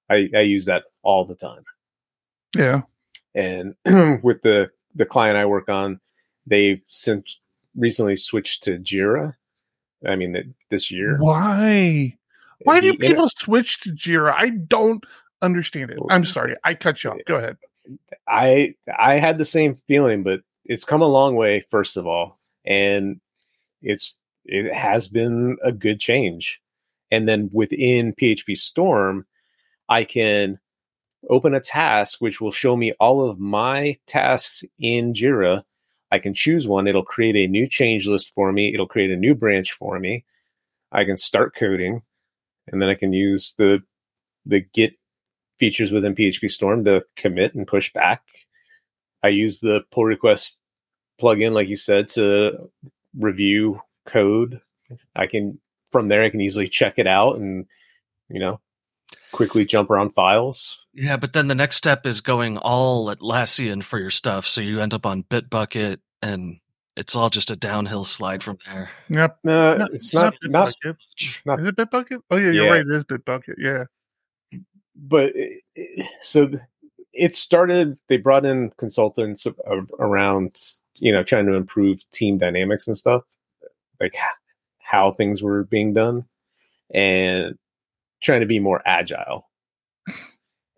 I, 0.09 0.29
I 0.35 0.41
use 0.41 0.65
that 0.65 0.85
all 1.03 1.25
the 1.25 1.35
time. 1.35 1.63
Yeah. 2.55 2.81
And 3.35 3.75
with 4.23 4.41
the 4.41 4.69
the 4.95 5.05
client 5.05 5.37
I 5.37 5.45
work 5.45 5.69
on, 5.69 5.99
they've 6.45 6.81
since 6.87 7.39
recently 7.75 8.17
switched 8.17 8.63
to 8.63 8.79
Jira. 8.79 9.35
I 10.07 10.15
mean, 10.15 10.53
this 10.69 10.91
year. 10.91 11.17
Why? 11.19 12.17
Why 12.63 12.79
do 12.79 12.95
people 12.97 13.29
switch 13.29 13.81
to 13.81 13.91
Jira? 13.91 14.33
I 14.33 14.49
don't 14.49 15.03
understand 15.41 15.91
it. 15.91 15.99
I'm 16.09 16.25
sorry. 16.25 16.55
I 16.63 16.73
cut 16.73 17.03
you 17.03 17.11
off. 17.11 17.17
Go 17.25 17.35
ahead. 17.35 17.57
I 18.27 18.75
I 18.97 19.15
had 19.15 19.37
the 19.37 19.45
same 19.45 19.75
feeling, 19.87 20.23
but 20.23 20.41
it's 20.65 20.83
come 20.83 21.01
a 21.01 21.07
long 21.07 21.35
way. 21.35 21.65
First 21.69 21.97
of 21.97 22.05
all, 22.05 22.39
and 22.65 23.19
it's 23.81 24.17
it 24.45 24.73
has 24.73 25.07
been 25.07 25.57
a 25.63 25.71
good 25.71 25.99
change. 25.99 26.61
And 27.11 27.27
then 27.27 27.49
within 27.53 28.13
PhpStorm, 28.13 29.23
I 29.87 30.03
can 30.03 30.59
open 31.29 31.53
a 31.53 31.59
task 31.59 32.21
which 32.21 32.41
will 32.41 32.51
show 32.51 32.75
me 32.75 32.93
all 32.99 33.27
of 33.27 33.39
my 33.39 33.97
tasks 34.07 34.63
in 34.79 35.13
Jira. 35.13 35.63
I 36.11 36.19
can 36.19 36.33
choose 36.33 36.67
one. 36.67 36.87
It'll 36.87 37.03
create 37.03 37.35
a 37.35 37.47
new 37.47 37.67
change 37.67 38.07
list 38.07 38.33
for 38.33 38.51
me. 38.51 38.73
It'll 38.73 38.87
create 38.87 39.11
a 39.11 39.17
new 39.17 39.35
branch 39.35 39.73
for 39.73 39.99
me. 39.99 40.25
I 40.91 41.03
can 41.03 41.17
start 41.17 41.55
coding, 41.55 42.01
and 42.67 42.81
then 42.81 42.89
I 42.89 42.95
can 42.95 43.13
use 43.13 43.53
the 43.57 43.83
the 44.45 44.61
Git 44.61 44.95
features 45.59 45.91
within 45.91 46.15
PhpStorm 46.15 46.85
to 46.85 47.03
commit 47.15 47.55
and 47.55 47.67
push 47.67 47.91
back. 47.93 48.21
I 49.23 49.29
use 49.29 49.59
the 49.59 49.83
pull 49.91 50.05
request 50.05 50.57
plugin, 51.19 51.53
like 51.53 51.67
you 51.67 51.75
said, 51.75 52.07
to 52.09 52.69
review 53.17 53.81
code. 54.05 54.61
I 55.15 55.27
can 55.27 55.59
from 55.91 56.07
there 56.07 56.23
I 56.23 56.29
can 56.29 56.41
easily 56.41 56.67
check 56.67 56.95
it 56.97 57.07
out 57.07 57.37
and 57.37 57.65
you 58.29 58.39
know 58.39 58.59
quickly 59.31 59.65
jump 59.65 59.89
around 59.89 60.11
files. 60.11 60.85
Yeah, 60.93 61.17
but 61.17 61.33
then 61.33 61.47
the 61.47 61.55
next 61.55 61.75
step 61.75 62.05
is 62.05 62.21
going 62.21 62.57
all 62.57 63.13
Atlassian 63.13 63.83
for 63.83 63.99
your 63.99 64.09
stuff, 64.09 64.45
so 64.47 64.61
you 64.61 64.79
end 64.79 64.93
up 64.93 65.05
on 65.05 65.23
Bitbucket, 65.23 65.97
and 66.21 66.59
it's 66.95 67.15
all 67.15 67.29
just 67.29 67.51
a 67.51 67.55
downhill 67.55 68.03
slide 68.03 68.41
from 68.43 68.57
there. 68.65 68.89
Yep. 69.09 69.39
No, 69.43 69.77
No, 69.77 69.87
it's 69.91 70.13
not 70.13 70.33
not 70.43 70.67
Bitbucket. 70.67 70.95
not 71.45 71.59
Is 71.59 71.67
it 71.67 71.75
Bitbucket? 71.75 72.19
Oh 72.31 72.37
yeah, 72.37 72.51
you're 72.51 72.65
Yeah. 72.65 72.71
right. 72.71 72.81
It 72.81 72.89
is 72.91 73.03
Bitbucket. 73.03 73.55
Yeah. 73.57 73.83
But 74.97 75.35
it, 75.35 75.61
it- 75.75 76.05
so 76.21 76.49
it 77.13 77.33
started 77.35 77.97
they 78.09 78.17
brought 78.17 78.45
in 78.45 78.69
consultants 78.77 79.47
around 79.99 80.59
you 80.95 81.11
know 81.11 81.23
trying 81.23 81.45
to 81.45 81.53
improve 81.53 82.03
team 82.11 82.37
dynamics 82.37 82.87
and 82.87 82.97
stuff 82.97 83.23
like 83.99 84.15
how 84.79 85.11
things 85.11 85.41
were 85.41 85.63
being 85.65 85.93
done 85.93 86.25
and 86.93 87.57
trying 88.21 88.39
to 88.41 88.45
be 88.45 88.59
more 88.59 88.81
agile 88.85 89.47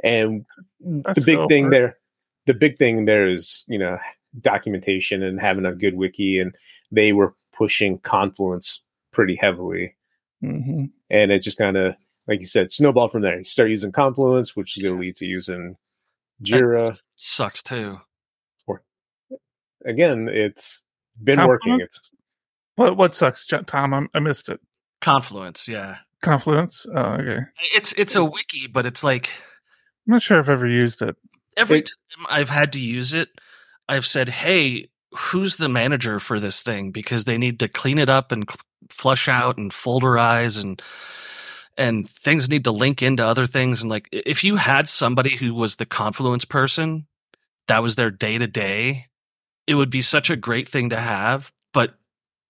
and 0.04 0.46
That's 0.80 1.20
the 1.20 1.26
big 1.26 1.42
so 1.42 1.48
thing 1.48 1.64
hard. 1.66 1.74
there 1.74 1.98
the 2.46 2.54
big 2.54 2.78
thing 2.78 3.06
there 3.06 3.28
is 3.28 3.64
you 3.68 3.78
know 3.80 3.98
documentation 4.42 5.24
and 5.24 5.40
having 5.40 5.66
a 5.66 5.74
good 5.76 5.96
wiki 5.96 6.40
and 6.40 6.56
they 6.92 7.14
were 7.14 7.36
pushing 7.54 7.98
confluence 8.00 8.82
pretty 9.12 9.36
heavily 9.36 9.96
Mhm. 10.44 10.90
and 11.10 11.32
it 11.32 11.40
just 11.40 11.58
kind 11.58 11.76
of 11.78 11.96
like 12.30 12.40
you 12.40 12.46
said 12.46 12.72
snowball 12.72 13.10
from 13.10 13.22
there 13.24 13.40
you 13.40 13.44
start 13.44 13.70
using 13.70 13.92
confluence 13.92 14.56
which 14.56 14.78
is 14.78 14.82
going 14.84 14.96
to 14.96 15.02
lead 15.02 15.16
to 15.18 15.26
using 15.26 15.76
jira 16.44 16.98
Sucks 17.18 17.62
too. 17.64 18.00
Or 18.68 18.82
again 19.86 20.30
it's 20.32 20.84
been 21.22 21.46
working 21.46 21.80
it's 21.82 22.14
What 22.76 22.96
what 22.96 23.16
sucks, 23.16 23.46
Tom? 23.46 23.94
I'm, 23.94 24.08
I 24.14 24.20
missed 24.20 24.48
it. 24.48 24.62
Confluence, 25.02 25.68
yeah. 25.68 25.98
Confluence. 26.22 26.86
Oh, 26.96 27.14
okay. 27.20 27.40
It's 27.76 27.92
it's 27.94 28.16
a 28.16 28.24
wiki, 28.24 28.68
but 28.68 28.86
it's 28.86 29.04
like 29.04 29.30
I'm 30.08 30.14
not 30.14 30.22
sure 30.22 30.38
I've 30.40 30.50
ever 30.50 30.68
used 30.68 31.02
it. 31.02 31.16
every 31.58 31.80
It- 31.80 31.90
time 32.16 32.26
I've 32.30 32.50
had 32.50 32.72
to 32.74 32.80
use 32.80 33.14
it, 33.14 33.30
I've 33.90 34.06
said, 34.06 34.30
"Hey, 34.30 34.90
who's 35.18 35.58
the 35.58 35.68
manager 35.70 36.20
for 36.20 36.40
this 36.40 36.62
thing?" 36.62 36.92
Because 36.92 37.26
they 37.26 37.38
need 37.38 37.60
to 37.60 37.68
clean 37.68 37.98
it 38.00 38.10
up 38.10 38.32
and 38.32 38.46
cl- 38.50 38.60
flush 38.90 39.28
out 39.28 39.58
and 39.58 39.72
folderize 39.72 40.62
and 40.62 40.82
and 41.78 42.10
things 42.10 42.50
need 42.50 42.66
to 42.66 42.72
link 42.72 43.02
into 43.02 43.26
other 43.26 43.46
things. 43.46 43.82
And 43.82 43.90
like, 43.90 44.10
if 44.12 44.44
you 44.44 44.56
had 44.58 44.88
somebody 44.88 45.36
who 45.36 45.54
was 45.54 45.76
the 45.78 45.86
Confluence 45.86 46.46
person, 46.46 47.08
that 47.68 47.82
was 47.84 47.96
their 47.96 48.12
day 48.12 48.38
to 48.38 48.48
day, 48.48 49.06
it 49.68 49.76
would 49.76 49.90
be 49.90 50.02
such 50.02 50.30
a 50.30 50.36
great 50.36 50.68
thing 50.68 50.90
to 50.90 50.98
have. 50.98 51.52
But 51.74 51.94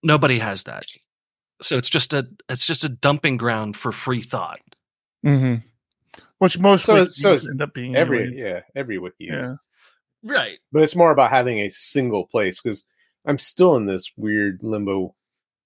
nobody 0.01 0.39
has 0.39 0.63
that, 0.63 0.85
so 1.61 1.75
it's 1.77 1.89
just 1.89 2.13
a 2.13 2.27
it's 2.47 2.65
just 2.65 2.83
a 2.85 2.89
dumping 2.89 3.35
ground 3.37 3.75
for 3.75 3.91
free 3.91 4.21
thought. 4.21 4.61
Mm-hmm. 5.25 5.55
Which 6.37 6.57
most 6.57 6.85
So- 6.85 7.05
wikis 7.05 7.11
so 7.11 7.49
end 7.49 7.61
up 7.61 7.73
being 7.73 7.95
every 7.97 8.27
anyways. 8.27 8.41
yeah 8.41 8.61
every 8.75 8.97
wiki 8.97 9.25
Yeah. 9.25 9.43
is 9.43 9.55
Right. 10.23 10.59
but 10.71 10.83
it's 10.83 10.95
more 10.95 11.11
about 11.11 11.29
having 11.31 11.59
a 11.59 11.69
single 11.69 12.25
place 12.25 12.61
because 12.61 12.83
i'm 13.25 13.37
still 13.37 13.75
in 13.75 13.85
this 13.85 14.13
weird 14.15 14.63
limbo 14.63 15.13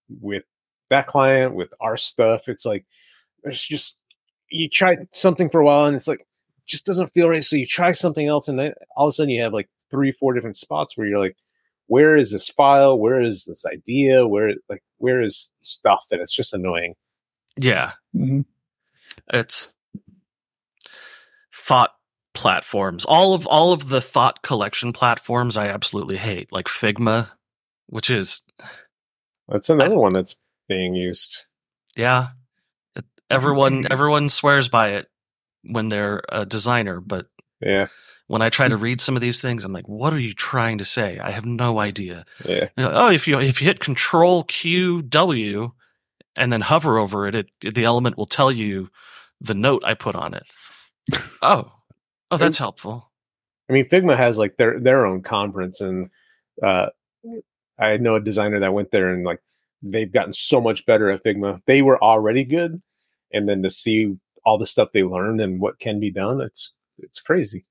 with 0.09 0.43
that 0.89 1.05
client 1.05 1.53
with 1.53 1.73
our 1.79 1.95
stuff 1.97 2.47
it's 2.49 2.65
like 2.65 2.85
it's 3.43 3.65
just 3.65 3.97
you 4.49 4.69
try 4.69 4.97
something 5.13 5.49
for 5.49 5.61
a 5.61 5.65
while 5.65 5.85
and 5.85 5.95
it's 5.95 6.07
like 6.07 6.25
just 6.65 6.85
doesn't 6.85 7.07
feel 7.07 7.29
right. 7.29 7.43
So 7.43 7.55
you 7.55 7.65
try 7.65 7.91
something 7.91 8.27
else 8.27 8.47
and 8.47 8.57
then 8.59 8.73
all 8.95 9.07
of 9.07 9.09
a 9.09 9.13
sudden 9.13 9.29
you 9.29 9.41
have 9.41 9.53
like 9.53 9.69
three 9.89 10.11
four 10.11 10.33
different 10.33 10.57
spots 10.57 10.97
where 10.97 11.07
you're 11.07 11.19
like 11.19 11.37
where 11.87 12.15
is 12.17 12.31
this 12.31 12.47
file? 12.47 12.97
Where 12.97 13.21
is 13.21 13.45
this 13.45 13.65
idea? 13.65 14.25
Where 14.25 14.53
like 14.69 14.83
where 14.97 15.21
is 15.21 15.51
stuff? 15.61 16.05
And 16.11 16.21
it's 16.21 16.35
just 16.35 16.53
annoying. 16.53 16.95
Yeah. 17.57 17.93
Mhm. 18.15 18.45
it's 19.31 19.73
thought 21.53 21.91
platforms. 22.33 23.05
All 23.05 23.33
of 23.33 23.45
all 23.47 23.73
of 23.73 23.89
the 23.89 24.01
thought 24.01 24.41
collection 24.41 24.91
platforms 24.93 25.55
i 25.57 25.67
absolutely 25.67 26.17
hate 26.17 26.51
like 26.51 26.65
figma 26.65 27.29
which 27.87 28.09
is 28.09 28.41
that's 29.47 29.69
another 29.69 29.97
one 29.97 30.13
that's 30.13 30.35
being 30.67 30.95
used. 30.95 31.45
Yeah. 31.95 32.23
it, 32.23 32.42
everyone 33.33 33.85
everyone 33.91 34.29
swears 34.29 34.69
by 34.69 34.89
it 34.89 35.07
when 35.63 35.89
they're 35.89 36.21
a 36.29 36.45
designer 36.45 36.99
but 36.99 37.27
yeah. 37.61 37.87
when 38.27 38.41
i 38.41 38.49
try 38.49 38.67
to 38.67 38.77
read 38.85 38.99
some 39.01 39.15
of 39.15 39.21
these 39.21 39.41
things 39.41 39.65
i'm 39.65 39.73
like 39.73 39.87
what 39.87 40.13
are 40.13 40.19
you 40.19 40.33
trying 40.33 40.77
to 40.77 40.85
say? 40.85 41.19
I 41.19 41.31
have 41.31 41.45
no 41.45 41.79
idea. 41.79 42.25
Yeah. 42.45 42.69
You 42.77 42.83
know, 42.83 42.91
oh 42.93 43.09
if 43.09 43.27
you 43.27 43.39
if 43.39 43.61
you 43.61 43.67
hit 43.67 43.79
control 43.79 44.43
q 44.43 45.01
w 45.01 45.71
and 46.35 46.51
then 46.51 46.61
hover 46.61 46.97
over 46.97 47.27
it, 47.27 47.35
it 47.35 47.49
the 47.73 47.83
element 47.83 48.17
will 48.17 48.25
tell 48.25 48.51
you 48.51 48.89
the 49.39 49.53
note 49.53 49.83
i 49.85 49.93
put 49.93 50.15
on 50.15 50.33
it. 50.33 50.43
Oh. 51.41 51.71
Oh 52.31 52.37
that's 52.37 52.57
helpful. 52.57 53.11
I 53.69 53.73
mean, 53.73 53.85
Figma 53.85 54.17
has 54.17 54.37
like 54.37 54.57
their 54.57 54.79
their 54.79 55.05
own 55.05 55.21
conference, 55.21 55.81
and 55.81 56.09
uh, 56.61 56.87
I 57.77 57.97
know 57.97 58.15
a 58.15 58.21
designer 58.21 58.59
that 58.59 58.73
went 58.73 58.91
there, 58.91 59.09
and 59.09 59.23
like 59.23 59.39
they've 59.81 60.11
gotten 60.11 60.33
so 60.33 60.59
much 60.59 60.85
better 60.85 61.11
at 61.11 61.23
Figma. 61.23 61.61
They 61.65 61.81
were 61.81 62.01
already 62.01 62.43
good, 62.43 62.81
and 63.33 63.47
then 63.49 63.63
to 63.63 63.69
see 63.69 64.15
all 64.45 64.57
the 64.57 64.67
stuff 64.67 64.91
they 64.91 65.03
learned 65.03 65.41
and 65.41 65.59
what 65.59 65.79
can 65.79 65.99
be 65.99 66.11
done, 66.11 66.41
it's 66.41 66.71
it's 66.99 67.19
crazy. 67.19 67.65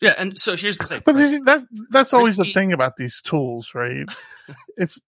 Yeah, 0.00 0.14
and 0.16 0.38
so 0.38 0.56
here's 0.56 0.78
the 0.78 0.86
thing. 0.86 1.02
But 1.04 1.16
this, 1.16 1.40
that 1.44 1.64
that's 1.90 2.12
always 2.12 2.36
the 2.36 2.52
thing 2.52 2.72
about 2.72 2.96
these 2.96 3.20
tools, 3.22 3.72
right? 3.74 4.06
it's 4.76 5.02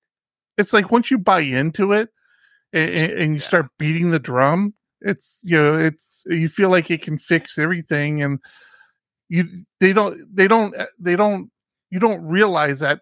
it's 0.58 0.72
like 0.72 0.90
once 0.90 1.10
you 1.10 1.18
buy 1.18 1.40
into 1.40 1.92
it 1.92 2.08
and, 2.72 2.88
and 3.12 3.34
you 3.34 3.40
Yeah. 3.40 3.46
start 3.46 3.66
beating 3.78 4.10
the 4.10 4.18
drum, 4.18 4.74
it's 5.00 5.40
you 5.42 5.56
know 5.56 5.74
it's 5.78 6.22
you 6.26 6.48
feel 6.48 6.70
like 6.70 6.90
it 6.90 7.02
can 7.02 7.18
fix 7.18 7.58
everything, 7.58 8.22
and 8.22 8.40
you 9.28 9.64
they 9.78 9.92
don't 9.92 10.18
they 10.34 10.48
don't 10.48 10.76
uh, 10.76 10.86
they 10.98 11.14
don't 11.16 11.50
you 11.90 12.00
don't 12.00 12.24
realize 12.24 12.80
that 12.80 13.00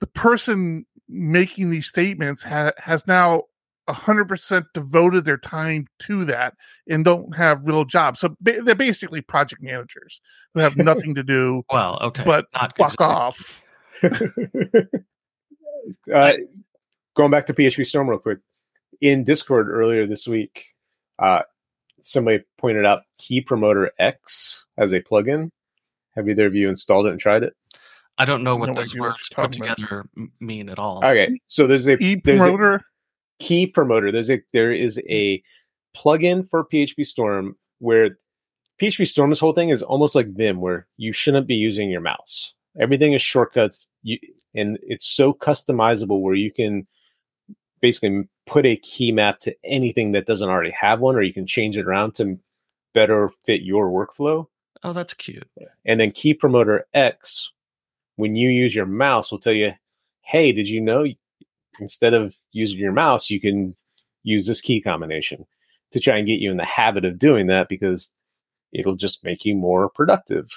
the 0.00 0.06
person 0.06 0.84
making 1.08 1.70
these 1.70 1.86
statements 1.86 2.42
ha- 2.42 2.72
has 2.78 3.06
now 3.06 3.42
a 3.90 3.92
hundred 3.92 4.28
percent 4.28 4.66
devoted 4.72 5.24
their 5.24 5.36
time 5.36 5.86
to 6.00 6.24
that 6.26 6.54
and 6.88 7.04
don't 7.04 7.36
have 7.36 7.66
real 7.66 7.84
jobs. 7.84 8.20
So 8.20 8.36
ba- 8.40 8.62
they're 8.62 8.74
basically 8.74 9.20
project 9.20 9.62
managers 9.62 10.20
who 10.54 10.60
have 10.60 10.76
nothing 10.76 11.14
to 11.16 11.22
do 11.22 11.62
well, 11.70 11.98
okay, 12.00 12.22
but 12.24 12.46
not 12.54 12.76
fuck 12.76 12.92
exactly. 12.92 13.16
off. 13.16 13.62
uh, 16.14 16.32
going 17.16 17.30
back 17.30 17.46
to 17.46 17.54
PhpStorm 17.54 18.08
real 18.08 18.18
quick, 18.18 18.38
in 19.00 19.24
Discord 19.24 19.68
earlier 19.68 20.06
this 20.06 20.28
week, 20.28 20.66
uh, 21.18 21.40
somebody 22.00 22.44
pointed 22.58 22.86
out 22.86 23.02
Key 23.18 23.40
Promoter 23.40 23.90
X 23.98 24.66
as 24.78 24.92
a 24.92 25.00
plugin. 25.00 25.50
Have 26.14 26.28
either 26.28 26.46
of 26.46 26.54
you 26.54 26.68
installed 26.68 27.06
it 27.06 27.10
and 27.10 27.20
tried 27.20 27.42
it? 27.42 27.54
I 28.18 28.24
don't 28.26 28.42
know 28.42 28.56
what 28.56 28.66
No 28.68 28.74
those 28.74 28.94
words 28.94 29.28
put 29.30 29.42
talking 29.44 29.64
about. 29.64 29.76
together 29.76 30.04
mean 30.40 30.68
at 30.68 30.78
all. 30.78 30.98
Okay, 30.98 31.38
so 31.46 31.66
there's 31.66 31.88
a 31.88 31.92
E 32.02 32.20
there's 32.22 32.40
a- 32.40 32.44
promoter. 32.44 32.82
Key 33.40 33.66
promoter. 33.66 34.12
There's 34.12 34.30
a 34.30 34.40
there 34.52 34.72
is 34.72 34.98
mm-hmm. 34.98 35.12
a 35.12 35.42
plugin 35.96 36.48
for 36.48 36.64
PhpStorm 36.64 37.54
where 37.80 38.18
PhpStorm's 38.80 39.40
whole 39.40 39.52
thing 39.52 39.70
is 39.70 39.82
almost 39.82 40.14
like 40.14 40.28
Vim, 40.28 40.60
where 40.60 40.86
you 40.96 41.12
shouldn't 41.12 41.46
be 41.46 41.56
using 41.56 41.90
your 41.90 42.00
mouse. 42.00 42.54
Everything 42.78 43.12
is 43.12 43.22
shortcuts, 43.22 43.88
you, 44.02 44.18
and 44.54 44.78
it's 44.82 45.06
so 45.06 45.34
customizable 45.34 46.20
where 46.20 46.34
you 46.34 46.52
can 46.52 46.86
basically 47.80 48.28
put 48.46 48.64
a 48.66 48.76
key 48.76 49.10
map 49.12 49.38
to 49.40 49.54
anything 49.64 50.12
that 50.12 50.26
doesn't 50.26 50.48
already 50.48 50.74
have 50.78 51.00
one, 51.00 51.16
or 51.16 51.22
you 51.22 51.32
can 51.32 51.46
change 51.46 51.76
it 51.76 51.86
around 51.86 52.14
to 52.14 52.38
better 52.94 53.30
fit 53.44 53.62
your 53.62 53.90
workflow. 53.90 54.46
Oh, 54.82 54.92
that's 54.92 55.14
cute. 55.14 55.48
And 55.84 56.00
then 56.00 56.10
Key 56.10 56.34
Promoter 56.34 56.86
X, 56.94 57.52
when 58.16 58.34
you 58.36 58.48
use 58.48 58.74
your 58.74 58.86
mouse, 58.86 59.30
will 59.30 59.38
tell 59.38 59.52
you, 59.52 59.72
hey, 60.22 60.52
did 60.52 60.68
you 60.68 60.80
know 60.80 61.04
instead 61.80 62.14
of 62.14 62.36
using 62.52 62.78
your 62.78 62.92
mouse, 62.92 63.30
you 63.30 63.40
can 63.40 63.76
use 64.22 64.46
this 64.46 64.60
key 64.60 64.80
combination? 64.80 65.46
to 65.92 66.00
try 66.00 66.16
and 66.16 66.26
get 66.26 66.40
you 66.40 66.50
in 66.50 66.56
the 66.56 66.64
habit 66.64 67.04
of 67.04 67.18
doing 67.18 67.46
that 67.48 67.68
because 67.68 68.12
it'll 68.72 68.96
just 68.96 69.24
make 69.24 69.44
you 69.44 69.54
more 69.54 69.88
productive. 69.88 70.48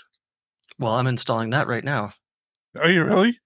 Well, 0.80 0.94
I'm 0.94 1.08
installing 1.08 1.52
that 1.52 1.68
right 1.68 1.84
now. 1.84 2.14
Are 2.80 2.90
you 2.90 3.04
really? 3.04 3.40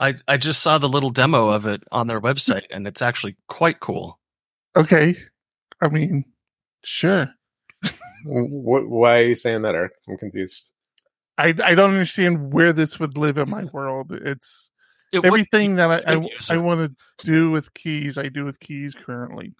I, 0.00 0.16
I 0.26 0.36
just 0.36 0.62
saw 0.62 0.78
the 0.78 0.88
little 0.88 1.10
demo 1.10 1.48
of 1.48 1.66
it 1.66 1.82
on 1.92 2.06
their 2.06 2.20
website 2.20 2.64
and 2.70 2.86
it's 2.86 3.02
actually 3.02 3.36
quite 3.48 3.80
cool. 3.80 4.18
Okay. 4.76 5.16
I 5.80 5.88
mean, 5.88 6.24
sure. 6.84 7.32
What, 8.24 8.88
why 8.88 9.20
are 9.20 9.24
you 9.24 9.34
saying 9.34 9.62
that, 9.62 9.74
Eric? 9.74 9.92
I'm 10.08 10.18
confused. 10.18 10.72
I 11.38 11.54
I 11.64 11.74
don't 11.74 11.92
understand 11.92 12.52
where 12.52 12.74
this 12.74 13.00
would 13.00 13.16
live 13.16 13.38
in 13.38 13.48
my 13.48 13.64
world. 13.72 14.12
It's 14.12 14.70
It 15.12 15.24
everything 15.24 15.74
that 15.76 15.90
I 16.08 16.14
I. 16.14 16.28
I 16.50 16.56
want 16.58 16.96
to 17.18 17.24
do 17.26 17.50
with 17.50 17.72
keys. 17.74 18.16
I 18.18 18.28
do 18.28 18.44
with 18.44 18.60
keys 18.60 18.94
currently. 18.94 19.54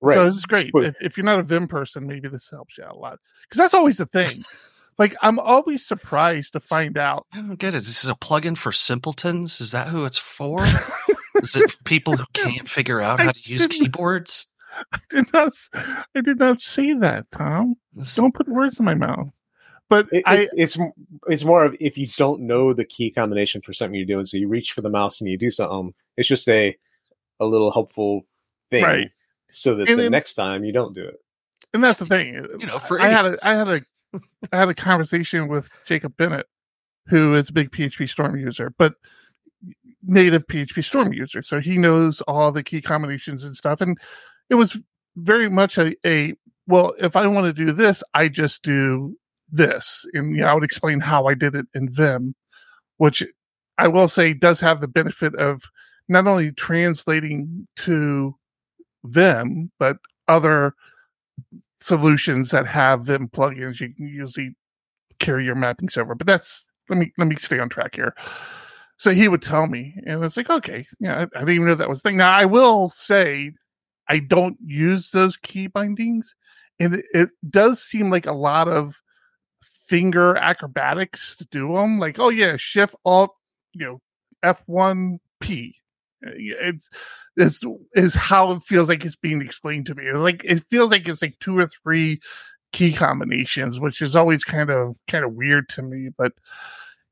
Right. 0.00 0.14
So 0.14 0.24
this 0.26 0.36
is 0.36 0.44
great. 0.46 0.70
If, 0.74 0.94
if 1.00 1.16
you're 1.16 1.24
not 1.24 1.38
a 1.38 1.42
Vim 1.42 1.66
person, 1.66 2.06
maybe 2.06 2.28
this 2.28 2.50
helps 2.50 2.76
you 2.78 2.84
out 2.84 2.94
a 2.94 2.98
lot 2.98 3.18
because 3.42 3.58
that's 3.58 3.74
always 3.74 3.96
the 3.98 4.06
thing. 4.06 4.44
like 4.98 5.16
I'm 5.22 5.38
always 5.38 5.84
surprised 5.86 6.52
to 6.52 6.60
find 6.60 6.96
out. 6.98 7.26
I 7.32 7.38
don't 7.38 7.58
get 7.58 7.74
it. 7.74 7.78
This 7.78 8.04
is 8.04 8.10
a 8.10 8.14
plugin 8.14 8.56
for 8.56 8.70
simpletons. 8.70 9.60
Is 9.60 9.72
that 9.72 9.88
who 9.88 10.04
it's 10.04 10.18
for? 10.18 10.64
is 11.42 11.56
it 11.56 11.70
for 11.70 11.82
people 11.84 12.16
who 12.16 12.24
can't 12.34 12.68
figure 12.68 13.00
out 13.00 13.20
how 13.20 13.32
to 13.32 13.40
use 13.50 13.66
keyboards? 13.68 14.46
I 14.92 14.98
did 15.10 15.32
not. 15.32 15.46
s- 15.48 15.70
I 15.74 16.20
did 16.20 16.38
not 16.38 16.60
say 16.60 16.92
that, 16.94 17.30
Tom. 17.32 17.76
This- 17.94 18.14
Don't 18.16 18.34
put 18.34 18.48
words 18.48 18.78
in 18.78 18.84
my 18.84 18.94
mouth. 18.94 19.30
But 19.90 20.08
It, 20.12 20.22
I 20.26 20.36
it, 20.38 20.50
it's 20.56 20.78
it's 21.28 21.44
more 21.44 21.64
of 21.64 21.76
if 21.80 21.98
you 21.98 22.06
don't 22.16 22.42
know 22.42 22.72
the 22.72 22.84
key 22.84 23.10
combination 23.10 23.60
for 23.62 23.72
something 23.72 23.94
you're 23.94 24.06
doing, 24.06 24.24
so 24.26 24.36
you 24.38 24.48
reach 24.48 24.72
for 24.72 24.80
the 24.80 24.88
mouse 24.90 25.20
and 25.20 25.28
you 25.30 25.36
do 25.36 25.50
something. 25.50 25.92
It's 26.16 26.28
just 26.28 26.48
a 26.48 26.76
a 27.40 27.44
little 27.46 27.70
helpful 27.70 28.22
thing, 28.70 28.82
Right. 28.84 29.10
So 29.50 29.74
that 29.76 29.88
And 29.88 29.98
the 29.98 30.04
then- 30.04 30.12
next 30.12 30.34
time 30.34 30.64
you 30.64 30.72
don't 30.72 30.94
do 30.94 31.04
it. 31.04 31.20
and 31.74 31.82
that's 31.84 31.98
the 31.98 32.06
thing. 32.06 32.36
Uh, 32.38 32.56
you 32.58 32.66
know, 32.66 32.78
for 32.78 33.00
I 33.00 33.08
had 33.08 33.24
a 33.24 33.28
idiots. 33.28 33.46
I 33.46 33.50
had 33.58 33.68
a 33.68 33.80
I 34.52 34.56
had 34.60 34.68
a 34.68 34.74
conversation 34.74 35.48
with 35.48 35.68
Jacob 35.84 36.16
Bennett, 36.16 36.46
who 37.08 37.34
is 37.34 37.50
a 37.50 37.52
big 37.52 37.70
PhpStorm 37.70 38.40
user, 38.40 38.72
but 38.78 38.94
native 40.02 40.46
PhpStorm 40.46 41.14
user. 41.14 41.42
So 41.42 41.60
he 41.60 41.78
knows 41.78 42.20
all 42.22 42.52
the 42.52 42.62
key 42.62 42.80
combinations 42.80 43.44
and 43.44 43.56
stuff. 43.56 43.80
And 43.80 43.98
it 44.50 44.54
was 44.54 44.78
very 45.16 45.48
much 45.50 45.78
a, 45.78 45.94
a 46.06 46.34
well, 46.66 46.94
if 47.00 47.16
I 47.16 47.26
want 47.26 47.46
to 47.46 47.52
do 47.52 47.72
this, 47.72 48.02
I 48.14 48.28
just 48.28 48.62
do 48.62 49.16
this. 49.54 50.06
And 50.12 50.34
you 50.34 50.42
know, 50.42 50.48
I 50.48 50.54
would 50.54 50.64
explain 50.64 51.00
how 51.00 51.26
I 51.26 51.34
did 51.34 51.54
it 51.54 51.66
in 51.74 51.88
Vim, 51.88 52.34
which 52.98 53.22
I 53.78 53.88
will 53.88 54.08
say 54.08 54.34
does 54.34 54.60
have 54.60 54.80
the 54.80 54.88
benefit 54.88 55.34
of 55.36 55.62
not 56.08 56.26
only 56.26 56.52
translating 56.52 57.66
to 57.76 58.36
Vim, 59.04 59.70
but 59.78 59.96
other 60.28 60.74
solutions 61.80 62.50
that 62.50 62.66
have 62.66 63.06
Vim 63.06 63.28
plugins. 63.28 63.80
You 63.80 63.92
can 63.92 64.08
usually 64.08 64.54
carry 65.18 65.44
your 65.44 65.56
mappings 65.56 65.98
over. 65.98 66.14
But 66.14 66.26
that's 66.26 66.66
let 66.88 66.98
me 66.98 67.12
let 67.18 67.28
me 67.28 67.36
stay 67.36 67.58
on 67.58 67.68
track 67.68 67.94
here. 67.94 68.14
So 68.96 69.10
he 69.10 69.26
would 69.28 69.42
tell 69.42 69.66
me, 69.66 69.94
and 70.06 70.24
it's 70.24 70.36
like, 70.36 70.50
okay, 70.50 70.86
yeah, 71.00 71.16
I, 71.16 71.22
I 71.22 71.40
didn't 71.40 71.54
even 71.54 71.66
know 71.66 71.74
that 71.74 71.88
was 71.88 72.02
thing. 72.02 72.16
Now 72.16 72.30
I 72.30 72.44
will 72.44 72.90
say, 72.90 73.52
I 74.08 74.20
don't 74.20 74.56
use 74.64 75.10
those 75.10 75.36
key 75.36 75.66
bindings, 75.66 76.34
and 76.78 76.94
it, 76.94 77.04
it 77.12 77.30
does 77.50 77.82
seem 77.82 78.10
like 78.10 78.26
a 78.26 78.32
lot 78.32 78.68
of 78.68 79.00
finger 79.88 80.36
acrobatics 80.36 81.36
to 81.36 81.46
do 81.46 81.74
them. 81.74 81.98
Like, 81.98 82.18
oh 82.18 82.30
yeah, 82.30 82.56
Shift 82.56 82.94
Alt, 83.04 83.34
you 83.72 83.86
know, 83.86 84.00
F 84.42 84.62
one 84.66 85.18
P. 85.40 85.76
Uh, 86.26 86.30
It's 86.34 86.88
is 87.36 87.64
is 87.94 88.14
how 88.14 88.52
it 88.52 88.62
feels 88.62 88.88
like 88.88 89.04
it's 89.04 89.16
being 89.16 89.42
explained 89.42 89.86
to 89.86 89.94
me. 89.94 90.04
It's 90.04 90.18
like 90.18 90.44
it 90.44 90.64
feels 90.64 90.90
like 90.90 91.08
it's 91.08 91.22
like 91.22 91.38
two 91.40 91.58
or 91.58 91.66
three 91.66 92.20
key 92.72 92.92
combinations, 92.92 93.80
which 93.80 94.02
is 94.02 94.16
always 94.16 94.44
kind 94.44 94.70
of 94.70 94.98
kind 95.08 95.24
of 95.24 95.34
weird 95.34 95.68
to 95.70 95.82
me. 95.82 96.10
But 96.16 96.32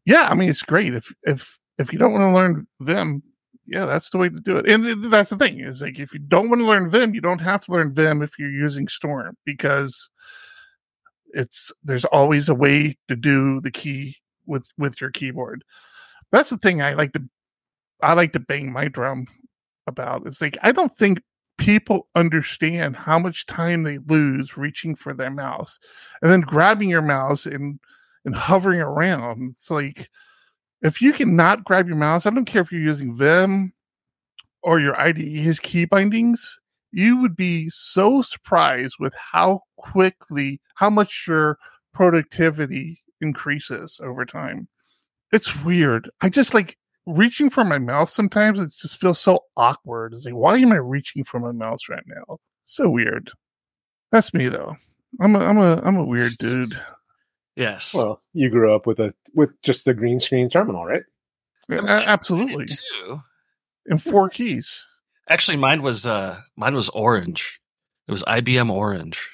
yeah, 0.05 0.29
I 0.29 0.35
mean 0.35 0.49
it's 0.49 0.63
great 0.63 0.95
if 0.95 1.13
if 1.23 1.59
if 1.79 1.93
you 1.93 1.99
don't 1.99 2.13
want 2.13 2.23
to 2.23 2.35
learn 2.35 2.67
Vim, 2.81 3.23
yeah, 3.67 3.87
that's 3.87 4.11
the 4.11 4.19
way 4.19 4.29
to 4.29 4.41
do 4.41 4.57
it. 4.57 4.69
And 4.69 4.85
th- 4.85 4.97
that's 5.11 5.31
the 5.31 5.37
thing 5.37 5.61
is 5.61 5.83
like 5.83 5.99
if 5.99 6.13
you 6.13 6.19
don't 6.21 6.49
want 6.49 6.61
to 6.61 6.67
learn 6.67 6.91
Vim, 6.91 7.15
you 7.15 7.21
don't 7.21 7.41
have 7.41 7.63
to 7.63 7.73
learn 7.73 7.95
Vim 7.95 8.23
if 8.23 8.39
you're 8.39 8.51
using 8.51 8.89
Storm 8.89 9.37
because 9.45 10.11
it's 11.33 11.73
there's 11.83 12.05
always 12.07 12.49
a 12.49 12.55
way 12.55 12.97
to 13.09 13.17
do 13.17 13.61
the 13.61 13.71
key 13.71 14.17
with 14.47 14.71
with 14.79 15.01
your 15.01 15.11
keyboard. 15.11 15.65
That's 16.31 16.51
the 16.51 16.59
thing 16.59 16.83
I 16.83 16.95
like 16.95 17.13
to 17.13 17.23
I 18.03 18.15
like 18.15 18.33
to 18.33 18.41
bang 18.41 18.73
my 18.73 18.89
drum 18.89 19.27
about. 19.87 20.27
It's 20.27 20.41
like 20.41 20.59
I 20.63 20.73
don't 20.73 20.95
think 20.97 21.23
people 21.59 22.09
understand 22.17 22.97
how 22.97 23.19
much 23.19 23.47
time 23.47 23.83
they 23.83 23.99
lose 23.99 24.57
reaching 24.57 24.97
for 24.97 25.15
their 25.15 25.31
mouse 25.31 25.79
and 26.21 26.31
then 26.31 26.41
grabbing 26.41 26.89
your 26.89 27.03
mouse 27.03 27.47
and 27.47 27.79
and 28.25 28.35
hovering 28.35 28.81
around. 28.81 29.53
It's 29.53 29.71
like 29.71 30.11
if 30.83 31.01
you 31.01 31.13
can 31.13 31.37
not 31.37 31.65
grab 31.65 31.87
your 31.87 31.97
mouse, 31.97 32.27
I 32.27 32.31
don't 32.31 32.45
care 32.45 32.63
if 32.63 32.73
you're 32.73 32.81
using 32.81 33.17
Vim 33.17 33.73
or 34.63 34.81
your 34.81 35.01
IDE's 35.01 35.61
key 35.61 35.85
bindings, 35.85 36.61
you 36.93 37.21
would 37.21 37.37
be 37.37 37.69
so 37.71 38.23
surprised 38.23 38.97
with 38.99 39.15
how 39.15 39.63
quickly, 39.77 40.61
how 40.75 40.91
much 40.91 41.25
your 41.27 41.59
productivity 41.93 43.03
increases 43.21 44.01
over 44.03 44.25
time. 44.25 44.69
It's 45.33 45.57
weird. 45.63 46.11
I 46.21 46.29
just 46.29 46.55
like 46.55 46.77
reaching 47.07 47.51
for 47.51 47.65
my 47.65 47.79
mouse 47.79 48.13
sometimes 48.13 48.61
it 48.61 48.73
just 48.81 49.01
feels 49.01 49.19
so 49.19 49.41
awkward. 49.57 50.13
It's 50.13 50.25
like, 50.25 50.35
why 50.35 50.59
am 50.59 50.73
I 50.73 50.77
reaching 50.77 51.25
for 51.25 51.41
my 51.41 51.53
mouse 51.53 51.89
right 51.89 52.05
now? 52.07 52.39
So 52.65 52.89
weird. 52.89 53.31
That's 54.11 54.35
me 54.35 54.49
though. 54.49 54.77
I'm 55.21 55.35
a 55.35 55.41
I'm 55.41 55.59
a 55.59 55.81
I'm 55.83 55.97
a 55.97 56.05
weird 56.05 56.37
dude. 56.39 56.79
Yes. 57.57 57.95
Well, 57.95 58.23
you 58.33 58.51
grew 58.51 58.75
up 58.75 58.87
with 58.87 59.01
a 59.01 59.13
with 59.35 59.51
just 59.63 59.89
a 59.89 59.95
green 59.95 60.21
screen 60.21 60.49
terminal, 60.49 60.85
right? 60.85 61.03
A- 61.71 61.75
I 61.75 61.79
did 61.79 62.09
absolutely. 62.09 62.67
too. 62.67 63.21
And 63.87 64.03
four 64.03 64.29
keys. 64.29 64.87
Actually, 65.33 65.57
mine 65.57 65.81
was 65.81 66.07
uh, 66.07 66.43
mine 66.57 66.75
was 66.75 66.91
orange. 66.91 67.59
It 68.07 68.13
was 68.13 68.23
IBM 68.25 68.71
Orange, 68.71 69.31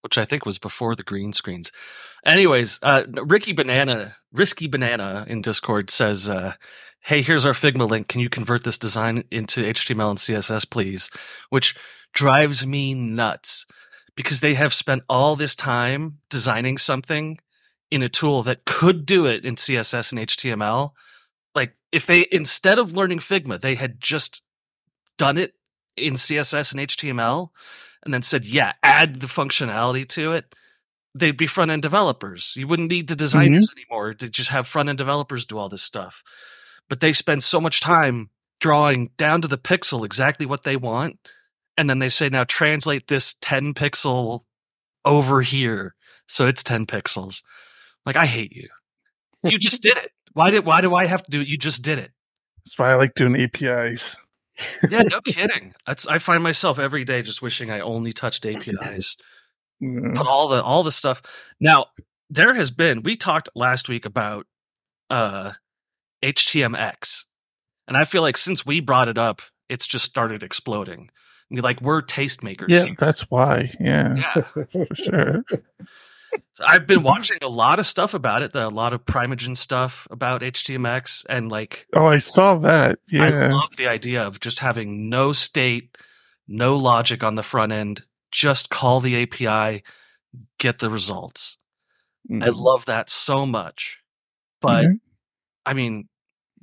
which 0.00 0.18
I 0.18 0.24
think 0.24 0.44
was 0.44 0.58
before 0.58 0.96
the 0.96 1.04
green 1.04 1.32
screens. 1.32 1.70
Anyways, 2.24 2.80
uh, 2.82 3.04
Ricky 3.12 3.52
Banana, 3.52 4.16
Risky 4.32 4.66
Banana 4.66 5.24
in 5.28 5.42
Discord 5.42 5.88
says, 5.88 6.28
uh, 6.28 6.54
"Hey, 6.98 7.22
here's 7.22 7.46
our 7.46 7.52
Figma 7.52 7.88
link. 7.88 8.08
Can 8.08 8.20
you 8.20 8.28
convert 8.28 8.64
this 8.64 8.76
design 8.76 9.22
into 9.30 9.62
HTML 9.62 10.10
and 10.10 10.18
CSS, 10.18 10.68
please?" 10.68 11.10
Which 11.50 11.76
drives 12.12 12.66
me 12.66 12.94
nuts 12.94 13.66
because 14.16 14.40
they 14.40 14.54
have 14.54 14.74
spent 14.74 15.04
all 15.08 15.36
this 15.36 15.54
time 15.54 16.18
designing 16.28 16.76
something 16.76 17.38
in 17.92 18.02
a 18.02 18.08
tool 18.08 18.42
that 18.42 18.64
could 18.64 19.06
do 19.06 19.26
it 19.26 19.44
in 19.44 19.54
CSS 19.54 20.10
and 20.10 20.20
HTML. 20.20 20.90
Like 21.54 21.76
if 21.92 22.04
they 22.06 22.26
instead 22.32 22.80
of 22.80 22.96
learning 22.96 23.20
Figma, 23.20 23.60
they 23.60 23.76
had 23.76 24.00
just 24.00 24.42
done 25.18 25.38
it 25.38 25.54
in 25.96 26.14
CSS 26.14 26.72
and 26.72 26.88
HTML 26.88 27.48
and 28.04 28.12
then 28.12 28.22
said, 28.22 28.46
yeah, 28.46 28.72
add 28.82 29.20
the 29.20 29.26
functionality 29.26 30.08
to 30.10 30.32
it, 30.32 30.54
they'd 31.14 31.36
be 31.36 31.46
front 31.46 31.70
end 31.70 31.82
developers. 31.82 32.54
You 32.56 32.66
wouldn't 32.66 32.90
need 32.90 33.08
the 33.08 33.16
designers 33.16 33.70
mm-hmm. 33.70 33.78
anymore 33.78 34.14
to 34.14 34.28
just 34.28 34.50
have 34.50 34.66
front 34.66 34.88
end 34.88 34.98
developers 34.98 35.44
do 35.44 35.58
all 35.58 35.68
this 35.68 35.82
stuff. 35.82 36.22
But 36.88 37.00
they 37.00 37.12
spend 37.12 37.42
so 37.42 37.60
much 37.60 37.80
time 37.80 38.30
drawing 38.60 39.10
down 39.16 39.42
to 39.42 39.48
the 39.48 39.58
pixel 39.58 40.04
exactly 40.04 40.46
what 40.46 40.62
they 40.62 40.76
want. 40.76 41.18
And 41.76 41.90
then 41.90 41.98
they 41.98 42.08
say, 42.08 42.28
now 42.28 42.44
translate 42.44 43.08
this 43.08 43.34
10 43.40 43.74
pixel 43.74 44.44
over 45.04 45.42
here. 45.42 45.94
So 46.26 46.46
it's 46.46 46.62
10 46.62 46.86
pixels. 46.86 47.42
Like, 48.04 48.16
I 48.16 48.26
hate 48.26 48.52
you. 48.52 48.68
You 49.42 49.58
just 49.58 49.82
did 49.82 49.96
it. 49.98 50.12
Why 50.32 50.50
did 50.50 50.66
why 50.66 50.82
do 50.82 50.94
I 50.94 51.06
have 51.06 51.22
to 51.22 51.30
do 51.30 51.40
it? 51.40 51.48
You 51.48 51.56
just 51.56 51.82
did 51.82 51.98
it. 51.98 52.12
That's 52.64 52.78
why 52.78 52.92
I 52.92 52.94
like 52.96 53.14
doing 53.14 53.40
APIs. 53.40 54.16
Yeah, 54.90 55.02
no 55.02 55.20
kidding. 55.24 55.74
That's 55.86 56.06
I 56.06 56.18
find 56.18 56.42
myself 56.42 56.78
every 56.78 57.04
day 57.04 57.22
just 57.22 57.42
wishing 57.42 57.70
I 57.70 57.80
only 57.80 58.12
touched 58.12 58.46
APIs. 58.46 59.16
Yeah. 59.78 60.12
Put 60.14 60.26
all 60.26 60.48
the 60.48 60.62
all 60.62 60.82
the 60.82 60.90
stuff. 60.90 61.20
Now, 61.60 61.88
there 62.30 62.54
has 62.54 62.70
been 62.70 63.02
we 63.02 63.14
talked 63.14 63.50
last 63.54 63.90
week 63.90 64.06
about 64.06 64.46
uh 65.10 65.52
HTMX. 66.24 67.24
And 67.88 67.96
I 67.96 68.04
feel 68.04 68.22
like 68.22 68.36
since 68.36 68.66
we 68.66 68.80
brought 68.80 69.08
it 69.08 69.18
up, 69.18 69.42
it's 69.68 69.86
just 69.86 70.04
started 70.04 70.42
exploding. 70.42 71.10
I 71.50 71.54
mean, 71.54 71.62
like 71.62 71.80
we're 71.80 72.02
tastemakers. 72.02 72.68
Yeah, 72.68 72.84
here. 72.86 72.94
that's 72.98 73.30
why. 73.30 73.72
Yeah, 73.78 74.16
Yeah. 74.16 74.42
for 74.86 74.94
sure. 74.94 75.44
So 76.54 76.64
I've 76.66 76.86
been 76.86 77.02
watching 77.02 77.38
a 77.42 77.48
lot 77.48 77.78
of 77.78 77.86
stuff 77.86 78.14
about 78.14 78.42
it, 78.42 78.52
the, 78.52 78.66
a 78.66 78.70
lot 78.70 78.92
of 78.92 79.04
Primeagen 79.04 79.56
stuff 79.56 80.06
about 80.10 80.40
HTMX 80.42 81.24
and 81.28 81.50
like 81.50 81.86
Oh, 81.94 82.06
I 82.06 82.18
saw 82.18 82.56
that. 82.58 82.98
Yeah. 83.08 83.24
I 83.24 83.48
love 83.48 83.76
the 83.76 83.88
idea 83.88 84.22
of 84.26 84.40
just 84.40 84.58
having 84.60 85.08
no 85.08 85.32
state, 85.32 85.96
no 86.48 86.76
logic 86.76 87.22
on 87.22 87.34
the 87.34 87.42
front 87.42 87.72
end. 87.72 88.02
Just 88.32 88.70
call 88.70 89.00
the 89.00 89.22
API, 89.22 89.82
get 90.58 90.78
the 90.78 90.90
results. 90.90 91.58
I 92.30 92.34
Mhm. 92.34 92.54
love 92.56 92.84
that 92.86 93.08
so 93.10 93.46
much. 93.46 93.98
But 94.60 94.84
Mhm. 94.86 95.00
I 95.64 95.74
mean, 95.74 96.08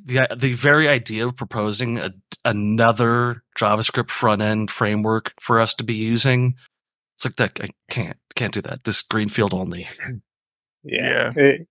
the 0.03 0.27
the 0.35 0.53
very 0.53 0.89
idea 0.89 1.25
of 1.25 1.35
proposing 1.35 1.97
a, 1.99 2.11
another 2.43 3.43
JavaScript 3.57 4.09
front 4.09 4.41
end 4.41 4.71
framework 4.71 5.33
for 5.39 5.61
us 5.61 5.73
to 5.75 5.83
be 5.83 5.93
using 5.93 6.55
It's 7.15 7.25
like 7.25 7.35
that. 7.37 7.59
I 7.61 7.67
can't 7.89 8.17
can't 8.35 8.53
do 8.53 8.61
that. 8.61 8.83
This 8.83 9.01
greenfield 9.01 9.53
only. 9.53 9.87
Yeah. 10.85 11.31
It- 11.37 11.67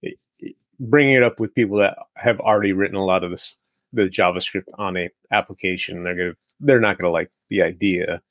it- 0.00 0.18
it- 0.38 0.56
bringing 0.80 1.14
it 1.14 1.22
up 1.22 1.38
with 1.38 1.54
people 1.54 1.76
that 1.76 1.98
have 2.16 2.40
already 2.40 2.72
written 2.72 2.96
a 2.96 3.04
lot 3.04 3.22
of 3.22 3.30
this, 3.30 3.58
the 3.92 4.04
JavaScript 4.08 4.64
on 4.78 4.96
a 4.96 5.10
application, 5.30 6.02
they're 6.04 6.14
gonna 6.16 6.36
they're 6.60 6.80
not 6.80 6.96
gonna 6.96 7.10
like 7.12 7.30
the 7.50 7.60
idea. 7.60 8.22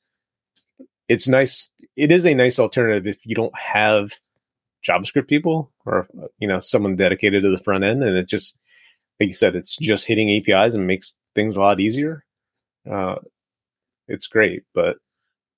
It's 1.08 1.28
nice. 1.28 1.70
It 1.94 2.10
is 2.10 2.26
a 2.26 2.34
nice 2.34 2.58
alternative 2.58 3.06
if 3.06 3.24
you 3.24 3.36
don't 3.36 3.56
have 3.56 4.14
JavaScript 4.84 5.28
people 5.28 5.70
or 5.84 6.08
you 6.40 6.48
know 6.48 6.58
someone 6.58 6.96
dedicated 6.96 7.42
to 7.42 7.50
the 7.56 7.62
front 7.62 7.84
end, 7.84 8.02
and 8.02 8.16
it 8.16 8.26
just 8.26 8.56
like 9.20 9.28
you 9.28 9.34
said, 9.34 9.54
it's 9.54 9.76
just 9.76 10.06
hitting 10.08 10.28
APIs 10.30 10.74
and 10.74 10.88
makes 10.88 11.16
things 11.36 11.56
a 11.56 11.60
lot 11.60 11.78
easier. 11.78 12.24
Uh, 12.90 13.16
it's 14.08 14.26
great, 14.26 14.64
but 14.74 14.96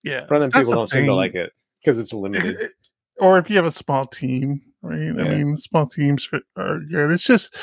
Yeah. 0.02 0.26
front 0.26 0.44
end 0.44 0.52
people 0.52 0.72
don't 0.74 0.86
seem 0.88 1.06
to 1.06 1.14
like 1.14 1.34
it 1.34 1.52
because 1.80 1.98
it's 1.98 2.12
limited. 2.12 2.70
or 3.18 3.38
if 3.38 3.50
you 3.50 3.56
have 3.56 3.66
a 3.66 3.70
small 3.72 4.06
team, 4.06 4.62
right? 4.82 4.96
I 4.96 5.28
mean, 5.36 5.56
small 5.56 5.86
teams 5.86 6.28
are- 6.32 6.40
are 6.56 6.78
good. 6.80 7.10
It's 7.10 7.24
just, 7.26 7.56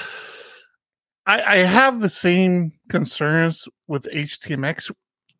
I, 1.25 1.41
I 1.41 1.57
have 1.57 2.01
the 2.01 2.09
same 2.09 2.73
concerns 2.89 3.67
with 3.88 4.07
HTMX, 4.13 4.91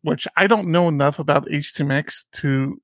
which 0.02 0.26
I 0.36 0.46
don't 0.46 0.68
know 0.68 0.88
enough 0.88 1.18
about 1.18 1.46
HTMX 1.48 2.24
to, 2.34 2.80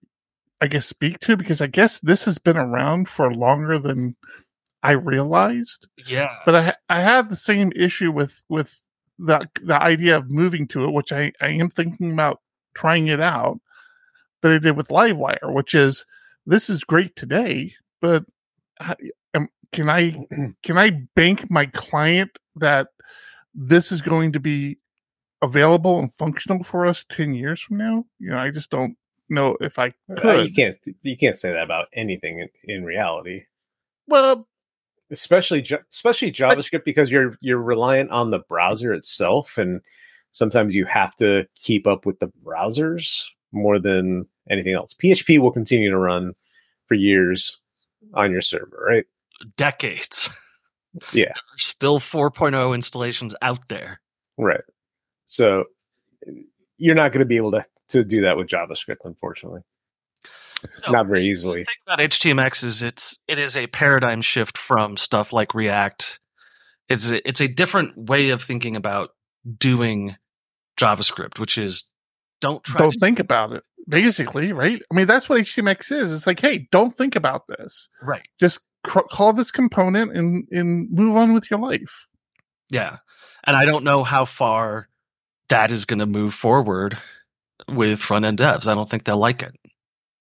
I 0.61 0.67
guess, 0.69 0.87
speak 0.87 1.19
to 1.21 1.37
because 1.37 1.61
I 1.61 1.67
guess 1.67 1.99
this 2.01 2.25
has 2.27 2.39
been 2.39 2.57
around 2.57 3.09
for 3.09 3.33
longer 3.35 3.79
than 3.79 4.15
I 4.83 4.93
realized. 4.93 5.87
Yeah. 6.07 6.35
But 6.45 6.55
I 6.55 6.75
I 6.89 7.01
had 7.01 7.29
the 7.31 7.37
same 7.37 7.73
issue 7.75 8.11
with 8.13 8.43
with 8.49 8.79
the 9.19 9.49
the 9.63 9.81
idea 9.81 10.17
of 10.17 10.31
moving 10.31 10.67
to 10.69 10.85
it, 10.85 10.93
which 10.93 11.13
I 11.13 11.33
I 11.41 11.49
am 11.49 11.71
thinking 11.71 12.13
about 12.13 12.41
trying 12.75 13.09
it 13.09 13.21
out. 13.21 13.61
That 14.43 14.53
I 14.53 14.59
did 14.59 14.77
with 14.77 14.89
Livewire, 14.89 15.53
which 15.53 15.75
is 15.75 16.05
this 16.47 16.69
is 16.69 16.85
great 16.85 17.15
today, 17.17 17.75
but 18.01 18.25
I, 18.81 18.97
can 19.73 19.89
I 19.89 20.27
can 20.63 20.79
I 20.79 20.91
bank 21.15 21.51
my 21.51 21.67
client 21.67 22.39
that 22.57 22.89
this 23.55 23.93
is 23.93 24.03
going 24.03 24.33
to 24.33 24.41
be 24.41 24.79
available 25.43 25.99
and 25.99 26.13
functional 26.15 26.63
for 26.65 26.87
us 26.87 27.05
ten 27.09 27.35
years 27.35 27.61
from 27.63 27.79
now? 27.79 28.05
You 28.19 28.31
know, 28.31 28.39
I 28.39 28.51
just 28.51 28.71
don't 28.71 28.97
know 29.29 29.57
if 29.61 29.79
I 29.79 29.89
Uh, 30.11 30.21
could. 30.21 30.47
you 30.49 30.53
can't 30.53 30.77
you 31.03 31.17
can't 31.17 31.37
say 31.37 31.53
that 31.53 31.63
about 31.63 31.87
anything 31.95 32.41
in, 32.41 32.49
in 32.65 32.85
reality. 32.85 33.45
well, 34.09 34.49
especially 35.11 35.65
especially 35.91 36.33
JavaScript 36.33 36.85
because 36.85 37.11
you're 37.13 37.37
you're 37.41 37.63
reliant 37.63 38.11
on 38.11 38.31
the 38.31 38.41
browser 38.41 38.93
itself, 38.93 39.57
and 39.59 39.81
sometimes 40.33 40.75
you 40.75 40.85
have 40.87 41.15
to 41.17 41.47
keep 41.55 41.87
up 41.87 42.07
with 42.07 42.19
the 42.19 42.33
browsers 42.45 43.29
more 43.53 43.79
than 43.79 44.27
anything 44.51 44.75
else. 44.75 44.95
PHP 44.95 45.39
will 45.39 45.53
continue 45.53 45.91
to 45.91 45.99
run 45.99 46.33
for 46.87 46.95
years 46.95 47.61
on 48.15 48.31
your 48.33 48.41
server, 48.41 48.85
right? 48.87 49.05
Decades. 49.57 50.31
Yeah. 51.13 51.33
There's 51.35 51.65
still 51.65 51.99
4.0 51.99 52.75
installations 52.75 53.35
out 53.41 53.69
there. 53.69 54.01
Right. 54.37 54.61
So 55.27 55.65
you're 56.77 56.95
not 56.95 57.13
going 57.13 57.21
to 57.21 57.25
be 57.27 57.37
able 57.37 57.53
to 57.53 57.65
to 57.89 58.05
do 58.05 58.23
that 58.23 58.37
with 58.37 58.47
JavaScript, 58.49 59.05
unfortunately. 59.05 59.61
No, 60.87 60.93
Not 60.93 61.07
very 61.07 61.21
The 61.21 61.27
easily. 61.27 61.65
thing 61.65 61.75
about 61.87 61.99
HTMX 61.99 62.65
is 62.65 62.83
it's 62.83 63.19
it 63.29 63.39
is 63.39 63.57
a 63.57 63.67
paradigm 63.69 64.23
shift 64.23 64.57
from 64.59 64.97
stuff 64.97 65.33
like 65.33 65.55
React. 65.55 66.21
It's 66.89 67.11
a, 67.11 67.27
it's 67.27 67.41
a 67.41 67.49
different 67.49 67.97
way 67.97 68.31
of 68.31 68.43
thinking 68.43 68.77
about 68.77 69.11
doing 69.59 70.17
JavaScript, 70.79 71.39
which 71.39 71.59
is 71.59 71.85
don't 72.43 72.63
try 72.63 72.81
don't 72.81 72.93
to 72.93 72.99
think 72.99 73.19
about 73.19 73.53
it. 73.53 73.63
Basically, 73.89 74.53
right? 74.53 74.83
I 74.91 74.95
mean, 74.95 75.07
that's 75.07 75.29
what 75.29 75.41
HTMX 75.41 75.91
is. 75.91 76.15
It's 76.15 76.27
like, 76.27 76.39
hey, 76.41 76.69
don't 76.71 76.95
think 76.95 77.17
about 77.17 77.47
this. 77.49 77.89
right. 78.03 78.27
Just 78.39 78.61
cr- 78.85 79.01
call 79.11 79.33
this 79.33 79.51
component 79.51 80.15
and 80.15 80.47
and 80.51 80.91
move 80.91 81.17
on 81.17 81.33
with 81.33 81.51
your 81.51 81.59
life. 81.61 82.07
Yeah. 82.71 82.99
And 83.45 83.57
I 83.57 83.65
don't 83.65 83.85
know 83.85 84.05
how 84.05 84.25
far 84.25 84.89
that 85.49 85.73
is 85.73 85.85
going 85.85 85.99
to 85.99 86.07
move 86.07 86.35
forward 86.35 86.99
with 87.69 87.99
front 88.01 88.25
end 88.25 88.39
devs. 88.39 88.69
I 88.69 88.75
don't 88.75 88.89
think 88.89 89.05
they'll 89.05 89.17
like 89.17 89.43
it. 89.43 89.55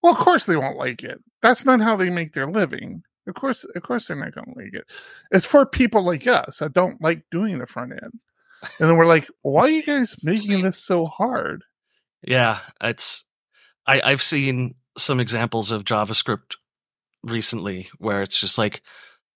Well, 0.01 0.13
of 0.13 0.19
course 0.19 0.45
they 0.45 0.55
won't 0.55 0.77
like 0.77 1.03
it. 1.03 1.19
That's 1.41 1.65
not 1.65 1.81
how 1.81 1.95
they 1.95 2.09
make 2.09 2.31
their 2.33 2.49
living. 2.49 3.03
Of 3.27 3.35
course, 3.35 3.63
of 3.75 3.83
course 3.83 4.07
they're 4.07 4.17
not 4.17 4.33
going 4.33 4.53
to 4.53 4.59
like 4.59 4.73
it. 4.73 4.91
It's 5.31 5.45
for 5.45 5.65
people 5.65 6.03
like 6.03 6.25
us 6.25 6.57
that 6.57 6.73
don't 6.73 7.01
like 7.01 7.23
doing 7.31 7.59
the 7.59 7.67
front 7.67 7.91
end. 7.91 8.19
And 8.79 8.89
then 8.89 8.97
we're 8.97 9.05
like, 9.05 9.27
why 9.43 9.61
are 9.61 9.69
you 9.69 9.83
guys 9.83 10.15
making 10.23 10.63
this 10.63 10.83
so 10.83 11.05
hard? 11.05 11.63
Yeah, 12.23 12.59
it's 12.81 13.25
I, 13.87 14.01
I've 14.03 14.21
seen 14.21 14.75
some 14.97 15.19
examples 15.19 15.71
of 15.71 15.83
JavaScript 15.83 16.55
recently 17.23 17.89
where 17.97 18.21
it's 18.21 18.39
just 18.39 18.57
like 18.57 18.81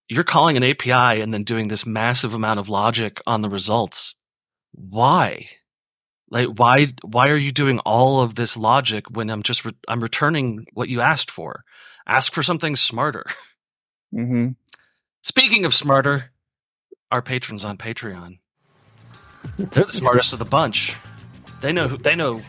you're 0.09 0.23
calling 0.23 0.57
an 0.57 0.63
API 0.63 1.21
and 1.21 1.33
then 1.33 1.43
doing 1.43 1.67
this 1.67 1.85
massive 1.85 2.33
amount 2.33 2.59
of 2.59 2.69
logic 2.69 3.21
on 3.25 3.41
the 3.41 3.49
results. 3.49 4.15
Why? 4.73 5.47
Like 6.29 6.47
why 6.55 6.87
why 7.03 7.29
are 7.29 7.37
you 7.37 7.51
doing 7.51 7.79
all 7.79 8.21
of 8.21 8.35
this 8.35 8.57
logic 8.57 9.09
when 9.09 9.29
I'm 9.29 9.43
just 9.43 9.65
re- 9.65 9.77
I'm 9.87 10.01
returning 10.01 10.65
what 10.73 10.89
you 10.89 11.01
asked 11.01 11.31
for? 11.31 11.63
Ask 12.07 12.33
for 12.33 12.43
something 12.43 12.75
smarter. 12.75 13.25
Mm-hmm. 14.13 14.49
Speaking 15.23 15.65
of 15.65 15.73
smarter, 15.73 16.31
our 17.11 17.21
patrons 17.21 17.65
on 17.65 17.77
Patreon. 17.77 18.39
They're 19.57 19.85
the 19.85 19.91
smartest 19.91 20.33
of 20.33 20.39
the 20.39 20.45
bunch. 20.45 20.95
They 21.61 21.71
know 21.71 21.87
who, 21.87 21.97
they 21.97 22.15
know 22.15 22.41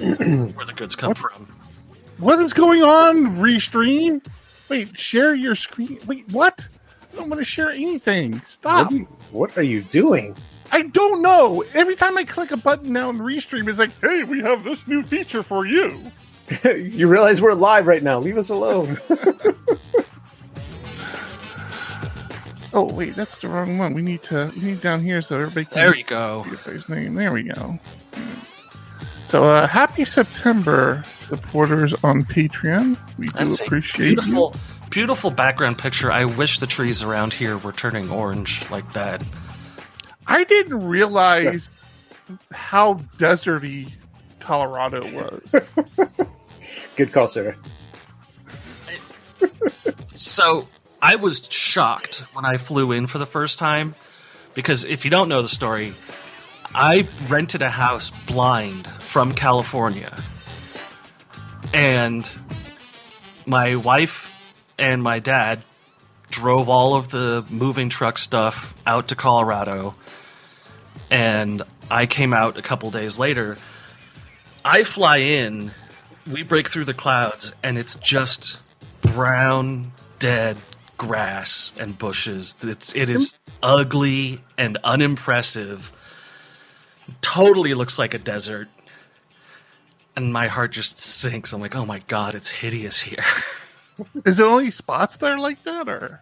where 0.54 0.66
the 0.66 0.72
goods 0.74 0.94
come 0.96 1.08
What? 1.10 1.18
from. 1.18 1.46
What 2.18 2.38
is 2.40 2.52
going 2.52 2.82
on, 2.82 3.36
Restream? 3.38 4.24
Wait, 4.68 4.96
share 4.98 5.34
your 5.34 5.54
screen. 5.54 5.98
Wait, 6.06 6.28
what? 6.30 6.68
I 7.12 7.16
don't 7.16 7.28
want 7.28 7.40
to 7.40 7.44
share 7.44 7.70
anything. 7.70 8.32
What, 8.34 8.46
Stop. 8.48 8.90
do 8.90 8.96
you- 8.98 9.08
what 9.30 9.56
are 9.58 9.62
you 9.62 9.82
doing? 9.82 10.36
I 10.72 10.82
don't 10.82 11.20
know. 11.22 11.64
Every 11.74 11.96
time 11.96 12.16
I 12.16 12.24
click 12.24 12.50
a 12.52 12.56
button 12.56 12.92
now 12.92 13.10
in 13.10 13.18
Restream, 13.18 13.68
it's 13.68 13.78
like, 13.78 13.90
hey, 14.00 14.22
we 14.24 14.40
have 14.40 14.62
this 14.64 14.86
new 14.86 15.02
feature 15.02 15.42
for 15.42 15.66
you. 15.66 16.00
you 16.64 17.08
realize 17.08 17.40
we're 17.40 17.54
live 17.54 17.86
right 17.86 18.02
now. 18.02 18.18
Leave 18.20 18.38
us 18.38 18.50
alone. 18.50 19.00
Oh, 22.72 22.84
wait, 22.92 23.16
that's 23.16 23.34
the 23.40 23.48
wrong 23.48 23.78
one. 23.78 23.94
We 23.94 24.02
need 24.02 24.22
to, 24.24 24.52
we 24.54 24.62
need 24.62 24.80
down 24.80 25.02
here 25.02 25.20
so 25.22 25.36
everybody 25.40 25.64
can 25.66 25.76
There 25.76 25.96
you 25.96 26.04
go. 26.04 26.44
see 26.44 26.50
everybody's 26.52 26.88
name. 26.88 27.14
There 27.16 27.32
we 27.32 27.42
go. 27.42 27.78
So, 29.30 29.44
uh, 29.44 29.68
happy 29.68 30.04
September, 30.04 31.04
supporters 31.28 31.94
on 32.02 32.24
Patreon. 32.24 32.98
We 33.16 33.28
do 33.28 33.32
That's 33.36 33.60
a 33.60 33.64
appreciate 33.64 34.08
you. 34.08 34.16
beautiful, 34.16 34.56
beautiful 34.90 35.30
background 35.30 35.78
picture. 35.78 36.10
I 36.10 36.24
wish 36.24 36.58
the 36.58 36.66
trees 36.66 37.00
around 37.00 37.32
here 37.32 37.56
were 37.56 37.70
turning 37.70 38.10
orange 38.10 38.68
like 38.72 38.92
that. 38.94 39.22
I 40.26 40.42
didn't 40.42 40.84
realize 40.84 41.70
how 42.50 42.94
deserty 43.18 43.92
Colorado 44.40 45.02
was. 45.14 45.54
Good 46.96 47.12
call, 47.12 47.28
sir. 47.28 47.54
So 50.08 50.66
I 51.00 51.14
was 51.14 51.46
shocked 51.48 52.24
when 52.32 52.44
I 52.44 52.56
flew 52.56 52.90
in 52.90 53.06
for 53.06 53.18
the 53.18 53.26
first 53.26 53.60
time 53.60 53.94
because 54.54 54.82
if 54.82 55.04
you 55.04 55.10
don't 55.12 55.28
know 55.28 55.40
the 55.40 55.48
story, 55.48 55.94
I 56.74 57.08
rented 57.28 57.62
a 57.62 57.70
house 57.70 58.12
blind 58.26 58.88
from 59.00 59.34
California. 59.34 60.22
And 61.72 62.28
my 63.46 63.76
wife 63.76 64.30
and 64.78 65.02
my 65.02 65.18
dad 65.18 65.62
drove 66.30 66.68
all 66.68 66.94
of 66.94 67.10
the 67.10 67.44
moving 67.50 67.88
truck 67.88 68.18
stuff 68.18 68.74
out 68.86 69.08
to 69.08 69.16
Colorado. 69.16 69.94
And 71.10 71.62
I 71.90 72.06
came 72.06 72.32
out 72.32 72.56
a 72.56 72.62
couple 72.62 72.90
days 72.92 73.18
later. 73.18 73.58
I 74.64 74.84
fly 74.84 75.18
in, 75.18 75.72
we 76.30 76.44
break 76.44 76.68
through 76.68 76.84
the 76.84 76.94
clouds, 76.94 77.52
and 77.62 77.78
it's 77.78 77.96
just 77.96 78.58
brown, 79.02 79.92
dead 80.18 80.56
grass 80.98 81.72
and 81.78 81.98
bushes. 81.98 82.54
It's 82.62 82.94
it 82.94 83.08
is 83.10 83.32
mm. 83.32 83.36
ugly 83.62 84.40
and 84.58 84.78
unimpressive. 84.84 85.90
Totally 87.22 87.74
looks 87.74 87.98
like 87.98 88.14
a 88.14 88.18
desert. 88.18 88.68
And 90.16 90.32
my 90.32 90.48
heart 90.48 90.72
just 90.72 90.98
sinks. 91.00 91.52
I'm 91.52 91.60
like, 91.60 91.74
oh 91.74 91.86
my 91.86 92.00
god, 92.00 92.34
it's 92.34 92.48
hideous 92.48 93.00
here. 93.00 93.24
Is 94.24 94.40
it 94.40 94.44
only 94.44 94.70
spots 94.70 95.16
that 95.18 95.30
are 95.30 95.38
like 95.38 95.62
that, 95.64 95.88
or 95.88 96.20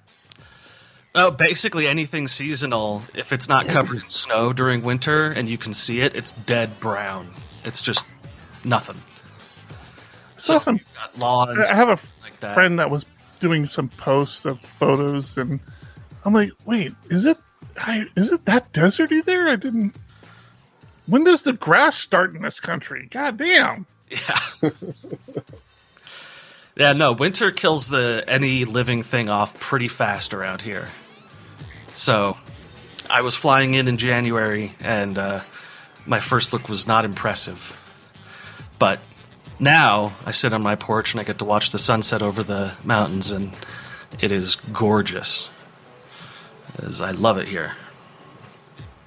Oh, 1.14 1.30
basically 1.30 1.86
anything 1.86 2.28
seasonal. 2.28 3.02
If 3.14 3.32
it's 3.32 3.48
not 3.48 3.66
covered 3.66 4.02
in 4.02 4.08
snow 4.08 4.52
during 4.52 4.82
winter 4.82 5.30
and 5.30 5.48
you 5.48 5.58
can 5.58 5.72
see 5.74 6.00
it, 6.00 6.14
it's 6.14 6.32
dead 6.32 6.78
brown. 6.80 7.32
It's 7.64 7.80
just 7.80 8.04
nothing. 8.64 8.96
So 10.36 10.58
got 10.60 10.78
lawns 11.18 11.68
I 11.70 11.74
have 11.74 11.88
a 11.88 11.98
like 12.22 12.38
that. 12.40 12.54
friend 12.54 12.78
that 12.78 12.90
was 12.90 13.04
doing 13.40 13.66
some 13.66 13.88
posts 13.88 14.44
of 14.44 14.60
photos, 14.78 15.36
and 15.38 15.58
I'm 16.24 16.32
like, 16.32 16.52
wait, 16.64 16.92
is 17.10 17.26
it? 17.26 17.38
I, 17.76 18.04
is 18.16 18.30
it 18.30 18.44
that 18.44 18.72
deserty 18.72 19.24
there? 19.24 19.48
I 19.48 19.56
didn't. 19.56 19.94
When 21.08 21.24
does 21.24 21.42
the 21.42 21.54
grass 21.54 21.96
start 21.98 22.34
in 22.36 22.42
this 22.42 22.60
country? 22.60 23.08
God 23.10 23.36
damn! 23.38 23.86
Yeah. 24.10 24.40
Yeah, 26.76 26.92
no, 26.92 27.10
winter 27.10 27.50
kills 27.50 27.88
the 27.88 28.22
any 28.28 28.64
living 28.64 29.02
thing 29.02 29.28
off 29.28 29.58
pretty 29.58 29.88
fast 29.88 30.32
around 30.32 30.62
here. 30.62 30.90
So, 31.92 32.36
I 33.10 33.22
was 33.22 33.34
flying 33.34 33.74
in 33.74 33.88
in 33.88 33.98
January, 33.98 34.76
and 34.78 35.18
uh, 35.18 35.40
my 36.06 36.20
first 36.20 36.52
look 36.52 36.68
was 36.68 36.86
not 36.86 37.04
impressive. 37.04 37.76
But 38.78 39.00
now 39.58 40.14
I 40.24 40.30
sit 40.30 40.52
on 40.52 40.62
my 40.62 40.76
porch 40.76 41.12
and 41.14 41.20
I 41.20 41.24
get 41.24 41.38
to 41.40 41.44
watch 41.44 41.72
the 41.72 41.80
sunset 41.80 42.22
over 42.22 42.44
the 42.44 42.72
mountains, 42.84 43.32
and 43.32 43.50
it 44.20 44.30
is 44.30 44.54
gorgeous. 44.54 45.48
As 46.80 47.02
I 47.02 47.10
love 47.10 47.38
it 47.38 47.48
here. 47.48 47.72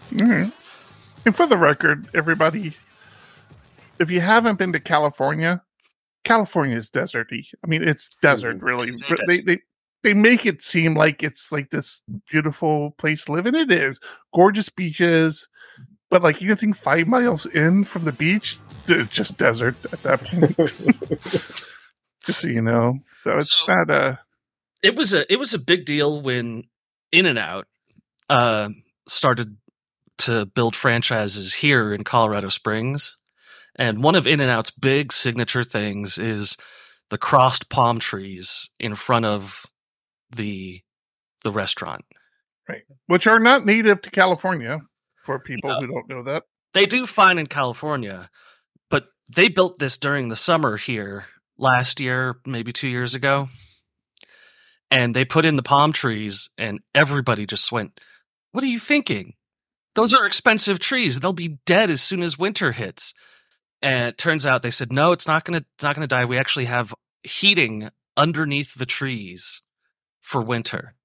Mhm. 0.09 0.51
And 1.25 1.35
for 1.35 1.45
the 1.47 1.57
record, 1.57 2.07
everybody, 2.13 2.75
if 3.99 4.09
you 4.09 4.21
haven't 4.21 4.57
been 4.57 4.73
to 4.73 4.79
California, 4.79 5.61
California 6.23 6.77
is 6.77 6.89
deserty. 6.89 7.45
I 7.63 7.67
mean, 7.67 7.83
it's 7.87 8.09
desert, 8.21 8.59
Mhm. 8.59 8.63
really. 8.63 8.89
It's 8.89 9.03
they, 9.27 9.39
they 9.41 9.59
they 10.03 10.13
make 10.15 10.45
it 10.47 10.61
seem 10.63 10.95
like 10.95 11.21
it's 11.21 11.51
like 11.51 11.69
this 11.69 12.01
beautiful 12.31 12.91
place 12.97 13.23
to 13.25 13.31
live, 13.33 13.45
and 13.45 13.55
it 13.55 13.71
is 13.71 13.99
gorgeous 14.33 14.69
beaches. 14.69 15.47
But 16.09 16.23
like 16.23 16.41
you 16.41 16.55
think 16.55 16.75
five 16.75 17.07
miles 17.07 17.45
in 17.45 17.85
from 17.85 18.05
the 18.05 18.11
beach, 18.11 18.57
it's 18.87 19.11
just 19.13 19.37
desert 19.37 19.75
at 19.93 20.01
that 20.03 20.23
point. 20.23 20.57
just 22.23 22.41
so 22.41 22.47
you 22.47 22.61
know, 22.61 22.99
so 23.15 23.37
it's 23.37 23.53
So- 23.55 23.65
not 23.73 23.89
a 23.89 24.19
it 24.83 24.95
was 24.95 25.13
a 25.13 25.31
it 25.31 25.37
was 25.37 25.53
a 25.53 25.59
big 25.59 25.85
deal 25.85 26.21
when 26.21 26.63
In 27.11 27.25
and 27.27 27.37
Out 27.39 27.67
uh, 28.29 28.69
started 29.07 29.55
to 30.25 30.45
build 30.45 30.75
franchises 30.75 31.53
here 31.53 31.93
in 31.93 32.03
Colorado 32.03 32.49
Springs, 32.49 33.17
and 33.75 34.03
one 34.03 34.15
of 34.15 34.27
In 34.27 34.39
and 34.41 34.51
Out's 34.51 34.71
big 34.71 35.11
signature 35.13 35.63
things 35.63 36.17
is 36.17 36.57
the 37.09 37.17
crossed 37.17 37.69
palm 37.69 37.99
trees 37.99 38.69
in 38.79 38.95
front 38.95 39.25
of 39.25 39.65
the 40.35 40.81
the 41.43 41.51
restaurant. 41.51 42.05
Right. 42.69 42.83
Which 43.07 43.25
are 43.27 43.39
not 43.39 43.65
native 43.65 44.01
to 44.03 44.11
California 44.11 44.79
for 45.25 45.39
people 45.39 45.69
Yeah. 45.71 45.79
who 45.79 45.87
don't 45.87 46.09
know 46.09 46.23
that. 46.23 46.43
They 46.73 46.85
do 46.85 47.05
fine 47.05 47.37
in 47.37 47.47
California, 47.47 48.29
but 48.89 49.05
they 49.27 49.49
built 49.49 49.79
this 49.79 49.97
during 49.97 50.29
the 50.29 50.35
summer 50.35 50.77
here 50.77 51.25
last 51.57 51.99
year, 51.99 52.35
maybe 52.45 52.71
two 52.71 52.87
years 52.87 53.15
ago. 53.15 53.49
And 54.89 55.15
they 55.15 55.25
put 55.25 55.45
in 55.45 55.55
the 55.55 55.63
palm 55.63 55.93
trees, 55.93 56.49
and 56.57 56.79
everybody 56.93 57.45
just 57.45 57.71
went, 57.71 57.99
What 58.51 58.63
are 58.63 58.67
you 58.67 58.79
thinking? 58.79 59.33
Those 59.95 60.13
are 60.13 60.25
expensive 60.25 60.79
trees. 60.79 61.19
They'll 61.19 61.33
be 61.33 61.59
dead 61.65 61.89
as 61.89 62.01
soon 62.01 62.23
as 62.23 62.37
winter 62.37 62.71
hits. 62.71 63.13
And 63.81 64.07
it 64.09 64.17
turns 64.17 64.45
out 64.45 64.61
they 64.61 64.69
said, 64.69 64.91
No, 64.91 65.11
it's 65.11 65.27
not 65.27 65.43
gonna 65.43 65.65
it's 65.75 65.83
not 65.83 65.95
gonna 65.95 66.07
die. 66.07 66.25
We 66.25 66.37
actually 66.37 66.65
have 66.65 66.93
heating 67.23 67.89
underneath 68.15 68.75
the 68.75 68.85
trees 68.85 69.61
for 70.19 70.41
winter. 70.41 70.95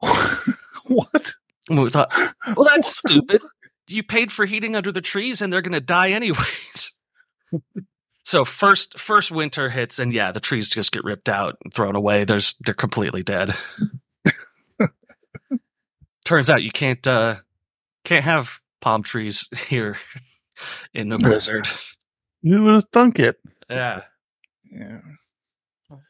what? 0.00 1.34
And 1.68 1.80
we 1.80 1.90
thought, 1.90 2.12
well, 2.56 2.68
that's 2.72 2.96
stupid. 2.96 3.42
You 3.88 4.02
paid 4.02 4.30
for 4.30 4.44
heating 4.44 4.76
under 4.76 4.92
the 4.92 5.00
trees, 5.00 5.40
and 5.42 5.52
they're 5.52 5.62
going 5.62 5.72
to 5.72 5.80
die 5.80 6.10
anyways. 6.10 6.92
so 8.22 8.44
first, 8.44 8.98
first 8.98 9.30
winter 9.30 9.68
hits, 9.68 9.98
and 9.98 10.12
yeah, 10.12 10.32
the 10.32 10.40
trees 10.40 10.68
just 10.68 10.92
get 10.92 11.04
ripped 11.04 11.28
out 11.28 11.56
and 11.64 11.72
thrown 11.72 11.96
away. 11.96 12.24
There's 12.24 12.54
they're 12.64 12.74
completely 12.74 13.22
dead. 13.22 13.54
Turns 16.24 16.50
out 16.50 16.62
you 16.62 16.70
can't 16.70 17.04
uh, 17.06 17.36
can't 18.10 18.24
have 18.24 18.60
palm 18.80 19.02
trees 19.04 19.48
here 19.68 19.96
in 20.92 21.12
a 21.12 21.18
blizzard. 21.18 21.68
You 22.42 22.62
would 22.64 22.74
have 22.74 22.88
thunk 22.92 23.18
it. 23.20 23.38
Yeah, 23.70 24.02
Yeah. 24.70 24.98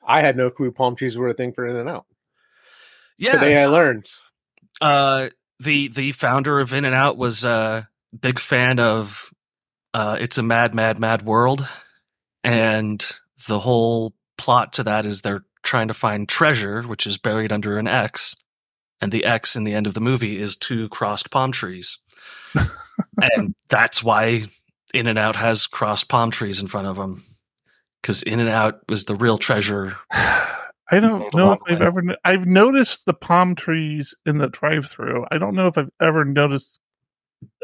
I 0.06 0.20
had 0.22 0.36
no 0.36 0.50
clue 0.50 0.70
palm 0.72 0.96
trees 0.96 1.16
were 1.18 1.28
a 1.28 1.34
thing 1.34 1.52
for 1.52 1.66
In 1.66 1.76
and 1.76 1.88
Out. 1.88 2.06
yeah. 3.18 3.32
Today 3.32 3.60
I 3.62 3.66
learned. 3.66 4.06
uh 4.80 5.28
the 5.58 5.88
the 5.88 6.12
founder 6.12 6.58
of 6.58 6.72
in 6.72 6.86
and 6.86 6.94
out 6.94 7.18
was 7.18 7.44
a 7.44 7.86
big 8.18 8.38
fan 8.38 8.80
of 8.80 9.30
uh 9.92 10.16
it's 10.18 10.38
a 10.38 10.42
mad 10.42 10.74
mad 10.74 10.98
mad 10.98 11.20
world 11.22 11.68
and 12.42 13.04
the 13.46 13.58
whole 13.58 14.14
plot 14.38 14.72
to 14.74 14.82
that 14.84 15.04
is 15.04 15.20
they're 15.20 15.44
trying 15.62 15.88
to 15.88 15.94
find 15.94 16.28
treasure 16.28 16.80
which 16.82 17.06
is 17.06 17.18
buried 17.18 17.52
under 17.52 17.76
an 17.78 17.86
x 17.86 18.36
and 19.00 19.12
the 19.12 19.24
x 19.24 19.56
in 19.56 19.64
the 19.64 19.74
end 19.74 19.86
of 19.86 19.94
the 19.94 20.00
movie 20.00 20.40
is 20.40 20.56
two 20.56 20.88
crossed 20.88 21.30
palm 21.30 21.52
trees 21.52 21.98
and 23.36 23.54
that's 23.68 24.02
why 24.02 24.42
in 24.92 25.06
and 25.06 25.18
out 25.18 25.36
has 25.36 25.66
crossed 25.66 26.08
palm 26.08 26.30
trees 26.30 26.60
in 26.60 26.66
front 26.66 26.86
of 26.86 26.96
them 26.96 27.22
because 28.02 28.22
in 28.22 28.40
and 28.40 28.48
out 28.48 28.80
was 28.88 29.04
the 29.04 29.14
real 29.14 29.36
treasure 29.36 29.96
I 30.92 30.98
don't 30.98 31.32
know 31.34 31.52
if 31.52 31.60
I've 31.68 31.78
wait. 31.78 31.86
ever. 31.86 32.02
I've 32.24 32.46
noticed 32.46 33.06
the 33.06 33.14
palm 33.14 33.54
trees 33.54 34.12
in 34.26 34.38
the 34.38 34.48
drive-through. 34.48 35.24
I 35.30 35.38
don't 35.38 35.54
know 35.54 35.68
if 35.68 35.78
I've 35.78 35.90
ever 36.00 36.24
noticed 36.24 36.80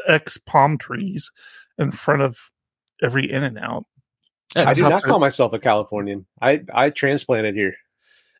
X 0.07 0.37
palm 0.37 0.77
trees 0.77 1.31
in 1.77 1.91
front 1.91 2.21
of 2.21 2.37
every 3.01 3.29
In 3.29 3.43
and 3.43 3.57
Out. 3.59 3.85
I 4.55 4.73
do 4.73 4.83
not 4.83 5.03
call 5.03 5.19
myself 5.19 5.53
a 5.53 5.59
Californian. 5.59 6.25
I 6.41 6.63
I 6.73 6.89
transplanted 6.89 7.55
here. 7.55 7.75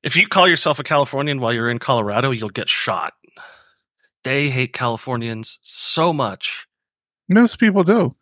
If 0.03 0.15
you 0.15 0.27
call 0.27 0.47
yourself 0.47 0.79
a 0.79 0.83
Californian 0.83 1.39
while 1.39 1.53
you're 1.53 1.69
in 1.69 1.79
Colorado, 1.79 2.31
you'll 2.31 2.49
get 2.49 2.69
shot. 2.69 3.13
They 4.23 4.49
hate 4.49 4.73
Californians 4.73 5.59
so 5.61 6.13
much. 6.13 6.67
Most 7.29 7.59
people 7.59 7.83
do. 7.83 8.15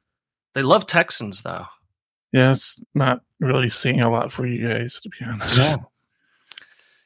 They 0.54 0.62
love 0.62 0.86
Texans, 0.86 1.42
though. 1.42 1.66
Yeah, 2.32 2.52
it's 2.52 2.82
not 2.94 3.22
really 3.40 3.70
seeing 3.70 4.02
a 4.02 4.10
lot 4.10 4.32
for 4.32 4.46
you 4.46 4.68
guys, 4.68 5.00
to 5.02 5.10
be 5.10 5.18
honest. 5.26 5.58
Yeah. 5.58 5.76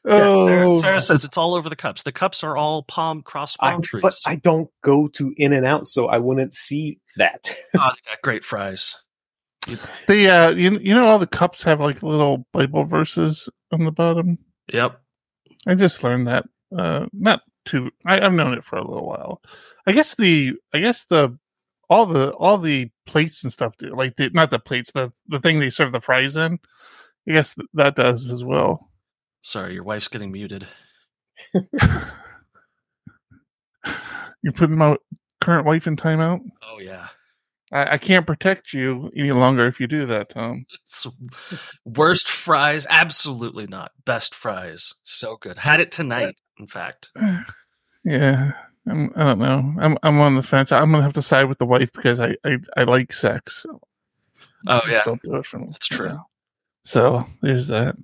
Oh, 0.05 0.47
Sarah, 0.47 0.79
Sarah 0.79 1.01
says 1.01 1.25
it's 1.25 1.37
all 1.37 1.53
over 1.53 1.67
the 1.67 1.75
cups. 1.75 2.03
The 2.03 2.13
cups 2.13 2.41
are 2.43 2.55
all 2.55 2.83
palm 2.83 3.21
cross 3.21 3.57
I, 3.59 3.71
palm 3.71 3.81
trees. 3.81 4.01
but 4.01 4.15
I 4.25 4.37
don't 4.37 4.69
go 4.81 5.09
to 5.09 5.33
In 5.35 5.51
and 5.51 5.65
Out, 5.65 5.87
so 5.87 6.07
I 6.07 6.19
wouldn't 6.19 6.53
see 6.53 7.01
that. 7.17 7.53
Oh, 7.77 7.89
they 7.95 8.11
got 8.11 8.21
great 8.23 8.45
fries. 8.45 8.95
the 10.07 10.29
uh, 10.29 10.49
you 10.51 10.79
you 10.79 10.95
know 10.95 11.05
all 11.05 11.19
the 11.19 11.27
cups 11.27 11.63
have 11.63 11.81
like 11.81 12.01
little 12.01 12.47
Bible 12.53 12.85
verses 12.85 13.49
on 13.73 13.83
the 13.83 13.91
bottom. 13.91 14.37
Yep. 14.71 15.01
I 15.67 15.75
just 15.75 16.03
learned 16.03 16.27
that. 16.27 16.45
Uh, 16.77 17.05
not 17.13 17.41
too. 17.65 17.91
I, 18.05 18.19
I've 18.21 18.33
known 18.33 18.53
it 18.53 18.63
for 18.63 18.77
a 18.77 18.87
little 18.87 19.07
while. 19.07 19.41
I 19.87 19.91
guess 19.91 20.15
the. 20.15 20.53
I 20.73 20.79
guess 20.79 21.05
the. 21.05 21.37
All 21.91 22.05
the 22.05 22.31
all 22.33 22.59
the 22.59 22.91
plates 23.07 23.43
and 23.43 23.51
stuff 23.51 23.75
do 23.79 23.95
like 23.95 24.15
the 24.15 24.29
not 24.29 24.51
the 24.51 24.59
plates 24.59 24.91
the 24.91 25.11
the 25.27 25.39
thing 25.39 25.59
they 25.59 25.71
serve 25.71 25.91
the 25.91 25.99
fries 25.99 26.37
in. 26.37 26.59
I 27.27 27.31
guess 27.31 27.55
th- 27.55 27.67
that 27.73 27.95
does 27.95 28.29
as 28.31 28.43
well. 28.43 28.91
Sorry, 29.41 29.73
your 29.73 29.83
wife's 29.83 30.07
getting 30.07 30.31
muted. 30.31 30.67
You're 34.43 34.53
putting 34.53 34.77
my 34.77 34.97
current 35.41 35.65
wife 35.65 35.87
in 35.87 35.95
timeout. 35.95 36.41
Oh 36.63 36.77
yeah. 36.79 37.07
I, 37.71 37.93
I 37.93 37.97
can't 37.97 38.25
protect 38.25 38.73
you 38.73 39.11
any 39.15 39.31
longer 39.31 39.65
if 39.67 39.79
you 39.79 39.87
do 39.87 40.05
that, 40.07 40.29
Tom. 40.29 40.65
It's 40.73 41.05
worst 41.85 42.27
fries? 42.27 42.87
Absolutely 42.89 43.67
not. 43.67 43.91
Best 44.05 44.33
fries. 44.33 44.93
So 45.03 45.37
good. 45.37 45.57
Had 45.57 45.79
it 45.79 45.91
tonight, 45.91 46.35
in 46.59 46.67
fact. 46.67 47.11
Yeah, 48.05 48.53
I'm, 48.87 49.11
I 49.17 49.23
don't 49.23 49.39
know. 49.39 49.75
I'm 49.77 49.97
I'm 50.03 50.21
on 50.21 50.35
the 50.37 50.41
fence. 50.41 50.71
I'm 50.71 50.89
gonna 50.89 51.03
have 51.03 51.13
to 51.13 51.21
side 51.21 51.49
with 51.49 51.57
the 51.57 51.65
wife 51.65 51.91
because 51.93 52.21
I 52.21 52.35
I, 52.45 52.57
I 52.77 52.83
like 52.83 53.11
sex. 53.11 53.65
Oh 54.67 54.81
yeah. 54.87 55.01
don't 55.03 55.21
do 55.21 55.35
it 55.35 55.45
for 55.45 55.59
me. 55.59 55.67
That's 55.69 55.89
true. 55.89 56.07
Yeah. 56.07 56.17
So 56.85 57.25
there's 57.41 57.67
that. 57.67 57.97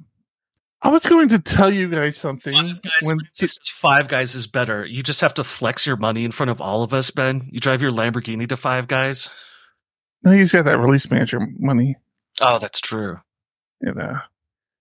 I 0.82 0.89
was 0.89 1.03
going 1.05 1.30
to 1.30 1.39
tell 1.39 1.74
you 1.74 1.89
guys 1.89 2.18
something 2.18 2.53
Five 2.53 2.82
guys, 2.82 2.99
when 3.01 3.18
says 3.34 3.57
five 3.63 4.07
guys 4.07 4.36
is 4.36 4.45
better. 4.45 4.86
You 4.86 5.01
just 5.01 5.22
have 5.22 5.34
to 5.36 5.43
flex 5.43 5.88
your 5.88 5.95
money 5.95 6.26
in 6.26 6.32
front 6.32 6.51
of 6.51 6.61
all 6.61 6.84
of 6.84 6.93
us, 6.93 7.09
Ben. 7.09 7.47
You 7.51 7.59
drive 7.59 7.82
your 7.82 7.91
Lamborghini 7.91 8.47
to 8.49 8.57
five 8.57 8.88
guys. 8.88 9.32
No, 10.26 10.32
he's 10.32 10.51
got 10.51 10.65
that 10.65 10.80
release 10.80 11.09
manager 11.09 11.39
money. 11.59 11.95
Oh, 12.41 12.57
that's 12.57 12.82
true. 12.82 13.19
You 13.82 13.91
uh, 13.91 13.93
know, 13.93 14.17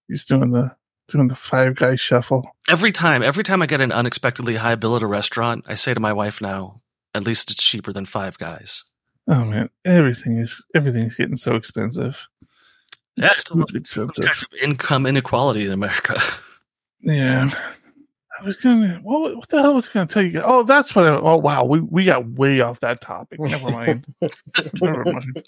he's 0.09 0.25
doing 0.25 0.51
the 0.51 0.75
doing 1.09 1.29
the 1.29 1.37
five 1.37 1.77
guy 1.77 1.97
shuffle. 1.97 2.51
Every 2.69 2.91
time, 2.91 3.23
every 3.23 3.45
time 3.45 3.63
I 3.63 3.67
get 3.67 3.83
an 3.83 3.93
unexpectedly 3.93 4.57
high 4.57 4.75
bill 4.75 4.97
at 4.97 5.03
a 5.03 5.07
restaurant, 5.07 5.67
I 5.69 5.75
say 5.75 5.93
to 5.93 6.01
my 6.01 6.13
wife 6.13 6.41
now, 6.41 6.81
at 7.15 7.25
least 7.25 7.51
it's 7.51 7.63
cheaper 7.63 7.93
than 7.93 8.07
five 8.07 8.39
guys. 8.39 8.85
Oh 9.29 9.45
man, 9.45 9.71
everything 9.85 10.39
is 10.39 10.65
everything's 10.75 11.15
getting 11.15 11.37
so 11.37 11.55
expensive. 11.55 12.27
That's 13.17 13.45
expensive. 13.75 14.25
kind 14.25 14.29
of 14.29 14.45
income 14.61 15.07
inequality 15.07 15.67
in 15.67 15.73
America. 15.73 16.21
Yeah. 17.07 17.51
I 18.39 18.45
was 18.45 18.57
gonna. 18.57 19.01
What, 19.03 19.37
what 19.37 19.49
the 19.49 19.63
hell 19.63 19.75
was 19.75 19.89
I 19.89 19.93
gonna 19.93 20.07
tell 20.07 20.23
you? 20.23 20.43
Oh, 20.45 20.65
that's 20.65 20.95
what. 20.95 21.05
I, 21.05 21.17
oh, 21.17 21.37
wow. 21.37 21.65
We 21.65 21.81
we 21.81 22.05
got 22.05 22.29
way 22.31 22.61
off 22.61 22.81
that 22.81 23.01
topic. 23.01 23.39
Never 23.39 23.71
mind. 23.71 24.07
Never 24.81 25.05
mind. 25.05 25.43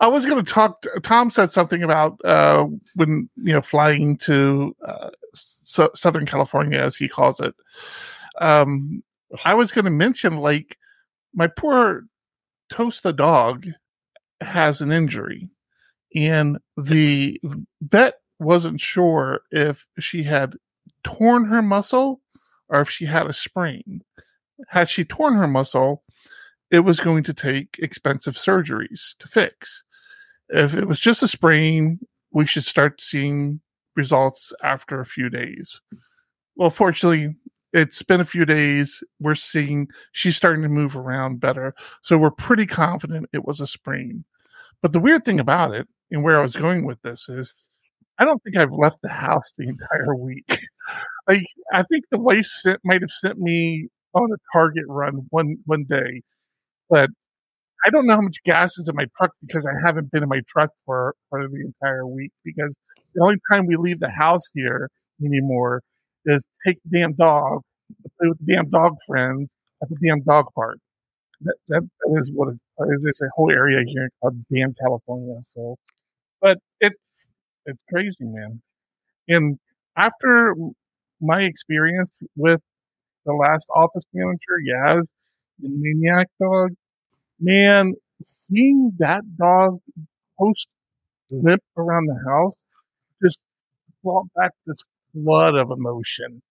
I 0.00 0.08
was 0.08 0.26
gonna 0.26 0.42
talk. 0.42 0.82
Tom 1.02 1.30
said 1.30 1.50
something 1.50 1.82
about 1.82 2.20
uh, 2.24 2.66
when 2.94 3.28
you 3.36 3.52
know 3.52 3.62
flying 3.62 4.16
to 4.18 4.74
uh, 4.84 5.10
so, 5.34 5.90
Southern 5.94 6.26
California, 6.26 6.80
as 6.80 6.96
he 6.96 7.08
calls 7.08 7.40
it. 7.40 7.54
Um, 8.40 9.02
I 9.44 9.54
was 9.54 9.70
gonna 9.70 9.90
mention 9.90 10.38
like 10.38 10.76
my 11.34 11.46
poor 11.46 12.04
Toast 12.68 13.02
the 13.02 13.12
dog 13.12 13.66
has 14.40 14.80
an 14.80 14.90
injury, 14.90 15.48
and 16.14 16.58
the 16.76 17.40
vet 17.80 18.14
wasn't 18.40 18.80
sure 18.80 19.40
if 19.50 19.86
she 19.98 20.22
had 20.22 20.56
torn 21.08 21.46
her 21.46 21.62
muscle 21.62 22.20
or 22.68 22.80
if 22.80 22.90
she 22.90 23.06
had 23.06 23.26
a 23.26 23.32
sprain. 23.32 24.02
Had 24.68 24.88
she 24.88 25.04
torn 25.04 25.34
her 25.34 25.48
muscle, 25.48 26.02
it 26.70 26.80
was 26.80 27.00
going 27.00 27.22
to 27.24 27.32
take 27.32 27.78
expensive 27.78 28.34
surgeries 28.34 29.16
to 29.18 29.28
fix. 29.28 29.84
If 30.50 30.74
it 30.74 30.86
was 30.86 31.00
just 31.00 31.22
a 31.22 31.28
sprain, 31.28 31.98
we 32.32 32.46
should 32.46 32.64
start 32.64 33.00
seeing 33.00 33.60
results 33.96 34.52
after 34.62 35.00
a 35.00 35.06
few 35.06 35.30
days. 35.30 35.80
Well, 36.56 36.70
fortunately, 36.70 37.34
it's 37.72 38.02
been 38.02 38.20
a 38.20 38.24
few 38.26 38.44
days. 38.44 39.02
We're 39.18 39.34
seeing 39.34 39.88
she's 40.12 40.36
starting 40.36 40.62
to 40.62 40.68
move 40.68 40.96
around 40.96 41.40
better. 41.40 41.74
So 42.02 42.18
we're 42.18 42.30
pretty 42.30 42.66
confident 42.66 43.30
it 43.32 43.46
was 43.46 43.60
a 43.60 43.66
sprain. 43.66 44.24
But 44.82 44.92
the 44.92 45.00
weird 45.00 45.24
thing 45.24 45.40
about 45.40 45.74
it, 45.74 45.88
and 46.10 46.22
where 46.22 46.38
I 46.38 46.42
was 46.42 46.56
going 46.56 46.84
with 46.84 47.00
this, 47.02 47.28
is 47.28 47.54
I 48.18 48.24
don't 48.24 48.42
think 48.42 48.56
I've 48.56 48.72
left 48.72 49.00
the 49.02 49.08
house 49.08 49.54
the 49.56 49.68
entire 49.68 50.14
week. 50.14 50.58
like 51.28 51.44
I 51.72 51.82
think 51.84 52.04
the 52.10 52.18
wife 52.18 52.46
sent, 52.46 52.80
might 52.84 53.02
have 53.02 53.10
sent 53.10 53.38
me 53.38 53.88
on 54.14 54.32
a 54.32 54.36
Target 54.52 54.84
run 54.88 55.26
one 55.30 55.58
one 55.66 55.84
day, 55.88 56.22
but 56.90 57.10
I 57.86 57.90
don't 57.90 58.06
know 58.06 58.16
how 58.16 58.22
much 58.22 58.42
gas 58.44 58.78
is 58.78 58.88
in 58.88 58.96
my 58.96 59.06
truck 59.16 59.32
because 59.46 59.66
I 59.66 59.72
haven't 59.86 60.10
been 60.10 60.22
in 60.22 60.28
my 60.28 60.40
truck 60.48 60.70
for 60.86 61.14
for 61.30 61.46
the 61.48 61.60
entire 61.60 62.06
week. 62.06 62.32
Because 62.44 62.76
the 63.14 63.22
only 63.22 63.36
time 63.50 63.66
we 63.66 63.76
leave 63.76 64.00
the 64.00 64.10
house 64.10 64.42
here 64.54 64.90
anymore 65.24 65.82
is 66.24 66.44
take 66.66 66.76
the 66.84 66.98
damn 66.98 67.14
dog, 67.14 67.62
play 68.18 68.28
with 68.28 68.38
the 68.44 68.54
damn 68.54 68.70
dog 68.70 68.96
friends 69.06 69.48
at 69.82 69.88
the 69.88 69.96
damn 70.02 70.22
dog 70.22 70.46
park. 70.54 70.78
That 71.42 71.56
that, 71.68 71.82
that 71.82 72.18
is 72.18 72.30
what 72.32 72.48
is. 72.52 72.58
There's 72.78 73.20
a 73.22 73.28
whole 73.34 73.50
area 73.50 73.84
here 73.86 74.10
called 74.20 74.44
damn 74.52 74.74
California. 74.74 75.40
So, 75.54 75.76
but 76.40 76.58
it's 76.80 76.96
it's 77.66 77.80
crazy, 77.90 78.24
man. 78.24 78.62
And 79.28 79.58
after 79.96 80.54
my 81.20 81.42
experience 81.42 82.10
with 82.36 82.60
the 83.26 83.32
last 83.32 83.68
office 83.74 84.06
manager, 84.12 84.60
Yaz, 84.66 85.10
the 85.60 85.68
maniac 85.68 86.28
dog, 86.40 86.72
man, 87.40 87.94
seeing 88.22 88.92
that 88.98 89.22
dog 89.36 89.80
post 90.38 90.68
lip 91.30 91.60
around 91.76 92.06
the 92.06 92.18
house 92.26 92.54
just 93.22 93.38
brought 94.02 94.26
back 94.34 94.52
this 94.66 94.82
flood 95.12 95.54
of 95.54 95.70
emotion. 95.70 96.42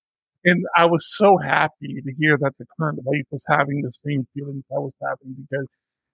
And 0.45 0.65
I 0.77 0.85
was 0.85 1.05
so 1.15 1.37
happy 1.37 2.01
to 2.01 2.13
hear 2.17 2.37
that 2.39 2.53
the 2.59 2.65
current 2.79 2.99
wife 3.03 3.25
was 3.31 3.43
having 3.49 3.81
the 3.81 3.91
same 3.91 4.27
feelings 4.33 4.63
I 4.71 4.79
was 4.79 4.93
having 5.01 5.35
because 5.35 5.67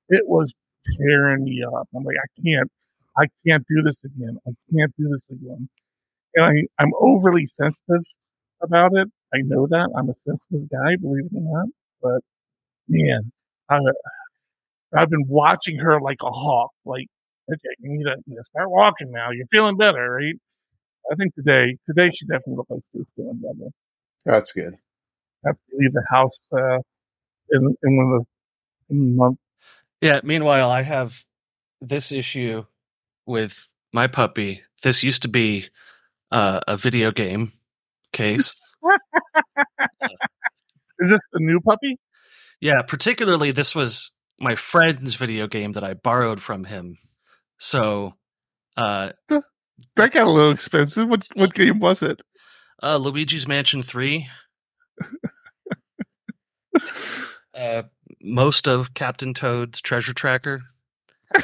it 0.09 0.23
was 0.27 0.53
tearing 0.97 1.43
me 1.43 1.63
up. 1.63 1.87
I'm 1.95 2.03
like, 2.03 2.15
I 2.17 2.41
can't, 2.41 2.69
I 3.17 3.27
can't 3.47 3.65
do 3.69 3.83
this 3.83 4.03
again. 4.03 4.37
I 4.47 4.51
can't 4.75 4.93
do 4.97 5.09
this 5.09 5.23
again. 5.29 5.69
And 6.35 6.45
I, 6.45 6.83
I'm 6.83 6.91
overly 6.99 7.45
sensitive 7.45 8.03
about 8.63 8.91
it. 8.95 9.07
I 9.33 9.39
know 9.43 9.67
that. 9.67 9.89
I'm 9.95 10.09
a 10.09 10.13
sensitive 10.13 10.69
guy, 10.69 10.95
believe 10.95 11.25
it 11.25 11.35
or 11.35 11.41
not. 11.41 11.67
But 12.01 12.21
man, 12.87 13.31
I, 13.69 13.79
I've 14.95 15.09
been 15.09 15.25
watching 15.27 15.77
her 15.79 15.99
like 15.99 16.21
a 16.23 16.29
hawk. 16.29 16.71
Like, 16.85 17.07
okay, 17.51 17.59
you 17.79 17.97
need 17.97 18.03
to, 18.03 18.11
you 18.11 18.23
need 18.27 18.37
to 18.37 18.43
start 18.43 18.69
walking 18.69 19.11
now. 19.11 19.31
You're 19.31 19.47
feeling 19.47 19.77
better, 19.77 20.11
right? 20.11 20.35
I 21.11 21.15
think 21.15 21.35
today, 21.35 21.77
today 21.87 22.11
she 22.11 22.25
definitely 22.25 22.55
looked 22.55 22.71
like 22.71 22.81
she 22.91 22.99
was 22.99 23.07
feeling 23.15 23.41
better. 23.41 23.69
That's 24.25 24.51
good. 24.51 24.75
I 25.45 25.49
have 25.49 25.55
to 25.55 25.77
leave 25.77 25.93
the 25.93 26.05
house 26.09 26.39
uh, 26.53 26.79
in 27.51 27.75
in 27.83 27.97
one 27.97 28.19
of 28.19 28.25
the 28.89 28.95
month. 28.95 29.37
Yeah. 30.01 30.21
Meanwhile, 30.23 30.69
I 30.69 30.83
have 30.83 31.23
this 31.81 32.11
issue 32.11 32.63
with 33.25 33.69
my 33.91 34.07
puppy. 34.07 34.61
This 34.81 35.03
used 35.03 35.23
to 35.23 35.27
be 35.27 35.67
uh, 36.31 36.61
a 36.67 36.77
video 36.77 37.11
game 37.11 37.51
case. 38.13 38.59
Is 40.99 41.09
this 41.09 41.27
the 41.33 41.39
new 41.39 41.59
puppy? 41.59 41.97
yeah, 42.61 42.81
particularly 42.81 43.51
this 43.51 43.75
was 43.75 44.11
my 44.39 44.55
friend's 44.55 45.15
video 45.15 45.47
game 45.47 45.73
that 45.73 45.83
I 45.83 45.93
borrowed 45.95 46.41
from 46.41 46.63
him. 46.63 46.97
So, 47.57 48.13
uh, 48.77 49.09
That 49.29 49.43
got 50.11 50.15
a 50.27 50.29
little 50.29 50.51
expensive. 50.51 51.07
What 51.09 51.27
what 51.35 51.53
game 51.53 51.79
was 51.79 52.01
it? 52.03 52.21
uh, 52.81 52.97
Luigi's 52.97 53.47
Mansion 53.47 53.81
3, 53.83 54.27
uh, 57.57 57.83
most 58.21 58.67
of 58.67 58.93
Captain 58.93 59.33
Toad's 59.33 59.79
Treasure 59.81 60.13
Tracker, 60.13 60.61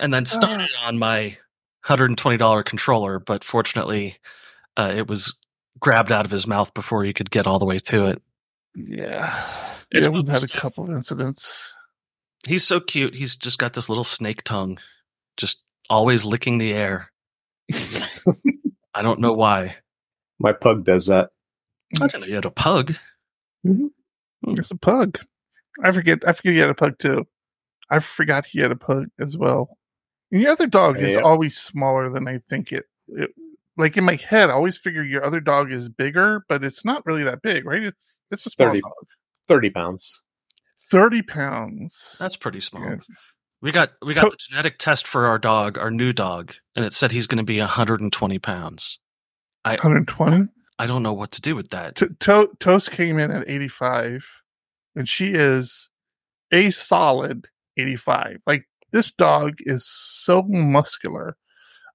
and 0.00 0.12
then 0.12 0.24
started 0.26 0.68
on 0.82 0.98
my 0.98 1.38
$120 1.90 2.64
controller, 2.64 3.18
but 3.18 3.44
fortunately, 3.44 4.16
uh, 4.76 4.92
it 4.96 5.08
was 5.08 5.34
grabbed 5.78 6.12
out 6.12 6.24
of 6.24 6.30
his 6.30 6.46
mouth 6.46 6.72
before 6.74 7.04
he 7.04 7.12
could 7.12 7.30
get 7.30 7.46
all 7.46 7.58
the 7.58 7.66
way 7.66 7.78
to 7.78 8.06
it. 8.06 8.22
Yeah, 8.74 9.44
It's 9.90 10.06
yeah, 10.06 10.12
we've 10.12 10.26
puppy 10.26 10.40
had 10.40 10.44
a 10.44 10.48
couple 10.60 10.84
of 10.84 10.90
incidents. 10.90 11.74
He's 12.46 12.64
so 12.66 12.80
cute. 12.80 13.14
He's 13.14 13.36
just 13.36 13.58
got 13.58 13.72
this 13.74 13.88
little 13.88 14.04
snake 14.04 14.42
tongue, 14.44 14.78
just 15.36 15.64
always 15.88 16.24
licking 16.24 16.58
the 16.58 16.72
air. 16.72 17.10
I 18.94 19.02
don't 19.02 19.20
know 19.20 19.32
why. 19.32 19.76
My 20.38 20.52
pug 20.52 20.84
does 20.84 21.06
that. 21.06 21.30
I 22.00 22.06
didn't 22.06 22.22
know 22.22 22.26
you 22.28 22.34
had 22.36 22.44
a 22.44 22.50
pug. 22.50 22.94
It's 24.46 24.70
a 24.70 24.76
pug. 24.76 25.18
I 25.82 25.90
forget. 25.92 26.26
I 26.26 26.32
forget 26.32 26.52
he 26.52 26.58
had 26.60 26.70
a 26.70 26.74
pug 26.74 26.98
too. 26.98 27.26
I 27.90 27.98
forgot 27.98 28.46
he 28.46 28.60
had 28.60 28.70
a 28.70 28.76
pug 28.76 29.06
as 29.18 29.36
well. 29.36 29.76
And 30.32 30.40
your 30.40 30.52
other 30.52 30.66
dog 30.66 31.00
is 31.00 31.16
always 31.16 31.56
smaller 31.56 32.08
than 32.08 32.28
I 32.28 32.38
think 32.38 32.72
it, 32.72 32.84
it. 33.08 33.30
Like 33.76 33.96
in 33.96 34.04
my 34.04 34.16
head, 34.16 34.50
I 34.50 34.52
always 34.52 34.76
figure 34.76 35.02
your 35.02 35.24
other 35.24 35.40
dog 35.40 35.72
is 35.72 35.88
bigger, 35.88 36.44
but 36.48 36.62
it's 36.62 36.84
not 36.84 37.04
really 37.06 37.24
that 37.24 37.42
big, 37.42 37.64
right? 37.64 37.82
It's 37.82 38.20
it's 38.30 38.46
a 38.46 38.50
small 38.50 38.68
30. 38.68 38.80
dog. 38.82 38.92
30 39.48 39.70
pounds. 39.70 40.20
Thirty 40.90 41.22
pounds. 41.22 42.16
That's 42.18 42.36
pretty 42.36 42.60
small. 42.60 42.82
Yeah. 42.82 42.96
We 43.62 43.70
got 43.72 43.92
we 44.04 44.12
got 44.14 44.24
To- 44.24 44.30
the 44.30 44.36
genetic 44.38 44.78
test 44.78 45.06
for 45.06 45.26
our 45.26 45.38
dog, 45.38 45.78
our 45.78 45.90
new 45.90 46.12
dog, 46.12 46.54
and 46.74 46.84
it 46.84 46.92
said 46.92 47.12
he's 47.12 47.26
going 47.26 47.38
to 47.38 47.44
be 47.44 47.58
120 47.60 48.38
pounds. 48.40 48.98
120. 49.64 50.48
I 50.78 50.86
don't 50.86 51.02
know 51.02 51.12
what 51.12 51.30
to 51.32 51.40
do 51.40 51.54
with 51.54 51.70
that. 51.70 51.96
T- 51.96 52.06
to- 52.20 52.50
Toast 52.58 52.90
came 52.90 53.18
in 53.18 53.30
at 53.30 53.48
85, 53.48 54.26
and 54.96 55.08
she 55.08 55.32
is 55.34 55.90
a 56.50 56.70
solid 56.70 57.46
85. 57.76 58.38
Like 58.46 58.66
this 58.92 59.10
dog 59.12 59.54
is 59.60 59.86
so 59.86 60.42
muscular. 60.42 61.36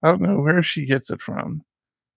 I 0.04 0.10
don't 0.10 0.22
know 0.22 0.40
where 0.40 0.62
she 0.64 0.86
gets 0.86 1.10
it 1.10 1.22
from, 1.22 1.64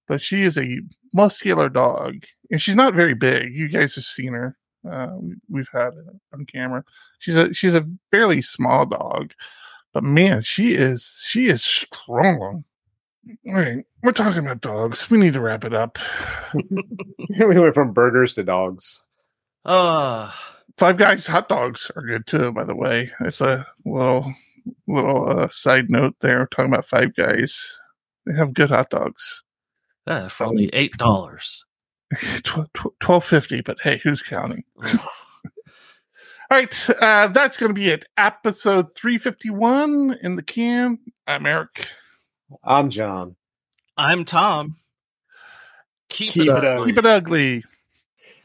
but 0.06 0.20
she 0.20 0.42
is 0.42 0.58
a 0.58 0.80
muscular 1.14 1.68
dog, 1.68 2.24
and 2.50 2.60
she's 2.60 2.76
not 2.76 2.94
very 2.94 3.14
big. 3.14 3.54
You 3.54 3.68
guys 3.68 3.94
have 3.94 4.04
seen 4.04 4.32
her. 4.34 4.56
Uh, 4.88 5.08
we- 5.18 5.34
we've 5.48 5.68
had 5.72 5.88
it 5.94 6.04
on 6.32 6.44
camera. 6.46 6.84
She's 7.18 7.36
a 7.36 7.52
she's 7.52 7.74
a 7.74 7.86
fairly 8.10 8.42
small 8.42 8.86
dog, 8.86 9.32
but 9.92 10.04
man, 10.04 10.42
she 10.42 10.74
is 10.74 11.20
she 11.26 11.48
is 11.48 11.62
strong. 11.64 12.64
All 13.46 13.54
right, 13.54 13.84
we're 14.02 14.12
talking 14.12 14.38
about 14.38 14.60
dogs. 14.60 15.10
We 15.10 15.18
need 15.18 15.34
to 15.34 15.40
wrap 15.40 15.64
it 15.64 15.74
up. 15.74 15.98
we 16.54 17.60
went 17.60 17.74
from 17.74 17.92
burgers 17.92 18.34
to 18.34 18.44
dogs. 18.44 19.02
Uh, 19.64 20.30
Five 20.78 20.96
Guys 20.96 21.26
hot 21.26 21.48
dogs 21.48 21.90
are 21.96 22.02
good 22.02 22.26
too, 22.26 22.52
by 22.52 22.64
the 22.64 22.74
way. 22.76 23.10
It's 23.20 23.40
a 23.40 23.66
little 23.84 24.32
little 24.86 25.28
uh, 25.40 25.48
side 25.48 25.90
note 25.90 26.14
there. 26.20 26.46
talking 26.46 26.72
about 26.72 26.86
Five 26.86 27.14
Guys. 27.14 27.78
They 28.26 28.34
have 28.36 28.54
good 28.54 28.70
hot 28.70 28.90
dogs. 28.90 29.44
eh, 30.06 30.28
for 30.28 30.46
only 30.46 30.70
eight 30.72 30.96
dollars. 30.96 31.64
Twelve 33.00 33.24
fifty, 33.24 33.60
but 33.60 33.78
hey, 33.82 34.00
who's 34.02 34.22
counting? 34.22 34.64
All 36.50 36.56
right, 36.56 36.90
uh, 37.02 37.26
that's 37.28 37.58
going 37.58 37.68
to 37.68 37.74
be 37.78 37.88
it. 37.90 38.06
Episode 38.16 38.94
three 38.94 39.18
fifty 39.18 39.50
one 39.50 40.16
in 40.22 40.36
the 40.36 40.42
can. 40.42 40.98
I'm 41.26 41.44
Eric. 41.44 41.88
I'm 42.64 42.88
John. 42.88 43.36
I'm 43.96 44.24
Tom. 44.24 44.76
Keep, 46.08 46.30
Keep 46.30 46.48
it 46.48 46.64
up. 46.64 46.80
up. 46.80 46.86
Keep 46.86 46.98
it 46.98 47.06
ugly. 47.06 47.64